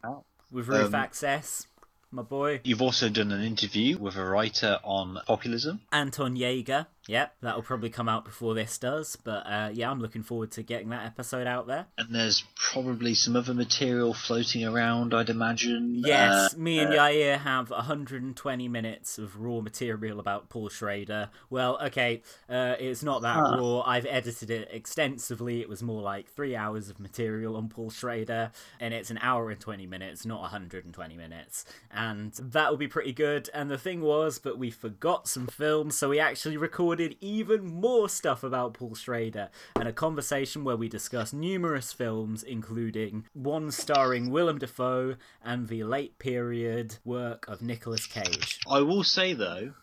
With 0.51 0.67
Roof 0.67 0.87
Um, 0.87 0.95
Access, 0.95 1.67
my 2.11 2.23
boy. 2.23 2.61
You've 2.63 2.81
also 2.81 3.09
done 3.09 3.31
an 3.31 3.43
interview 3.43 3.97
with 3.97 4.15
a 4.15 4.25
writer 4.25 4.79
on 4.83 5.19
populism. 5.27 5.81
Anton 5.91 6.35
Jaeger. 6.35 6.87
Yep, 7.09 7.37
that'll 7.41 7.63
probably 7.63 7.89
come 7.89 8.07
out 8.07 8.23
before 8.23 8.53
this 8.53 8.77
does. 8.77 9.15
But 9.15 9.39
uh, 9.47 9.71
yeah, 9.73 9.89
I'm 9.89 9.99
looking 9.99 10.21
forward 10.21 10.51
to 10.51 10.61
getting 10.61 10.89
that 10.89 11.07
episode 11.07 11.47
out 11.47 11.65
there. 11.65 11.87
And 11.97 12.13
there's 12.13 12.43
probably 12.55 13.15
some 13.15 13.35
other 13.35 13.55
material 13.55 14.13
floating 14.13 14.63
around, 14.63 15.15
I'd 15.15 15.31
imagine. 15.31 16.03
Yes, 16.05 16.53
Uh, 16.53 16.57
me 16.59 16.77
and 16.77 16.93
uh, 16.93 16.97
Yair 16.97 17.39
have 17.39 17.71
120 17.71 18.67
minutes 18.67 19.17
of 19.17 19.41
raw 19.41 19.59
material 19.59 20.19
about 20.19 20.49
Paul 20.49 20.69
Schrader. 20.69 21.31
Well, 21.49 21.79
okay, 21.85 22.21
uh, 22.47 22.75
it's 22.79 23.01
not 23.01 23.23
that 23.23 23.37
Huh. 23.37 23.57
raw. 23.59 23.81
I've 23.81 24.05
edited 24.05 24.51
it 24.51 24.69
extensively. 24.71 25.61
It 25.61 25.69
was 25.69 25.81
more 25.81 26.03
like 26.03 26.29
three 26.29 26.55
hours 26.55 26.89
of 26.91 26.99
material 26.99 27.55
on 27.57 27.69
Paul 27.69 27.89
Schrader, 27.89 28.51
and 28.79 28.93
it's 28.93 29.09
an 29.09 29.17
hour 29.23 29.49
and 29.49 29.59
20 29.59 29.87
minutes, 29.87 30.27
not 30.27 30.41
120 30.41 31.17
minutes. 31.17 31.65
And 31.89 32.33
that 32.33 32.69
will 32.69 32.77
be 32.77 32.87
pretty 32.87 33.13
good. 33.13 33.49
And 33.51 33.71
the 33.71 33.79
thing 33.79 34.01
was, 34.01 34.37
but 34.37 34.59
we 34.59 34.69
forgot 34.69 35.27
some 35.27 35.47
films, 35.47 35.97
so 35.97 36.09
we 36.09 36.19
actually 36.19 36.57
recorded 36.57 36.98
even 37.21 37.65
more 37.65 38.09
stuff 38.09 38.43
about 38.43 38.73
Paul 38.73 38.95
Schrader 38.95 39.49
and 39.75 39.87
a 39.87 39.93
conversation 39.93 40.63
where 40.63 40.75
we 40.75 40.89
discuss 40.89 41.33
numerous 41.33 41.93
films, 41.93 42.43
including 42.43 43.25
one 43.33 43.71
starring 43.71 44.29
Willem 44.29 44.59
Dafoe 44.59 45.15
and 45.43 45.67
the 45.67 45.83
late 45.83 46.19
period 46.19 46.97
work 47.05 47.47
of 47.47 47.61
Nicolas 47.61 48.05
Cage. 48.05 48.59
I 48.69 48.81
will 48.81 49.03
say 49.03 49.33
though. 49.33 49.73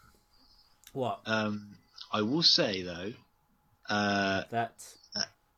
What? 0.92 1.20
Um, 1.26 1.76
I 2.12 2.22
will 2.22 2.42
say 2.42 2.82
though. 2.82 3.12
Uh, 3.88 4.42
that 4.50 4.72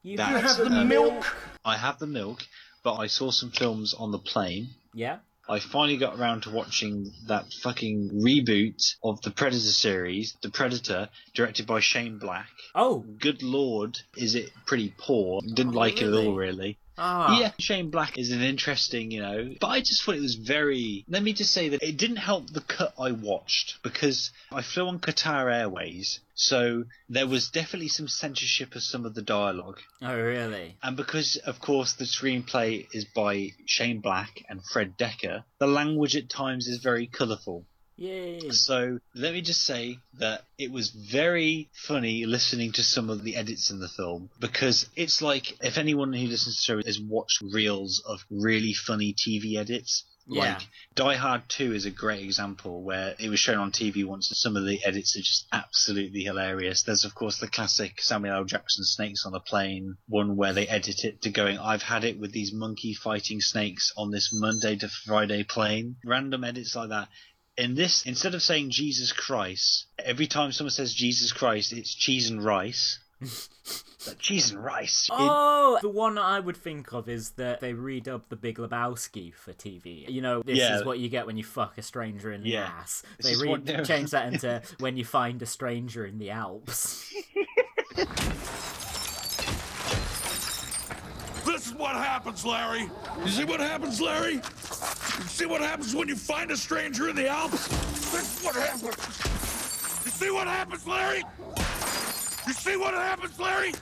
you 0.03 0.17
that, 0.17 0.43
have 0.43 0.57
the 0.59 0.81
uh, 0.81 0.85
milk. 0.85 1.37
I 1.65 1.77
have 1.77 1.99
the 1.99 2.07
milk, 2.07 2.47
but 2.83 2.95
I 2.95 3.07
saw 3.07 3.31
some 3.31 3.51
films 3.51 3.95
on 3.95 4.13
the 4.13 4.19
plane. 4.19 4.69
Yeah. 4.95 5.19
I 5.51 5.61
finally 5.61 5.97
got 5.97 6.19
around 6.19 6.43
to 6.43 6.51
watching 6.51 7.11
that 7.27 7.53
fucking 7.63 8.11
reboot 8.13 8.97
of 9.03 9.23
the 9.23 9.31
Predator 9.31 9.61
series, 9.61 10.37
The 10.43 10.51
Predator, 10.51 11.09
directed 11.35 11.67
by 11.67 11.81
Shane 11.81 12.19
Black. 12.19 12.49
Oh, 12.75 12.99
good 13.19 13.43
lord, 13.43 13.99
is 14.17 14.35
it 14.35 14.51
pretty 14.67 14.93
poor? 14.99 15.41
Didn't 15.41 15.75
Oh, 15.75 15.79
like 15.79 16.03
it 16.03 16.09
at 16.09 16.15
all, 16.15 16.35
really. 16.35 16.79
Ah. 16.99 17.39
Yeah, 17.39 17.53
Shane 17.59 17.91
Black 17.91 18.19
is 18.19 18.33
an 18.33 18.43
interesting, 18.43 19.11
you 19.11 19.23
know, 19.23 19.55
but 19.61 19.69
I 19.69 19.81
just 19.81 20.03
thought 20.03 20.17
it 20.17 20.21
was 20.21 20.35
very. 20.35 21.05
Let 21.09 21.23
me 21.23 21.33
just 21.33 21.53
say 21.53 21.69
that 21.71 21.83
it 21.83 21.97
didn't 21.97 22.17
help 22.17 22.51
the 22.51 22.61
cut 22.61 22.95
I 22.99 23.13
watched 23.13 23.77
because 23.83 24.31
I 24.51 24.63
flew 24.63 24.89
on 24.89 24.99
Qatar 24.99 25.53
Airways, 25.53 26.21
so 26.35 26.85
there 27.09 27.27
was 27.27 27.51
definitely 27.51 27.89
some 27.89 28.09
censorship 28.09 28.75
of 28.75 28.83
some 28.83 29.07
of 29.07 29.15
the 29.15 29.23
dialogue. 29.23 29.79
Oh, 30.03 30.17
really? 30.17 30.77
And 30.83 30.97
because, 30.97 31.37
of 31.37 31.61
course, 31.61 31.93
the 31.93 32.05
screenplay 32.05 32.87
is 32.93 33.05
by 33.05 33.53
Shane 33.67 34.01
Black 34.01 34.45
and 34.49 34.65
Fred 34.65 34.99
Dekker, 34.99 35.45
the 35.59 35.67
language 35.67 36.17
at 36.17 36.29
times 36.29 36.67
is 36.67 36.79
very 36.79 37.07
colourful. 37.07 37.65
Yay. 37.99 38.51
So 38.51 39.01
let 39.17 39.33
me 39.33 39.41
just 39.41 39.65
say 39.65 39.99
that 40.21 40.45
it 40.57 40.71
was 40.71 40.91
very 40.91 41.69
funny 41.73 42.27
listening 42.27 42.71
to 42.73 42.83
some 42.85 43.11
of 43.11 43.25
the 43.25 43.35
edits 43.35 43.73
in 43.73 43.81
the 43.81 43.89
film 43.89 44.31
because 44.39 44.89
it's 44.95 45.21
like 45.21 45.57
if 45.61 45.79
anyone 45.79 46.13
who 46.13 46.29
listens 46.29 46.65
to 46.65 46.77
the 46.77 46.83
show 46.83 46.87
has 46.87 47.01
watched 47.01 47.43
reels 47.53 48.01
of 48.07 48.25
really 48.31 48.73
funny 48.73 49.15
TV 49.15 49.57
edits. 49.57 50.05
Yeah. 50.31 50.43
Like 50.43 50.63
Die 50.95 51.17
Hard 51.17 51.49
2 51.49 51.73
is 51.73 51.87
a 51.87 51.91
great 51.91 52.23
example 52.23 52.83
where 52.83 53.17
it 53.19 53.31
was 53.31 53.41
shown 53.41 53.57
on 53.57 53.73
TV 53.73 54.05
once 54.05 54.31
and 54.31 54.37
some 54.37 54.59
of 54.59 54.67
the 54.67 54.79
edits 54.85 55.17
are 55.17 55.21
just 55.21 55.47
absolutely 55.53 56.23
hilarious. 56.23 56.83
There's 56.83 57.07
of 57.07 57.15
course 57.15 57.39
the 57.39 57.49
classic 57.49 58.01
Samuel 58.01 58.37
L. 58.37 58.45
Jackson 58.45 58.85
snakes 58.85 59.25
on 59.25 59.35
a 59.35 59.41
plane, 59.41 59.97
one 60.07 60.37
where 60.37 60.53
they 60.53 60.69
edit 60.69 61.05
it 61.05 61.23
to 61.23 61.31
going, 61.31 61.59
I've 61.59 61.83
had 61.83 62.05
it 62.05 62.21
with 62.21 62.31
these 62.31 62.53
monkey 62.53 62.93
fighting 62.95 63.41
snakes 63.41 63.91
on 63.97 64.11
this 64.11 64.31
Monday 64.33 64.77
to 64.77 64.89
Friday 64.89 65.43
plane. 65.43 65.97
Random 66.05 66.45
edits 66.45 66.77
like 66.77 66.91
that. 66.91 67.09
In 67.59 67.75
this, 67.75 68.07
instead 68.07 68.35
of 68.37 68.43
saying 68.43 68.71
Jesus 68.71 69.13
Christ, 69.13 69.87
every 69.99 70.29
time 70.29 70.53
someone 70.53 70.71
says 70.71 70.95
Jesus 70.95 71.33
Christ, 71.33 71.73
it's 71.73 71.93
cheese 71.93 72.31
and 72.31 72.43
rice. 72.43 73.01
Like, 74.07 74.21
cheese 74.21 74.53
and 74.53 74.65
rice. 74.65 75.09
It- 75.11 75.17
Oh, 75.19 75.77
the 75.83 75.89
one 75.89 76.19
I 76.19 76.39
would 76.39 76.57
think 76.57 76.93
of 76.93 77.09
is 77.09 77.31
that 77.33 77.59
they 77.61 77.73
redubbed 77.75 78.29
the 78.29 78.37
Big 78.37 78.57
Lebowski 78.59 79.35
for 79.35 79.53
TV. 79.53 80.09
You 80.09 80.23
know, 80.23 80.41
this 80.41 80.57
Yeah. 80.57 80.77
is 80.79 80.85
what 80.85 81.01
you 81.01 81.09
get 81.09 81.27
when 81.27 81.37
you 81.37 81.43
fuck 81.43 81.77
a 81.77 81.83
stranger 81.83 82.33
in 82.33 82.45
the 82.45 82.51
Yeah. 82.51 82.71
ass. 82.79 83.03
They 83.21 83.33
is 83.33 83.43
re- 83.43 83.49
what 83.49 83.67
they're- 83.67 83.83
that 83.85 84.33
into 84.33 84.63
when 84.79 84.97
you 84.97 85.05
find 85.05 85.43
a 85.43 85.47
stranger 85.47 86.07
in 86.07 86.19
the 86.19 86.31
Alps. 86.31 87.13
This 91.45 91.67
is 91.67 91.75
what 91.75 91.97
happens, 91.97 92.45
Larry. 92.45 92.89
You 93.25 93.29
see 93.29 93.45
what 93.45 93.59
happens, 93.61 94.01
Larry? 94.01 94.41
You 95.19 95.25
see 95.25 95.47
what 95.47 95.61
happens 95.61 95.95
when 95.95 96.09
you 96.09 96.17
find 96.17 96.51
a 96.51 96.57
stranger 96.57 97.09
in 97.09 97.17
the 97.17 97.29
Alps? 97.29 97.69
This 98.13 98.39
is 98.39 98.45
what 98.45 98.55
happens. 98.55 98.85
You 100.05 100.11
see 100.11 100.31
what 100.31 100.47
happens, 100.47 100.87
Larry? 100.87 101.23
You 102.47 102.53
see 102.53 102.77
what 102.77 102.95
happens, 102.95 103.39
Larry? 103.39 103.73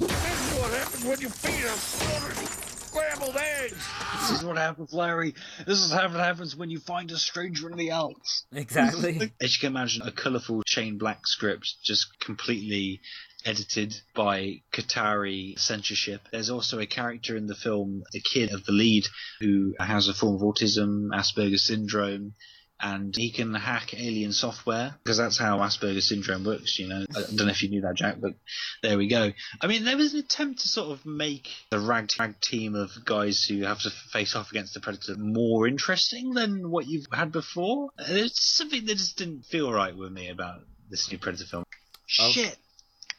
This 0.00 0.52
is 0.52 0.58
what 0.58 0.70
happens 0.72 1.04
when 1.04 1.20
you 1.20 1.28
feed 1.28 1.64
a 1.64 1.76
scrambled 2.90 3.36
eggs. 3.36 3.86
This 4.20 4.30
is 4.38 4.44
what 4.44 4.56
happens, 4.56 4.92
Larry. 4.92 5.34
This 5.66 5.78
is 5.78 5.92
what 5.92 6.10
happens 6.10 6.56
when 6.56 6.70
you 6.70 6.80
find 6.80 7.10
a 7.10 7.16
stranger 7.16 7.70
in 7.70 7.76
the 7.76 7.90
Alps. 7.90 8.46
Exactly. 8.52 9.32
As 9.40 9.54
you 9.54 9.60
can 9.60 9.76
imagine, 9.76 10.02
a 10.02 10.10
colourful 10.10 10.62
Shane 10.66 10.98
Black 10.98 11.26
script 11.26 11.76
just 11.82 12.18
completely 12.20 13.00
edited 13.44 13.94
by 14.14 14.62
Qatari 14.72 15.58
censorship. 15.58 16.22
There's 16.32 16.50
also 16.50 16.78
a 16.78 16.86
character 16.86 17.36
in 17.36 17.46
the 17.46 17.54
film, 17.54 18.02
the 18.12 18.20
kid 18.20 18.52
of 18.52 18.64
the 18.64 18.72
lead, 18.72 19.04
who 19.40 19.74
has 19.78 20.08
a 20.08 20.14
form 20.14 20.36
of 20.36 20.42
autism, 20.42 21.10
Asperger's 21.10 21.66
syndrome. 21.66 22.34
And 22.82 23.14
he 23.14 23.30
can 23.30 23.52
hack 23.52 23.92
alien 23.92 24.32
software 24.32 24.94
because 25.04 25.18
that's 25.18 25.38
how 25.38 25.58
Asperger's 25.58 26.08
syndrome 26.08 26.44
works. 26.44 26.78
You 26.78 26.88
know, 26.88 27.04
I 27.14 27.20
don't 27.20 27.46
know 27.46 27.48
if 27.48 27.62
you 27.62 27.68
knew 27.68 27.82
that, 27.82 27.96
Jack, 27.96 28.16
but 28.18 28.32
there 28.82 28.96
we 28.96 29.06
go. 29.06 29.32
I 29.60 29.66
mean, 29.66 29.84
there 29.84 29.98
was 29.98 30.14
an 30.14 30.20
attempt 30.20 30.60
to 30.60 30.68
sort 30.68 30.90
of 30.90 31.04
make 31.04 31.48
the 31.70 31.78
ragtag 31.78 32.40
team 32.40 32.74
of 32.74 32.90
guys 33.04 33.44
who 33.44 33.64
have 33.64 33.80
to 33.80 33.90
face 33.90 34.34
off 34.34 34.50
against 34.50 34.72
the 34.72 34.80
Predator 34.80 35.16
more 35.18 35.68
interesting 35.68 36.32
than 36.32 36.70
what 36.70 36.86
you've 36.86 37.04
had 37.12 37.32
before. 37.32 37.90
It's 37.98 38.56
something 38.56 38.86
that 38.86 38.96
just 38.96 39.18
didn't 39.18 39.42
feel 39.42 39.70
right 39.70 39.94
with 39.94 40.10
me 40.10 40.30
about 40.30 40.60
this 40.88 41.12
new 41.12 41.18
Predator 41.18 41.44
film. 41.44 41.64
Oh. 42.18 42.30
Shit. 42.30 42.56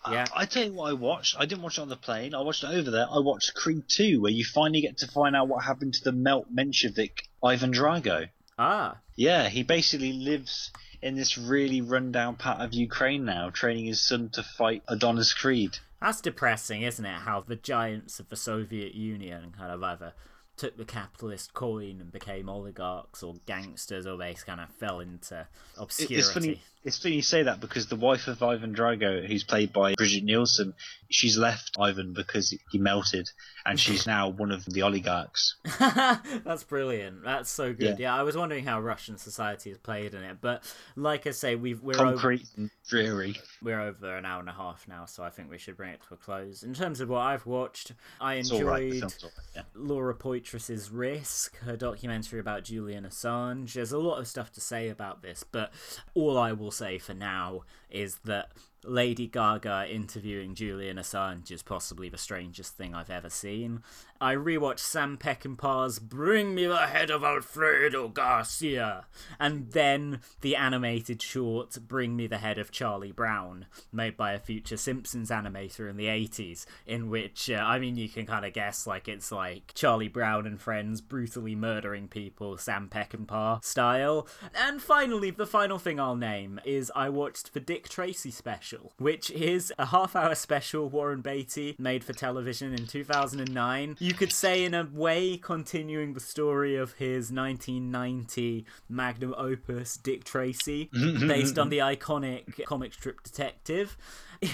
Yeah. 0.10 0.26
I, 0.36 0.44
I 0.44 0.46
tell 0.46 0.64
you 0.66 0.74
what 0.74 0.90
I 0.90 0.94
watched. 0.94 1.36
I 1.38 1.46
didn't 1.46 1.62
watch 1.64 1.78
it 1.78 1.82
on 1.82 1.90
the 1.90 1.96
plane. 1.98 2.34
I 2.34 2.42
watched 2.42 2.64
it 2.64 2.70
over 2.72 2.90
there. 2.90 3.08
I 3.10 3.20
watched 3.20 3.54
Creed 3.54 3.84
2, 3.88 4.22
where 4.22 4.32
you 4.32 4.44
finally 4.46 4.82
get 4.82 4.98
to 5.00 5.08
find 5.08 5.36
out 5.36 5.48
what 5.48 5.64
happened 5.64 5.94
to 5.96 6.04
the 6.04 6.12
Melt 6.12 6.54
Menshevik 6.54 7.20
Ivan 7.44 7.72
Drago. 7.74 8.30
Ah. 8.58 8.98
Yeah, 9.16 9.50
he 9.50 9.64
basically 9.64 10.14
lives 10.14 10.72
in 11.02 11.16
this 11.16 11.38
really 11.38 11.82
rundown 11.82 12.36
part 12.36 12.62
of 12.62 12.74
Ukraine 12.74 13.26
now, 13.26 13.50
training 13.50 13.86
his 13.86 14.02
son 14.02 14.30
to 14.34 14.44
fight 14.44 14.84
Adonis 14.88 15.34
Creed. 15.34 15.78
That's 16.02 16.22
depressing, 16.22 16.82
isn't 16.82 17.06
it? 17.06 17.20
How 17.22 17.42
the 17.42 17.56
giants 17.56 18.20
of 18.20 18.30
the 18.30 18.36
Soviet 18.36 18.96
Union 18.96 19.54
kind 19.58 19.72
of 19.72 19.84
either 19.84 20.14
took 20.58 20.78
the 20.78 20.86
capitalist 20.86 21.54
coin 21.54 21.98
and 22.02 22.12
became 22.12 22.50
oligarchs 22.50 23.24
or 23.24 23.36
gangsters, 23.46 24.06
or 24.06 24.18
they 24.18 24.34
kind 24.34 24.60
of 24.60 24.70
fell 24.80 25.00
into 25.00 25.40
It- 25.42 25.48
obscurity. 25.78 26.16
It's 26.16 26.32
funny. 26.32 26.62
It's 26.84 26.98
funny 26.98 27.16
you 27.16 27.22
say 27.22 27.44
that 27.44 27.60
because 27.60 27.88
the 27.88 27.96
wife 27.96 28.28
of 28.28 28.42
Ivan 28.42 28.74
Drago, 28.74 29.26
who's 29.26 29.44
played 29.44 29.72
by 29.72 29.94
Brigitte 29.94 30.24
Nielsen, 30.24 30.74
she's 31.10 31.38
left 31.38 31.78
Ivan 31.80 32.14
because 32.14 32.56
he 32.72 32.78
melted, 32.80 33.30
and 33.66 33.80
she's 33.80 34.08
now 34.08 34.30
one 34.30 34.52
of 34.52 34.66
the 34.66 34.82
oligarchs. 34.82 35.58
That's 35.80 36.64
brilliant. 36.64 37.24
That's 37.24 37.52
so 37.52 37.74
good. 37.74 38.00
Yeah. 38.00 38.08
Yeah. 38.12 38.16
I 38.16 38.24
was 38.24 38.36
wondering 38.36 38.66
how 38.66 38.80
Russian 38.82 39.18
society 39.18 39.70
has 39.70 39.78
played 39.78 40.14
in 40.14 40.24
it, 40.24 40.38
but 40.42 40.64
like 40.96 41.28
I 41.28 41.32
say, 41.32 41.56
we've 41.56 41.82
we're 41.82 41.94
Concrete 41.94 42.42
over, 42.54 42.62
and 42.62 42.72
dreary. 42.90 43.36
we're 43.62 43.80
over 43.80 44.16
an 44.18 44.26
hour 44.26 44.40
and 44.40 44.50
a 44.50 44.54
half 44.54 44.88
now, 44.88 45.06
so 45.06 45.24
I 45.24 45.30
think 45.30 45.52
we 45.52 45.60
should 45.60 45.78
bring 45.78 45.92
it 45.92 46.02
to 46.08 46.16
a 46.16 46.18
close. 46.18 46.64
In 46.64 46.74
terms 46.74 47.00
of 47.00 47.10
what 47.10 47.20
I've 47.20 47.46
watched, 47.46 47.92
I 48.20 48.36
It's 48.36 48.50
enjoyed 48.50 48.68
right, 48.68 48.92
the 48.92 49.00
film's 49.00 49.24
all 49.24 49.30
right, 49.30 49.48
yeah. 49.56 49.62
Laura 49.76 50.16
Poitras's 50.16 50.90
Risk, 50.90 51.58
her 51.60 51.78
documentary 51.78 52.40
about 52.40 52.64
Julian 52.64 53.04
Assange. 53.06 53.74
There's 53.74 53.92
a 53.92 54.00
lot 54.00 54.18
of 54.18 54.28
stuff 54.28 54.52
to 54.54 54.62
say 54.62 54.90
about 54.90 55.22
this, 55.22 55.44
but 55.44 55.72
all 56.16 56.38
I 56.38 56.54
will 56.54 56.71
say 56.72 56.98
for 56.98 57.14
now 57.14 57.64
is 57.92 58.20
that 58.26 58.52
Lady 58.84 59.28
Gaga 59.28 59.86
interviewing 59.90 60.56
Julian 60.56 60.98
Assange 60.98 61.52
is 61.52 61.62
possibly 61.62 62.10
the 62.10 62.18
strangest 62.18 62.76
thing 62.76 62.96
I've 62.96 63.12
ever 63.12 63.30
seen. 63.30 63.84
I 64.20 64.36
rewatched 64.36 64.80
Sam 64.80 65.18
Peckinpah's 65.18 65.98
Bring 66.00 66.54
Me 66.54 66.68
the 66.68 66.88
Head 66.88 67.10
of 67.10 67.24
Alfredo 67.24 68.08
Garcia, 68.10 69.06
and 69.40 69.72
then 69.72 70.22
the 70.42 70.56
animated 70.56 71.22
short 71.22 71.78
Bring 71.88 72.16
Me 72.16 72.28
the 72.28 72.38
Head 72.38 72.60
of 72.60 72.72
Charlie 72.72 73.12
Brown, 73.12 73.66
made 73.92 74.16
by 74.16 74.34
a 74.34 74.40
future 74.40 74.78
Simpsons 74.78 75.30
animator 75.30 75.90
in 75.90 75.98
the 75.98 76.06
80s, 76.06 76.66
in 76.86 77.10
which, 77.10 77.50
uh, 77.50 77.56
I 77.56 77.80
mean, 77.80 77.96
you 77.96 78.10
can 78.10 78.28
kind 78.28 78.46
of 78.46 78.54
guess, 78.54 78.86
like, 78.86 79.08
it's 79.08 79.32
like 79.32 79.74
Charlie 79.74 80.08
Brown 80.08 80.46
and 80.46 80.62
friends 80.62 81.02
brutally 81.02 81.56
murdering 81.56 82.08
people, 82.08 82.58
Sam 82.58 82.90
Peckinpah 82.92 83.64
style. 83.64 84.28
And 84.54 84.82
finally, 84.82 85.32
the 85.32 85.48
final 85.48 85.80
thing 85.80 86.00
I'll 86.00 86.16
name 86.16 86.60
is 86.64 86.92
I 86.96 87.10
watched 87.10 87.54
the 87.54 87.60
Dick 87.60 87.81
Tracy 87.90 88.32
special, 88.32 88.94
which 88.98 89.30
is 89.32 89.74
a 89.78 89.88
half 89.88 90.16
hour 90.16 90.36
special 90.36 90.90
Warren 90.90 91.22
Beatty 91.22 91.76
made 91.78 92.04
for 92.04 92.14
television 92.14 92.74
in 92.74 92.88
2009. 92.88 93.98
You 94.00 94.14
could 94.14 94.32
say, 94.32 94.64
in 94.64 94.74
a 94.74 94.88
way, 94.92 95.38
continuing 95.38 96.14
the 96.14 96.20
story 96.20 96.76
of 96.76 96.94
his 96.94 97.32
1990 97.32 98.66
magnum 98.90 99.36
opus, 99.38 99.98
Dick 99.98 100.24
Tracy, 100.24 100.90
based 100.94 101.58
on 101.58 101.70
the 101.70 101.80
iconic 101.80 102.64
comic 102.66 102.94
strip 102.94 103.24
detective. 103.24 103.98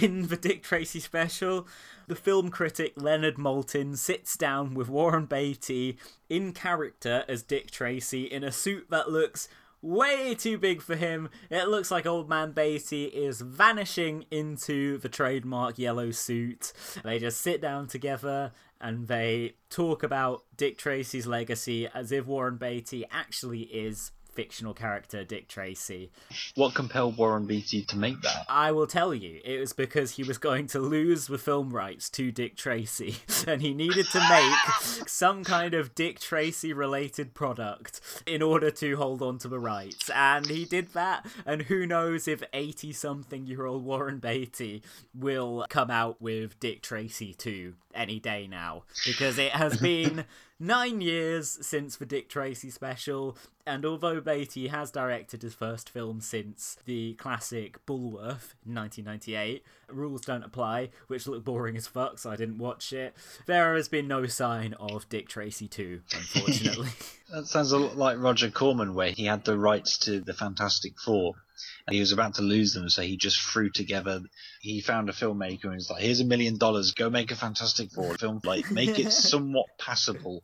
In 0.01 0.27
the 0.27 0.35
Dick 0.35 0.63
Tracy 0.63 0.99
special, 0.99 1.65
the 2.07 2.15
film 2.15 2.49
critic 2.49 2.93
Leonard 2.97 3.35
Maltin 3.35 3.97
sits 3.97 4.35
down 4.35 4.73
with 4.73 4.89
Warren 4.89 5.25
Beatty 5.25 5.97
in 6.29 6.51
character 6.51 7.23
as 7.29 7.41
Dick 7.41 7.71
Tracy 7.71 8.25
in 8.25 8.43
a 8.43 8.51
suit 8.51 8.87
that 8.89 9.09
looks 9.09 9.47
way 9.81 10.35
too 10.35 10.57
big 10.57 10.81
for 10.81 10.95
him. 10.95 11.29
It 11.49 11.67
looks 11.67 11.91
like 11.91 12.05
old 12.05 12.29
man 12.29 12.51
Beatty 12.51 13.05
is 13.05 13.41
vanishing 13.41 14.25
into 14.31 14.97
the 14.97 15.09
trademark 15.09 15.77
yellow 15.77 16.11
suit. 16.11 16.73
They 17.03 17.19
just 17.19 17.41
sit 17.41 17.61
down 17.61 17.87
together 17.87 18.51
and 18.79 19.07
they 19.07 19.55
talk 19.69 20.03
about 20.03 20.43
Dick 20.55 20.77
Tracy's 20.77 21.27
legacy 21.27 21.87
as 21.87 22.11
if 22.11 22.27
Warren 22.27 22.57
Beatty 22.57 23.05
actually 23.11 23.61
is 23.61 24.11
fictional 24.37 24.75
character 24.75 25.23
Dick 25.23 25.47
Tracy. 25.47 26.11
What 26.53 26.75
compelled 26.75 27.17
Warren 27.17 27.47
Beatty 27.47 27.81
to 27.85 27.97
make 27.97 28.21
that? 28.21 28.45
I 28.47 28.71
will 28.71 28.85
tell 28.85 29.11
you, 29.11 29.41
it 29.43 29.59
was 29.59 29.73
because 29.73 30.11
he 30.11 30.23
was 30.23 30.37
going 30.37 30.67
to 30.67 30.79
lose 30.79 31.25
the 31.25 31.39
film 31.39 31.71
rights 31.71 32.07
to 32.11 32.31
Dick 32.31 32.55
Tracy, 32.55 33.15
and 33.47 33.63
he 33.63 33.73
needed 33.73 34.05
to 34.11 34.19
make 34.29 35.07
some 35.07 35.43
kind 35.43 35.73
of 35.73 35.95
Dick 35.95 36.19
Tracy 36.19 36.71
related 36.71 37.33
product 37.33 37.99
in 38.27 38.43
order 38.43 38.69
to 38.69 38.95
hold 38.95 39.23
on 39.23 39.39
to 39.39 39.47
the 39.47 39.59
rights. 39.59 40.11
And 40.13 40.45
he 40.45 40.65
did 40.65 40.93
that, 40.93 41.25
and 41.43 41.63
who 41.63 41.87
knows 41.87 42.27
if 42.27 42.43
80 42.53 42.93
something 42.93 43.47
year 43.47 43.65
old 43.65 43.83
Warren 43.83 44.19
Beatty 44.19 44.83
will 45.15 45.65
come 45.67 45.89
out 45.89 46.21
with 46.21 46.59
Dick 46.59 46.83
Tracy 46.83 47.33
2 47.33 47.73
any 47.95 48.19
day 48.19 48.45
now, 48.45 48.83
because 49.03 49.39
it 49.39 49.53
has 49.53 49.77
been. 49.81 50.25
Nine 50.59 51.01
years 51.01 51.59
since 51.61 51.97
the 51.97 52.05
Dick 52.07 52.29
Tracy 52.29 52.71
special, 52.71 53.37
and 53.67 53.85
although 53.85 54.19
Beatty 54.19 54.69
has 54.69 54.89
directed 54.89 55.43
his 55.43 55.53
first 55.53 55.87
film 55.87 56.19
since 56.19 56.77
the 56.85 57.13
classic 57.13 57.85
Bulworth 57.85 58.55
in 58.65 58.73
1998, 58.73 59.63
rules 59.87 60.21
don't 60.21 60.41
apply, 60.41 60.89
which 61.05 61.27
looked 61.27 61.45
boring 61.45 61.77
as 61.77 61.85
fuck, 61.85 62.17
so 62.17 62.31
I 62.31 62.35
didn't 62.37 62.57
watch 62.57 62.91
it. 62.91 63.15
There 63.45 63.75
has 63.75 63.87
been 63.87 64.07
no 64.07 64.25
sign 64.25 64.73
of 64.79 65.07
Dick 65.09 65.27
Tracy 65.29 65.67
2, 65.67 66.01
unfortunately. 66.15 66.89
That 67.29 67.45
sounds 67.45 67.73
a 67.73 67.77
lot 67.77 67.97
like 67.97 68.17
Roger 68.19 68.49
Corman, 68.49 68.93
where 68.93 69.11
he 69.11 69.25
had 69.25 69.43
the 69.43 69.57
rights 69.57 69.97
to 70.05 70.21
the 70.21 70.33
Fantastic 70.33 70.97
Four. 70.97 71.33
And 71.85 71.93
he 71.93 71.99
was 71.99 72.11
about 72.11 72.35
to 72.35 72.41
lose 72.41 72.73
them, 72.73 72.89
so 72.89 73.01
he 73.01 73.17
just 73.17 73.39
threw 73.39 73.69
together. 73.69 74.21
He 74.61 74.81
found 74.81 75.09
a 75.09 75.13
filmmaker 75.13 75.65
and 75.65 75.75
was 75.75 75.89
like, 75.89 76.01
"Here's 76.01 76.19
a 76.19 76.25
million 76.25 76.57
dollars. 76.57 76.91
Go 76.91 77.09
make 77.09 77.31
a 77.31 77.35
Fantastic 77.35 77.91
Four 77.91 78.15
film. 78.15 78.41
Like, 78.43 78.71
make 78.71 78.99
it 78.99 79.11
somewhat 79.29 79.67
passable." 79.79 80.43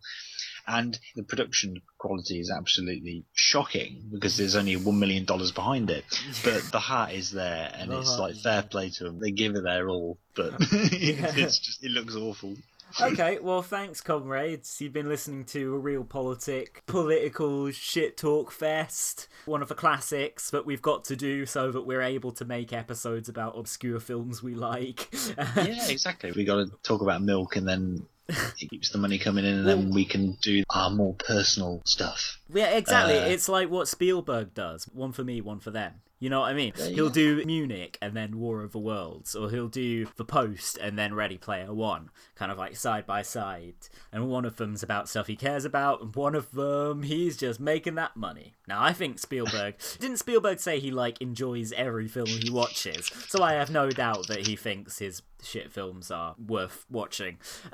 And 0.66 0.98
the 1.16 1.24
production 1.24 1.82
quality 1.98 2.40
is 2.40 2.50
absolutely 2.50 3.26
shocking 3.34 4.10
because 4.10 4.38
there's 4.38 4.56
only 4.56 4.78
one 4.78 4.98
million 4.98 5.26
dollars 5.26 5.52
behind 5.52 5.90
it, 5.90 6.06
but 6.44 6.64
the 6.72 6.80
heart 6.80 7.12
is 7.12 7.32
there, 7.32 7.70
and 7.78 7.92
it's 7.92 8.18
like 8.18 8.36
fair 8.36 8.64
play 8.64 8.90
to 8.90 9.04
them. 9.04 9.20
They 9.20 9.32
give 9.32 9.56
it 9.56 9.64
their 9.64 9.90
all, 9.90 10.20
but 10.36 10.54
it's 10.60 11.60
just 11.60 11.84
it 11.84 11.92
looks 11.92 12.16
awful. 12.16 12.56
Okay, 13.02 13.40
well, 13.42 13.62
thanks, 13.62 14.02
comrades. 14.02 14.80
You've 14.82 14.94
been 14.94 15.10
listening 15.10 15.46
to 15.46 15.76
a 15.76 15.78
real 15.78 16.04
politic, 16.04 16.84
political 16.86 17.72
shit 17.72 18.18
talk 18.18 18.52
fest. 18.52 19.28
One 19.46 19.62
of 19.62 19.70
the 19.70 19.76
classics 19.76 20.50
that 20.52 20.66
we've 20.66 20.82
got 20.82 21.04
to 21.06 21.16
do 21.16 21.46
so 21.46 21.72
that 21.72 21.82
we're 21.82 22.02
able 22.02 22.32
to 22.34 22.46
make 22.46 22.74
episodes 22.74 23.30
about 23.30 23.58
obscure 23.58 24.00
films 24.00 24.44
we 24.44 24.56
like. 24.56 25.10
yeah, 25.38 25.88
exactly. 25.88 26.32
We 26.32 26.46
got 26.46 26.66
to 26.66 26.72
talk 26.84 27.02
about 27.02 27.22
milk, 27.22 27.56
and 27.56 27.68
then 27.68 28.06
it 28.28 28.70
keeps 28.70 28.90
the 28.90 28.98
money 28.98 29.18
coming 29.18 29.46
in, 29.46 29.60
and 29.60 29.68
then 29.68 29.92
we 29.92 30.06
can 30.06 30.38
do 30.42 30.64
our 30.70 30.90
more 30.90 31.14
personal 31.16 31.82
stuff. 31.86 32.40
Yeah, 32.54 32.70
exactly. 32.70 33.18
Uh, 33.18 33.26
it's 33.26 33.50
like 33.50 33.70
what 33.70 33.88
Spielberg 33.88 34.54
does. 34.54 34.86
One 34.86 35.12
for 35.12 35.24
me, 35.24 35.42
one 35.42 35.60
for 35.60 35.72
them. 35.72 35.94
You 36.24 36.30
know 36.30 36.40
what 36.40 36.52
I 36.52 36.54
mean? 36.54 36.72
Yeah, 36.78 36.86
He'll 36.88 37.06
yeah. 37.08 37.12
do 37.12 37.44
Munich 37.46 37.98
and 38.02 38.16
then 38.16 38.40
War 38.40 38.64
of 38.64 38.72
the 38.72 38.80
Worlds, 38.80 39.36
or 39.36 39.50
he'll 39.50 39.68
do 39.68 40.08
The 40.16 40.24
Post 40.24 40.78
and 40.78 40.98
then 40.98 41.14
Ready 41.14 41.38
Player 41.38 41.74
One, 41.74 42.12
kind 42.36 42.50
of 42.50 42.58
like 42.58 42.78
side 42.78 43.06
by 43.06 43.24
side. 43.24 43.76
And 44.10 44.30
one 44.30 44.46
of 44.46 44.56
them's 44.56 44.84
about 44.84 45.10
stuff 45.10 45.28
he 45.28 45.36
cares 45.36 45.66
about, 45.66 46.02
and 46.02 46.16
one 46.16 46.34
of 46.34 46.52
them 46.52 47.04
he's 47.04 47.36
just 47.36 47.60
making 47.60 47.96
that 47.96 48.16
money. 48.16 48.54
Now, 48.70 48.82
I 48.82 48.94
think 48.94 49.20
Spielberg 49.20 49.76
didn't 50.00 50.16
Spielberg 50.16 50.62
say 50.62 50.80
he 50.80 50.92
like 50.92 51.20
enjoys 51.20 51.74
every 51.74 52.08
film 52.08 52.28
he 52.28 52.50
watches, 52.50 53.08
so 53.28 53.44
I 53.44 53.54
have 53.56 53.70
no 53.70 53.90
doubt 53.90 54.28
that 54.30 54.48
he 54.48 54.56
thinks 54.56 55.00
his 55.00 55.24
shit 55.44 55.74
films 55.74 56.10
are 56.10 56.36
worth 56.40 56.86
watching. 56.90 57.38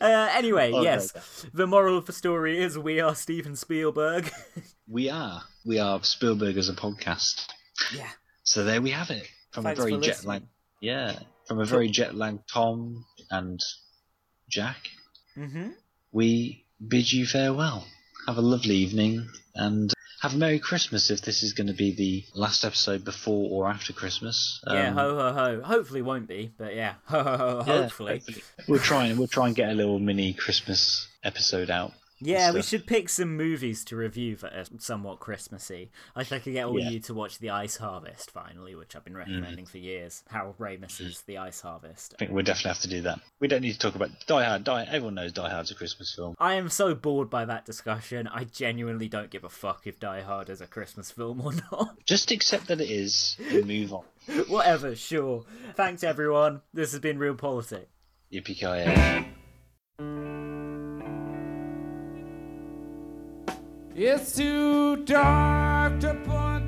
Uh, 0.00 0.28
anyway, 0.32 0.72
Okay. 0.72 0.82
yes, 0.82 1.46
the 1.52 1.66
moral 1.66 1.96
of 1.96 2.06
the 2.06 2.12
story 2.12 2.58
is 2.62 2.78
we 2.78 3.00
are 3.00 3.14
Steven 3.14 3.56
Spielberg. 3.56 4.30
We 4.90 5.10
are. 5.10 5.42
We 5.66 5.78
are 5.78 6.02
Spielberg 6.02 6.56
as 6.56 6.68
a 6.68 6.72
podcast. 6.74 7.46
Yeah. 7.94 8.08
So 8.42 8.64
there 8.64 8.80
we 8.80 8.90
have 8.90 9.10
it. 9.10 9.26
From 9.50 9.64
Thanks 9.64 9.80
a 9.80 9.82
very 9.82 10.00
jet 10.00 10.24
lagged 10.24 10.46
Yeah. 10.80 11.18
From 11.46 11.60
a 11.60 11.64
very 11.64 11.88
jet 11.88 12.14
lagged 12.14 12.48
Tom 12.52 13.04
and 13.30 13.60
Jack. 14.48 14.76
Mm-hmm. 15.36 15.70
We 16.12 16.64
bid 16.86 17.12
you 17.12 17.26
farewell. 17.26 17.86
Have 18.26 18.38
a 18.38 18.42
lovely 18.42 18.76
evening 18.76 19.28
and 19.54 19.92
have 20.22 20.34
a 20.34 20.36
Merry 20.36 20.58
Christmas 20.58 21.10
if 21.10 21.20
this 21.22 21.42
is 21.42 21.52
going 21.52 21.68
to 21.68 21.72
be 21.74 21.94
the 21.94 22.24
last 22.34 22.64
episode 22.64 23.04
before 23.04 23.48
or 23.50 23.70
after 23.70 23.92
Christmas. 23.92 24.60
yeah, 24.66 24.88
Um, 24.88 24.94
ho 24.94 25.14
ho 25.16 25.32
ho. 25.32 25.62
Hopefully 25.62 26.02
won't 26.02 26.26
be, 26.28 26.50
but 26.58 26.74
yeah, 26.74 26.94
ho 27.04 27.22
ho 27.22 27.36
ho. 27.36 27.64
yeah, 27.66 27.82
Hopefully. 27.82 28.22
We'll 28.66 28.80
try 28.80 29.06
and 29.06 29.18
we'll 29.18 29.28
try 29.28 29.46
and 29.46 29.56
get 29.56 29.70
a 29.70 29.74
little 29.74 29.98
mini 29.98 30.32
Christmas 30.32 31.06
episode 31.22 31.70
out. 31.70 31.92
Yeah, 32.20 32.52
we 32.52 32.62
should 32.62 32.86
pick 32.86 33.08
some 33.08 33.36
movies 33.36 33.84
to 33.86 33.96
review 33.96 34.36
that 34.36 34.52
are 34.52 34.64
somewhat 34.78 35.20
Christmassy. 35.20 35.90
I 36.16 36.24
think 36.24 36.40
I 36.40 36.44
could 36.44 36.52
get 36.52 36.66
all 36.66 36.78
Yeah. 36.78 36.90
you 36.90 37.00
to 37.00 37.14
watch 37.14 37.38
The 37.38 37.50
Ice 37.50 37.76
Harvest 37.76 38.30
finally, 38.30 38.74
which 38.74 38.96
I've 38.96 39.04
been 39.04 39.14
mm. 39.14 39.18
recommending 39.18 39.66
for 39.66 39.78
years. 39.78 40.24
Harold 40.28 40.56
Ramis's 40.58 41.18
mm. 41.18 41.24
The 41.26 41.38
Ice 41.38 41.60
Harvest. 41.60 42.14
I 42.14 42.18
think 42.18 42.32
we'll 42.32 42.44
definitely 42.44 42.70
have 42.70 42.80
to 42.80 42.88
do 42.88 43.02
that. 43.02 43.20
We 43.40 43.48
don't 43.48 43.62
need 43.62 43.72
to 43.72 43.78
talk 43.78 43.94
about 43.94 44.10
Die 44.26 44.44
Hard. 44.44 44.64
Die, 44.64 44.84
everyone 44.84 45.14
knows 45.14 45.32
Die 45.32 45.48
Hard's 45.48 45.70
a 45.70 45.74
Christmas 45.74 46.14
film. 46.14 46.34
I 46.38 46.54
am 46.54 46.68
so 46.68 46.94
bored 46.94 47.30
by 47.30 47.44
that 47.44 47.64
discussion. 47.64 48.26
I 48.26 48.44
genuinely 48.44 49.08
don't 49.08 49.30
give 49.30 49.44
a 49.44 49.48
fuck 49.48 49.86
if 49.86 50.00
Die 50.00 50.20
Hard 50.22 50.50
is 50.50 50.60
a 50.60 50.66
Christmas 50.66 51.10
film 51.10 51.40
or 51.40 51.52
not. 51.72 52.04
Just 52.04 52.30
accept 52.30 52.68
that 52.68 52.80
it 52.80 52.90
is 52.90 53.36
and 53.50 53.66
move 53.66 53.92
on. 53.92 54.04
Whatever, 54.48 54.94
sure. 54.94 55.44
Thanks 55.74 56.02
everyone. 56.02 56.62
This 56.74 56.92
has 56.92 57.00
been 57.00 57.18
Real 57.18 57.34
Politics. 57.34 57.86
Yippee 58.32 58.58
ki 58.58 59.34
It's 64.00 64.36
too 64.36 64.94
dark 64.98 65.98
to 66.02 66.14
put 66.24 66.67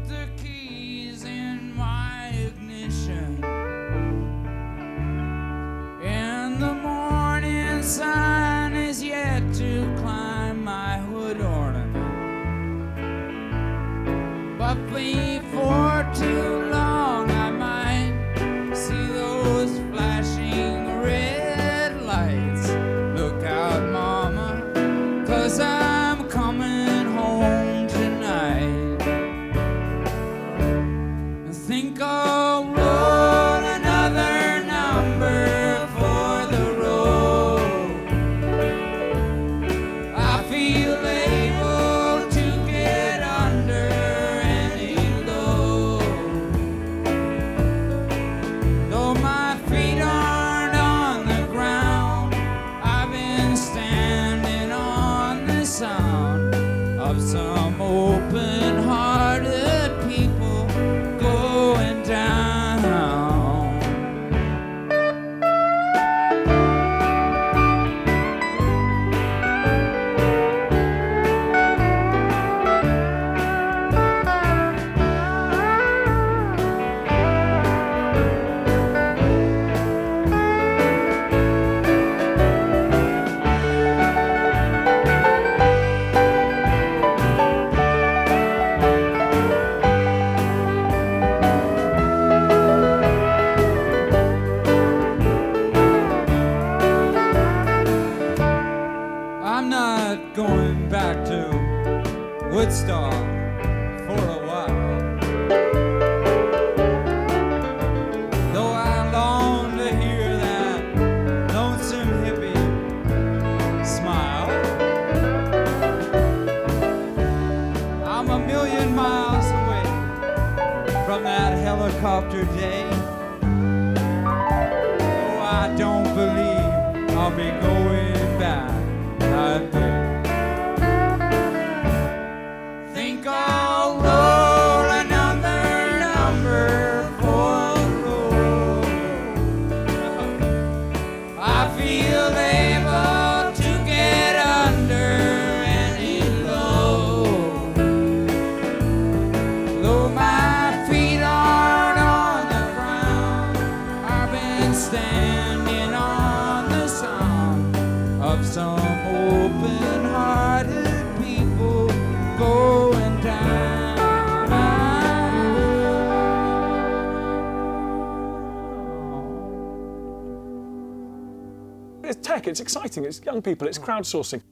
Exciting, 172.91 173.09
it's 173.09 173.21
young 173.25 173.41
people, 173.41 173.69
it's 173.69 173.79
crowdsourcing. 173.79 174.43